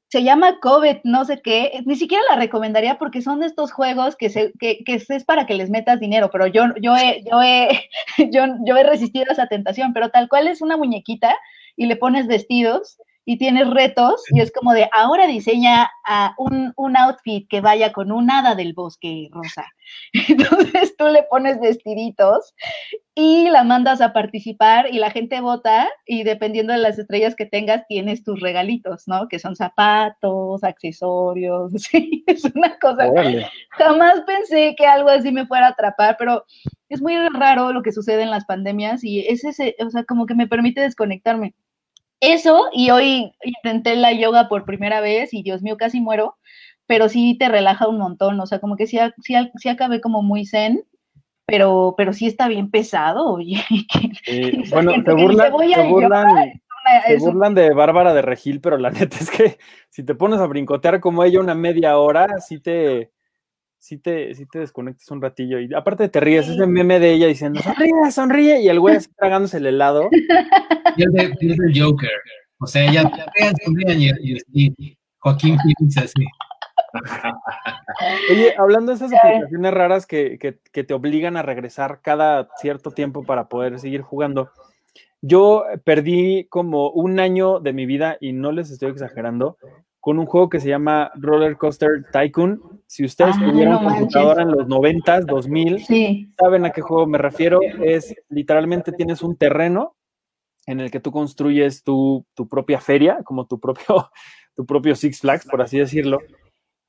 [0.09, 4.29] se llama COVID, no sé qué, ni siquiera la recomendaría porque son estos juegos que,
[4.29, 7.89] se, que, que es para que les metas dinero, pero yo, yo, he, yo, he,
[8.31, 11.35] yo, yo he resistido esa tentación, pero tal cual es una muñequita
[11.75, 15.91] y le pones vestidos y tienes retos y es como de ahora diseña
[16.37, 19.65] un, un, outfit que vaya con un hada del bosque rosa.
[20.27, 22.53] Entonces tú le pones vestiditos
[23.13, 27.45] y la mandas a participar y la gente vota y dependiendo de las estrellas que
[27.45, 29.27] tengas tienes tus regalitos, ¿no?
[29.27, 33.11] Que son zapatos, accesorios, sí, es una cosa.
[33.71, 36.45] Jamás pensé que algo así me fuera a atrapar, pero
[36.87, 40.25] es muy raro lo que sucede en las pandemias y es ese, o sea, como
[40.25, 41.53] que me permite desconectarme
[42.21, 46.35] eso, y hoy intenté la yoga por primera vez y Dios mío, casi muero,
[46.85, 50.45] pero sí te relaja un montón, o sea, como que sí, sí, acabé como muy
[50.45, 50.83] zen,
[51.45, 53.63] pero, pero sí está bien pesado, oye.
[54.71, 55.51] bueno, te, burlan,
[57.19, 59.57] burlan, de Bárbara de Regil, pero la neta es que
[59.89, 63.11] si te pones a brincotear como ella una media hora, sí te,
[63.77, 65.59] sí te, sí te desconectas un ratillo.
[65.59, 69.09] Y aparte te ríes, ese meme de ella diciendo, sonríe, sonríe, y el güey así
[69.17, 70.09] tragándose el helado.
[70.97, 72.09] Es de, Joker.
[72.59, 73.09] O sea, ella
[73.63, 76.25] sonríen y, y, Joaquín Phoenix así.
[78.31, 82.91] Oye, hablando de esas aplicaciones raras que, que, que, te obligan a regresar cada cierto
[82.91, 84.51] tiempo para poder seguir jugando,
[85.21, 89.57] yo perdí como un año de mi vida, y no les estoy exagerando,
[89.99, 92.81] con un juego que se llama Roller Coaster Tycoon.
[92.87, 97.59] Si ustedes ah, tuvieron computadora en los 90s, 2000, saben a qué juego me refiero.
[97.83, 99.95] Es literalmente tienes un terreno
[100.69, 104.11] en el que tú construyes tu, propia feria, como tu propio,
[104.55, 106.19] tu propio Six Flags, por así decirlo.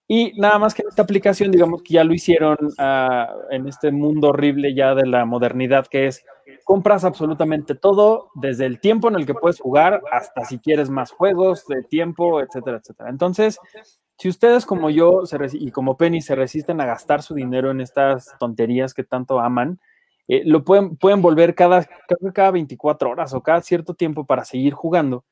[0.07, 4.31] Y nada más que esta aplicación, digamos que ya lo hicieron ah, en este mundo
[4.31, 6.25] horrible ya de la modernidad, que es
[6.65, 11.11] compras absolutamente todo, desde el tiempo en el que puedes jugar hasta si quieres más
[11.13, 13.09] juegos de tiempo, etcétera, etcétera.
[13.09, 13.59] Entonces,
[14.19, 18.37] si ustedes como yo y como Penny se resisten a gastar su dinero en estas
[18.39, 19.81] tonterías que tanto aman,
[20.31, 21.89] eh, lo pueden, pueden volver cada,
[22.33, 25.25] cada 24 horas o cada cierto tiempo para seguir jugando.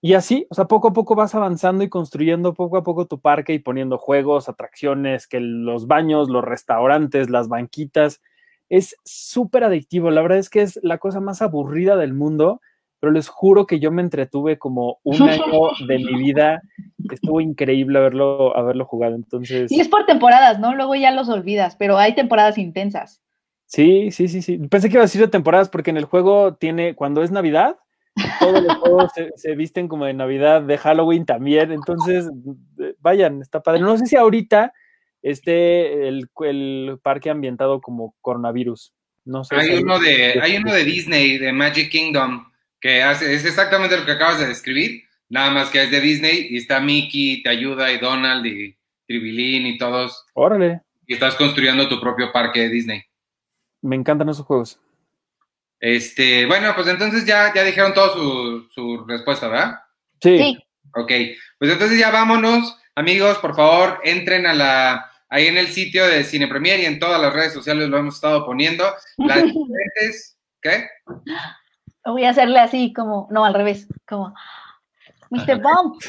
[0.00, 3.20] Y así, o sea, poco a poco vas avanzando y construyendo poco a poco tu
[3.20, 8.22] parque y poniendo juegos, atracciones, que los baños, los restaurantes, las banquitas,
[8.68, 10.12] es súper adictivo.
[10.12, 12.60] La verdad es que es la cosa más aburrida del mundo,
[13.00, 16.62] pero les juro que yo me entretuve como un año de mi vida.
[17.10, 19.16] Estuvo increíble haberlo, haberlo jugado.
[19.16, 19.72] Entonces.
[19.72, 20.72] Y es por temporadas, ¿no?
[20.72, 23.25] Luego ya los olvidas, pero hay temporadas intensas.
[23.66, 24.58] Sí, sí, sí, sí.
[24.58, 27.76] Pensé que iba a decir de temporadas porque en el juego tiene, cuando es Navidad,
[28.40, 31.72] todos los juegos se, se, visten como de Navidad, de Halloween también.
[31.72, 32.30] Entonces,
[33.00, 33.80] vayan, está padre.
[33.80, 34.72] No sé si ahorita
[35.22, 38.92] el, el parque ambientado como coronavirus.
[39.24, 39.56] No sé.
[39.56, 42.46] Hay, uno de, hay uno de Disney, de Magic Kingdom,
[42.80, 46.46] que hace, es exactamente lo que acabas de describir, nada más que es de Disney
[46.50, 48.76] y está Mickey, te ayuda y Donald y
[49.06, 50.24] Tribilín y todos.
[50.34, 50.80] Órale.
[51.06, 53.02] Y estás construyendo tu propio parque de Disney.
[53.86, 54.78] Me encantan esos juegos.
[55.80, 59.80] Este, bueno, pues entonces ya, ya dijeron toda su, su respuesta, ¿verdad?
[60.20, 60.38] Sí.
[60.38, 60.58] sí.
[60.94, 61.12] Ok,
[61.58, 62.78] pues entonces ya vámonos.
[62.94, 66.98] Amigos, por favor, entren a la ahí en el sitio de Cine Premier y en
[66.98, 68.84] todas las redes sociales lo hemos estado poniendo.
[69.18, 70.88] Las diferentes, ¿qué?
[72.04, 74.34] Voy a hacerle así como, no, al revés, como
[75.30, 75.60] Mr.
[75.60, 76.02] Bump.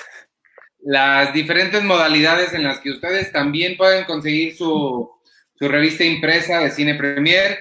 [0.80, 5.12] Las diferentes modalidades en las que ustedes también pueden conseguir su,
[5.56, 7.58] su revista impresa de Cine Premier.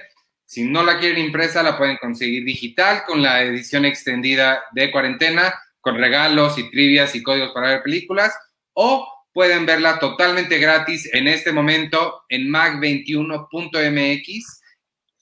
[0.47, 5.53] Si no la quieren impresa, la pueden conseguir digital con la edición extendida de cuarentena,
[5.81, 8.33] con regalos y trivias y códigos para ver películas,
[8.71, 14.61] o pueden verla totalmente gratis en este momento en mag21.mx.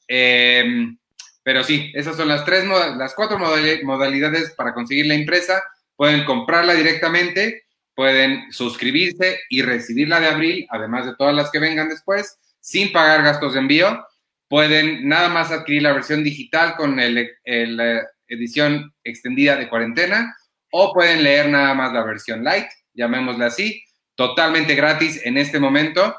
[0.08, 0.96] Em,
[1.42, 2.64] pero sí, esas son las tres,
[2.96, 5.64] las cuatro modalidades para conseguir la impresa.
[5.96, 7.64] Pueden comprarla directamente,
[7.96, 13.24] pueden suscribirse y recibirla de abril, además de todas las que vengan después, sin pagar
[13.24, 14.06] gastos de envío
[14.48, 20.36] pueden nada más adquirir la versión digital con la edición extendida de cuarentena
[20.72, 23.84] o pueden leer nada más la versión light, llamémosla así,
[24.16, 26.16] totalmente gratis en este momento.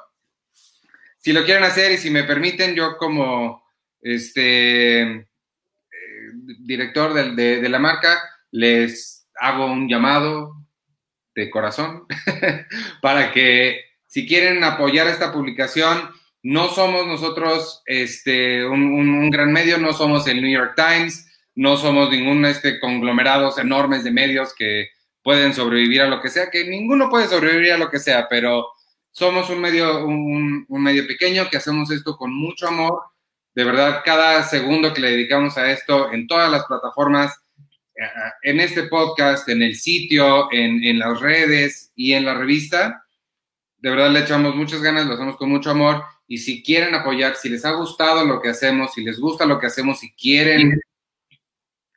[1.19, 3.65] Si lo quieren hacer y si me permiten, yo como
[4.01, 5.27] este eh,
[6.61, 8.19] director de, de la marca
[8.51, 10.55] les hago un llamado
[11.35, 12.07] de corazón
[13.03, 16.11] para que si quieren apoyar esta publicación,
[16.47, 22.09] no somos nosotros este, un, gran medio, no somos el New York Times, no somos
[22.09, 24.91] ningún este, conglomerados enormes de medios que
[25.25, 28.69] pueden sobrevivir a lo que sea, que ninguno puede sobrevivir a lo que sea, pero
[29.11, 33.01] somos un medio, un, medio pequeño que hacemos esto con mucho amor.
[33.53, 37.37] De verdad, cada segundo que le dedicamos a esto en todas las plataformas,
[37.97, 38.07] eh,
[38.43, 43.05] en este podcast, en el sitio, en, en las redes y en la revista,
[43.79, 47.37] de verdad le echamos muchas ganas, lo hacemos con mucho amor y si quieren apoyar,
[47.37, 50.81] si les ha gustado lo que hacemos, si les gusta lo que hacemos, si quieren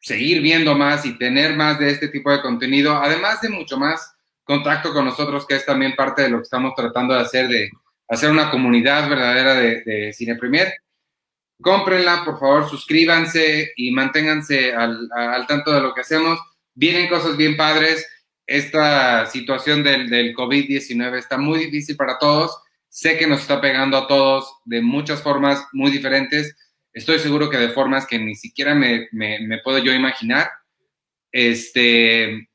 [0.01, 4.13] seguir viendo más y tener más de este tipo de contenido, además de mucho más
[4.43, 7.69] contacto con nosotros, que es también parte de lo que estamos tratando de hacer, de
[8.07, 10.73] hacer una comunidad verdadera de, Cine Premier.
[11.61, 16.39] Cómprenla, por favor, suscríbanse y manténganse al, al, tanto de lo que hacemos.
[16.73, 18.07] Vienen cosas bien padres.
[18.47, 22.57] Esta situación del, del COVID-19 está muy difícil para todos
[22.89, 26.57] Sé que nos está pegando a todos de muchas formas muy diferentes.
[26.91, 29.07] Estoy seguro que de formas que ni siquiera me,
[29.63, 30.49] puedo yo imaginar.
[31.31, 32.49] Este,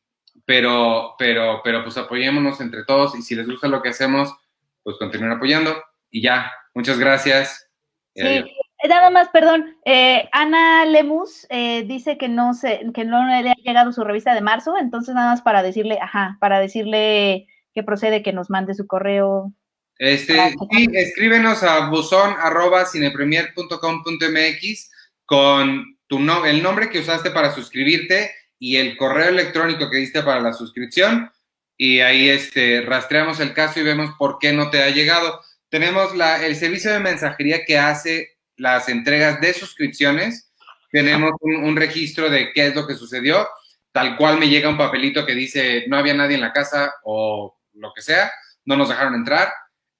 [0.44, 4.34] pero, pero, pero pues apoyémonos entre todos y si les gusta lo que hacemos,
[4.82, 5.82] pues continúen apoyando.
[6.10, 7.70] Y ya, muchas gracias.
[8.14, 8.44] Sí, eh,
[8.88, 9.76] nada más, perdón.
[9.84, 14.34] Eh, Ana Lemus eh, dice que no se, que no le ha llegado su revista
[14.34, 18.74] de marzo, entonces nada más para decirle, ajá, para decirle que procede que nos mande
[18.74, 19.52] su correo
[19.98, 24.90] este, sí, escríbenos a buzón arroba cinepremier.com.mx
[25.24, 30.22] con tu no, el nombre que usaste para suscribirte y el correo electrónico que diste
[30.22, 31.30] para la suscripción
[31.76, 35.40] y ahí este, rastreamos el caso y vemos por qué no te ha llegado.
[35.68, 40.52] Tenemos la, el servicio de mensajería que hace las entregas de suscripciones.
[40.90, 43.48] Tenemos un, un registro de qué es lo que sucedió.
[43.90, 47.56] Tal cual me llega un papelito que dice no había nadie en la casa o
[47.74, 48.30] lo que sea,
[48.64, 49.52] no nos dejaron entrar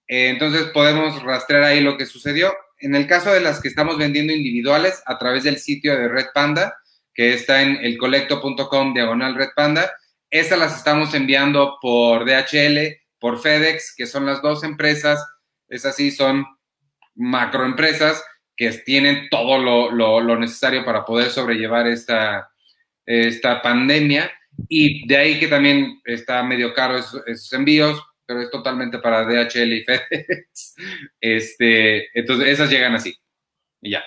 [0.08, 2.52] eh, entonces podemos rastrear ahí lo que sucedió.
[2.78, 6.26] En el caso de las que estamos vendiendo individuales a través del sitio de Red
[6.34, 6.76] Panda,
[7.14, 9.90] que está en elcolecto.com diagonal Red Panda,
[10.30, 15.24] estas las estamos enviando por DHL, por FedEx, que son las dos empresas,
[15.68, 16.44] es así, son
[17.14, 18.22] macroempresas
[18.56, 22.50] que tienen todo lo, necesario para poder sobrellevar esta,
[23.06, 24.30] esta pandemia.
[24.68, 29.72] Y de ahí que también está medio caro esos envíos, pero es totalmente para DHL
[29.72, 30.74] y FedEx.
[31.20, 33.14] Este, entonces, esas llegan así.
[33.80, 34.02] Y ya.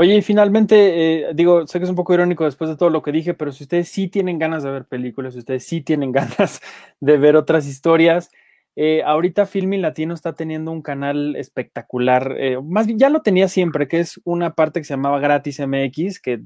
[0.00, 3.02] Oye, y finalmente, eh, digo, sé que es un poco irónico después de todo lo
[3.02, 6.12] que dije, pero si ustedes sí tienen ganas de ver películas, si ustedes sí tienen
[6.12, 6.60] ganas
[7.00, 8.30] de ver otras historias,
[8.76, 13.48] eh, ahorita Filming Latino está teniendo un canal espectacular, eh, más bien ya lo tenía
[13.48, 16.42] siempre, que es una parte que se llamaba Gratis MX, que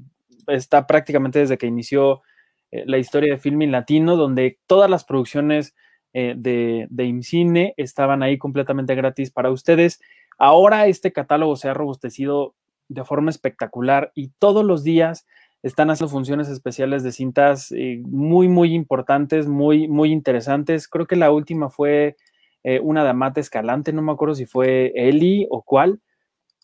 [0.47, 2.23] está prácticamente desde que inició
[2.71, 5.75] la historia de Filming Latino, donde todas las producciones
[6.15, 9.99] eh, de, de IMCINE estaban ahí completamente gratis para ustedes.
[10.37, 12.53] Ahora este catálogo se ha robustecido
[12.87, 15.25] de forma espectacular y todos los días
[15.63, 20.87] están haciendo funciones especiales de cintas eh, muy, muy importantes, muy, muy interesantes.
[20.87, 22.15] Creo que la última fue
[22.63, 25.99] eh, una de Amate Escalante, no me acuerdo si fue Eli o cuál,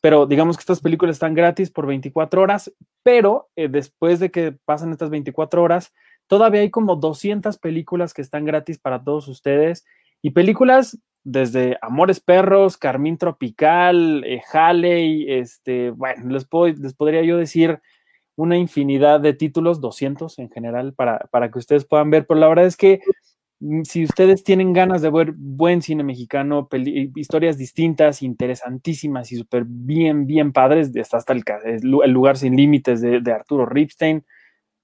[0.02, 2.72] pero digamos que estas películas están gratis por 24 horas,
[3.04, 5.92] pero después de que pasan estas 24 horas,
[6.30, 9.84] Todavía hay como 200 películas que están gratis para todos ustedes
[10.22, 16.48] y películas desde Amores Perros, Carmín Tropical, eh, Halley, este, bueno, les,
[16.78, 17.80] les podría yo decir
[18.36, 22.48] una infinidad de títulos, 200 en general, para, para que ustedes puedan ver, pero la
[22.48, 23.02] verdad es que
[23.60, 26.70] mm, si ustedes tienen ganas de ver buen cine mexicano,
[27.16, 33.02] historias distintas, interesantísimas y súper bien, bien padres, está hasta el, el lugar sin límites
[33.02, 34.24] de, de, Arturo Ripstein.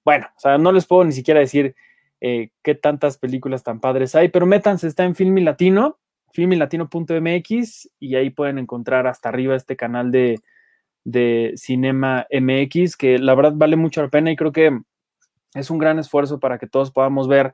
[0.05, 1.75] Bueno, o sea, no les puedo ni siquiera decir
[2.21, 5.97] eh, qué tantas películas tan padres hay, pero métanse, está en Filmi Latino,
[6.31, 10.39] filmilatino.mx y ahí pueden encontrar hasta arriba este canal de,
[11.03, 14.79] de Cinema MX, que la verdad vale mucho la pena y creo que
[15.55, 17.53] es un gran esfuerzo para que todos podamos ver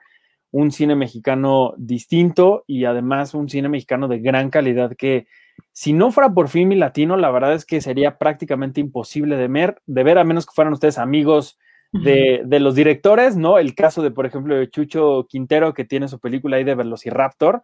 [0.51, 5.27] un cine mexicano distinto y además un cine mexicano de gran calidad que
[5.71, 9.81] si no fuera por Filmi Latino, la verdad es que sería prácticamente imposible de ver,
[9.85, 11.57] de ver a menos que fueran ustedes amigos
[11.91, 13.57] de, de, los directores, ¿no?
[13.57, 17.61] El caso de, por ejemplo, de Chucho Quintero, que tiene su película ahí de Velociraptor,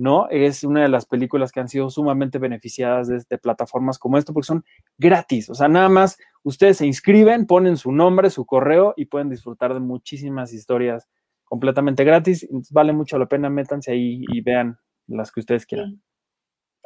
[0.00, 0.28] ¿no?
[0.30, 4.46] Es una de las películas que han sido sumamente beneficiadas de, plataformas como esto, porque
[4.46, 4.64] son
[4.96, 9.28] gratis, o sea, nada más ustedes se inscriben, ponen su nombre, su correo y pueden
[9.28, 11.06] disfrutar de muchísimas historias
[11.44, 12.48] completamente gratis.
[12.70, 16.00] Vale mucho la pena, métanse ahí y vean las que ustedes quieran.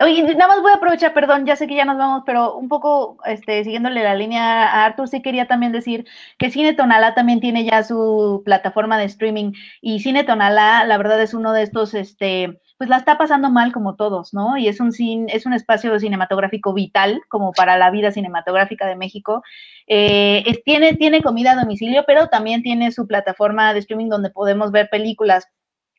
[0.00, 2.68] Oye, nada más voy a aprovechar, perdón, ya sé que ya nos vamos, pero un
[2.68, 6.04] poco este, siguiéndole la línea a Arthur, sí quería también decir
[6.36, 11.22] que Cine Tonalá también tiene ya su plataforma de streaming y Cine Tonalá, la verdad,
[11.22, 14.56] es uno de estos, este, pues la está pasando mal como todos, ¿no?
[14.56, 14.90] Y es un,
[15.28, 19.44] es un espacio cinematográfico vital como para la vida cinematográfica de México.
[19.86, 24.72] Eh, tiene, tiene comida a domicilio, pero también tiene su plataforma de streaming donde podemos
[24.72, 25.46] ver películas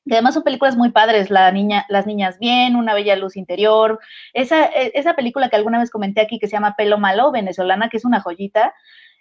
[0.09, 3.99] además son películas muy padres, La niña, Las niñas bien, Una bella luz interior.
[4.33, 7.89] Esa, e, esa película que alguna vez comenté aquí que se llama Pelo Malo, venezolana,
[7.89, 8.73] que es una joyita,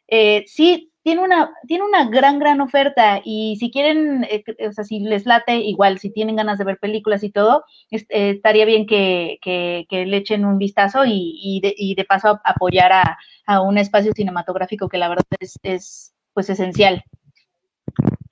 [0.08, 4.84] eh, sí tiene una, tiene una gran, gran oferta y si quieren, eh, o sea,
[4.84, 8.86] si les late, igual, si tienen ganas de ver películas y todo, eh, estaría bien
[8.86, 13.60] que, que, le echen un vistazo y, y, de, y de, paso apoyar a, a,
[13.60, 17.04] un espacio cinematográfico que la verdad es, es pues esencial.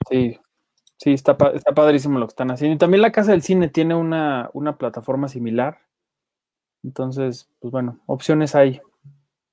[0.08, 0.38] Sí,
[1.02, 2.76] Sí, está, está padrísimo lo que están haciendo.
[2.76, 4.48] Y también la Casa del Cine tiene una,
[4.78, 5.80] plataforma similar.
[6.84, 8.80] Entonces, pues bueno, opciones hay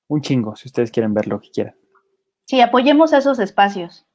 [0.06, 1.74] un chingo si ustedes quieren ver lo que quieran.
[2.44, 4.06] Sí, apoyemos esos espacios.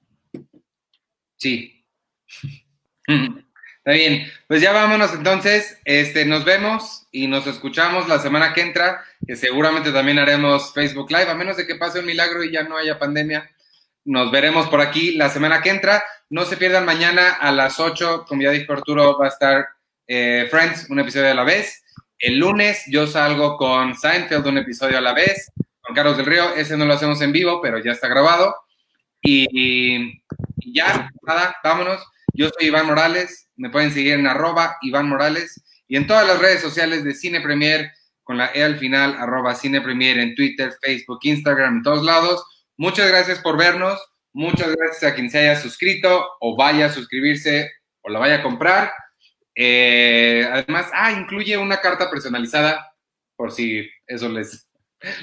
[1.36, 1.86] Sí.
[3.06, 8.62] Está bien, pues ya vámonos entonces, este, nos vemos y nos escuchamos la semana que
[8.62, 12.52] entra, que seguramente también haremos Facebook Live, a menos de que pase un milagro y
[12.52, 13.52] ya no haya pandemia.
[14.06, 16.04] Nos veremos por aquí la semana que entra.
[16.30, 19.68] No se pierdan mañana a las 8, como ya dijo Arturo, va a estar
[20.08, 21.84] eh, Friends, un episodio a la vez.
[22.20, 25.52] El lunes yo salgo con Seinfeld, un episodio a la vez.
[25.82, 28.56] Con Carlos del Río, ese no lo hacemos en vivo, pero ya está grabado.
[29.22, 30.22] Y,
[30.74, 32.04] ya, nada, vámonos.
[32.34, 36.40] Yo soy Iván Morales, me pueden seguir en arroba Iván Morales y en todas las
[36.40, 37.92] redes sociales de Cine Premier
[38.24, 42.44] con la E al final, arroba Cine Premier en Twitter, Facebook, Instagram, en todos lados.
[42.78, 44.00] Muchas gracias por vernos.
[44.34, 47.72] Muchas gracias a quien se haya suscrito o vaya a suscribirse
[48.02, 48.92] o la vaya a comprar.
[49.56, 52.94] Eh, además, ah, incluye una carta personalizada
[53.38, 54.70] por si eso les,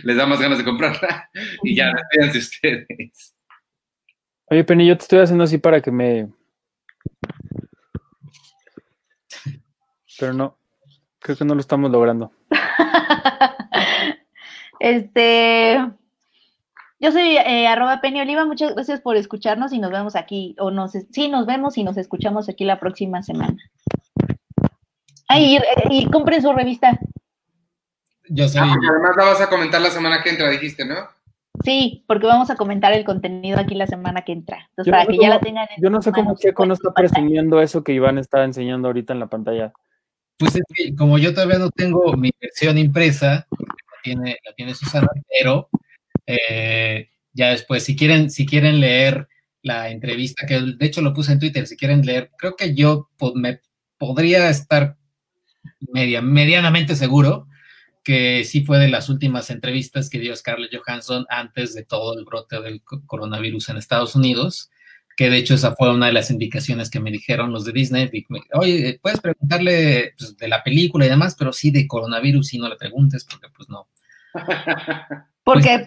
[0.03, 1.29] les da más ganas de comprarla.
[1.63, 3.35] Y ya, despídense ustedes.
[4.47, 6.29] Oye, Penny, yo te estoy haciendo así para que me.
[10.19, 10.59] Pero no,
[11.19, 12.33] creo que no lo estamos logrando.
[14.81, 15.79] este.
[17.03, 20.71] Yo soy eh, arroba Penny Oliva, muchas gracias por escucharnos y nos vemos aquí, o
[20.71, 23.57] nos, sí, nos vemos y nos escuchamos aquí la próxima semana.
[25.27, 25.59] Ay,
[25.91, 26.97] y, compren su revista.
[28.29, 28.61] Yo soy...
[28.61, 30.95] Ah, además la vas a comentar la semana que entra, dijiste, ¿no?
[31.65, 34.69] Sí, porque vamos a comentar el contenido aquí la semana que entra.
[34.71, 35.67] Entonces, para que ya la tengan.
[35.79, 39.19] yo no sé cómo Checo no está presumiendo eso que Iván está enseñando ahorita en
[39.19, 39.73] la pantalla.
[40.39, 44.75] Pues es que como yo todavía no tengo mi versión impresa, la tiene, la tiene
[44.75, 45.69] Susana, pero
[46.27, 49.29] eh, ya después, si quieren, si quieren leer
[49.63, 53.11] la entrevista, que de hecho lo puse en Twitter, si quieren leer, creo que yo
[53.35, 53.61] me
[53.97, 54.97] podría estar
[55.81, 57.47] media, medianamente seguro
[58.03, 62.25] que sí fue de las últimas entrevistas que dio Scarlett Johansson antes de todo el
[62.25, 64.71] brote del coronavirus en Estados Unidos,
[65.17, 68.11] que de hecho esa fue una de las indicaciones que me dijeron los de Disney.
[68.55, 72.69] Oye, puedes preguntarle pues, de la película y demás, pero sí de coronavirus sí no
[72.69, 73.89] le preguntes porque pues no.
[75.45, 75.85] Porque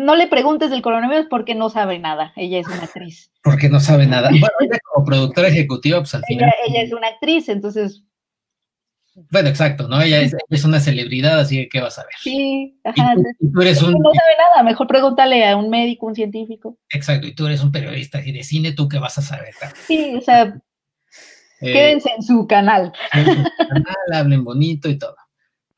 [0.00, 2.32] no le preguntes del coronavirus porque no sabe nada.
[2.34, 3.30] Ella es una actriz.
[3.44, 4.28] Porque no sabe nada.
[4.30, 6.52] Bueno, ella como productora ejecutiva, pues al final.
[6.66, 8.02] Ella es una actriz, entonces.
[9.30, 10.00] Bueno, exacto, ¿no?
[10.00, 12.12] Ella es, una celebridad, así que ¿qué vas a ver?
[12.20, 13.14] Sí, ajá.
[13.40, 13.92] Y tú, eres un...
[13.92, 16.78] No sabe nada, mejor pregúntale a un médico, un científico.
[16.90, 19.54] Exacto, y tú eres un periodista de cine, ¿tú qué vas a saber?
[19.88, 20.60] Sí, o sea,
[21.60, 22.92] eh, quédense en su canal.
[23.12, 25.16] En su canal, hablen bonito y todo.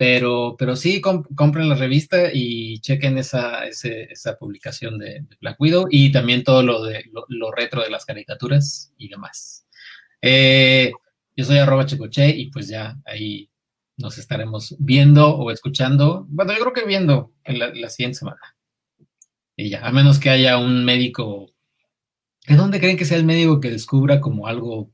[0.01, 6.11] Pero, pero sí, compren la revista y chequen esa, esa publicación de, Black Widow y
[6.11, 9.67] también todo lo de lo, retro de las caricaturas y demás.
[10.23, 10.91] Eh,
[11.37, 13.51] Yo soy arroba checoche y pues ya ahí
[13.99, 16.25] nos estaremos viendo o escuchando.
[16.31, 18.41] Bueno, yo creo que viendo en la, la siguiente semana.
[19.55, 21.53] Y ya, a menos que haya un médico.
[22.47, 24.91] ¿De dónde creen que sea el médico que descubra como algo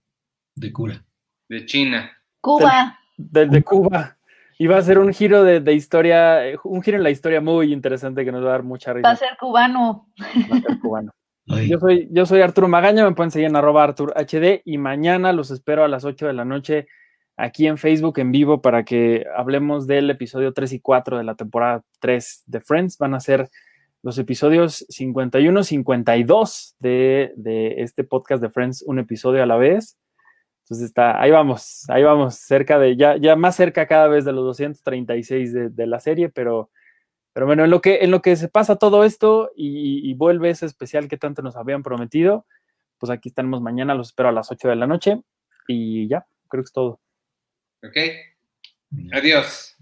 [0.56, 1.04] de cura?
[1.48, 2.10] De China.
[2.40, 2.98] Cuba.
[3.16, 4.15] Del de Cuba.
[4.58, 7.72] Y va a ser un giro de, de historia, un giro en la historia muy
[7.72, 9.08] interesante que nos va a dar mucha risa.
[9.08, 10.08] Va a ser cubano.
[10.18, 11.12] Va a ser cubano.
[11.48, 14.78] Ay, Yo soy, yo soy Arturo Magaña, me pueden seguir en arroba Artur HD y
[14.78, 16.88] mañana los espero a las 8 de la noche
[17.36, 21.34] aquí en Facebook en vivo para que hablemos del episodio 3 y 4 de la
[21.36, 22.98] temporada 3 de Friends.
[22.98, 23.48] Van a ser
[24.02, 29.96] los episodios 51, 52 de, de este podcast de Friends, un episodio a la vez.
[30.66, 34.32] Entonces está, ahí vamos, ahí vamos, cerca de, ya, ya más cerca cada vez de
[34.32, 36.70] los 236 de, de la serie, pero,
[37.32, 40.50] pero bueno, en lo, que, en lo que se pasa todo esto y, y vuelve
[40.50, 42.46] ese especial que tanto nos habían prometido,
[42.98, 45.22] pues aquí estaremos mañana, los espero a las 8 de la noche
[45.68, 47.00] y ya, creo que es todo.
[47.84, 47.96] ¿Ok?
[49.12, 49.75] Adiós.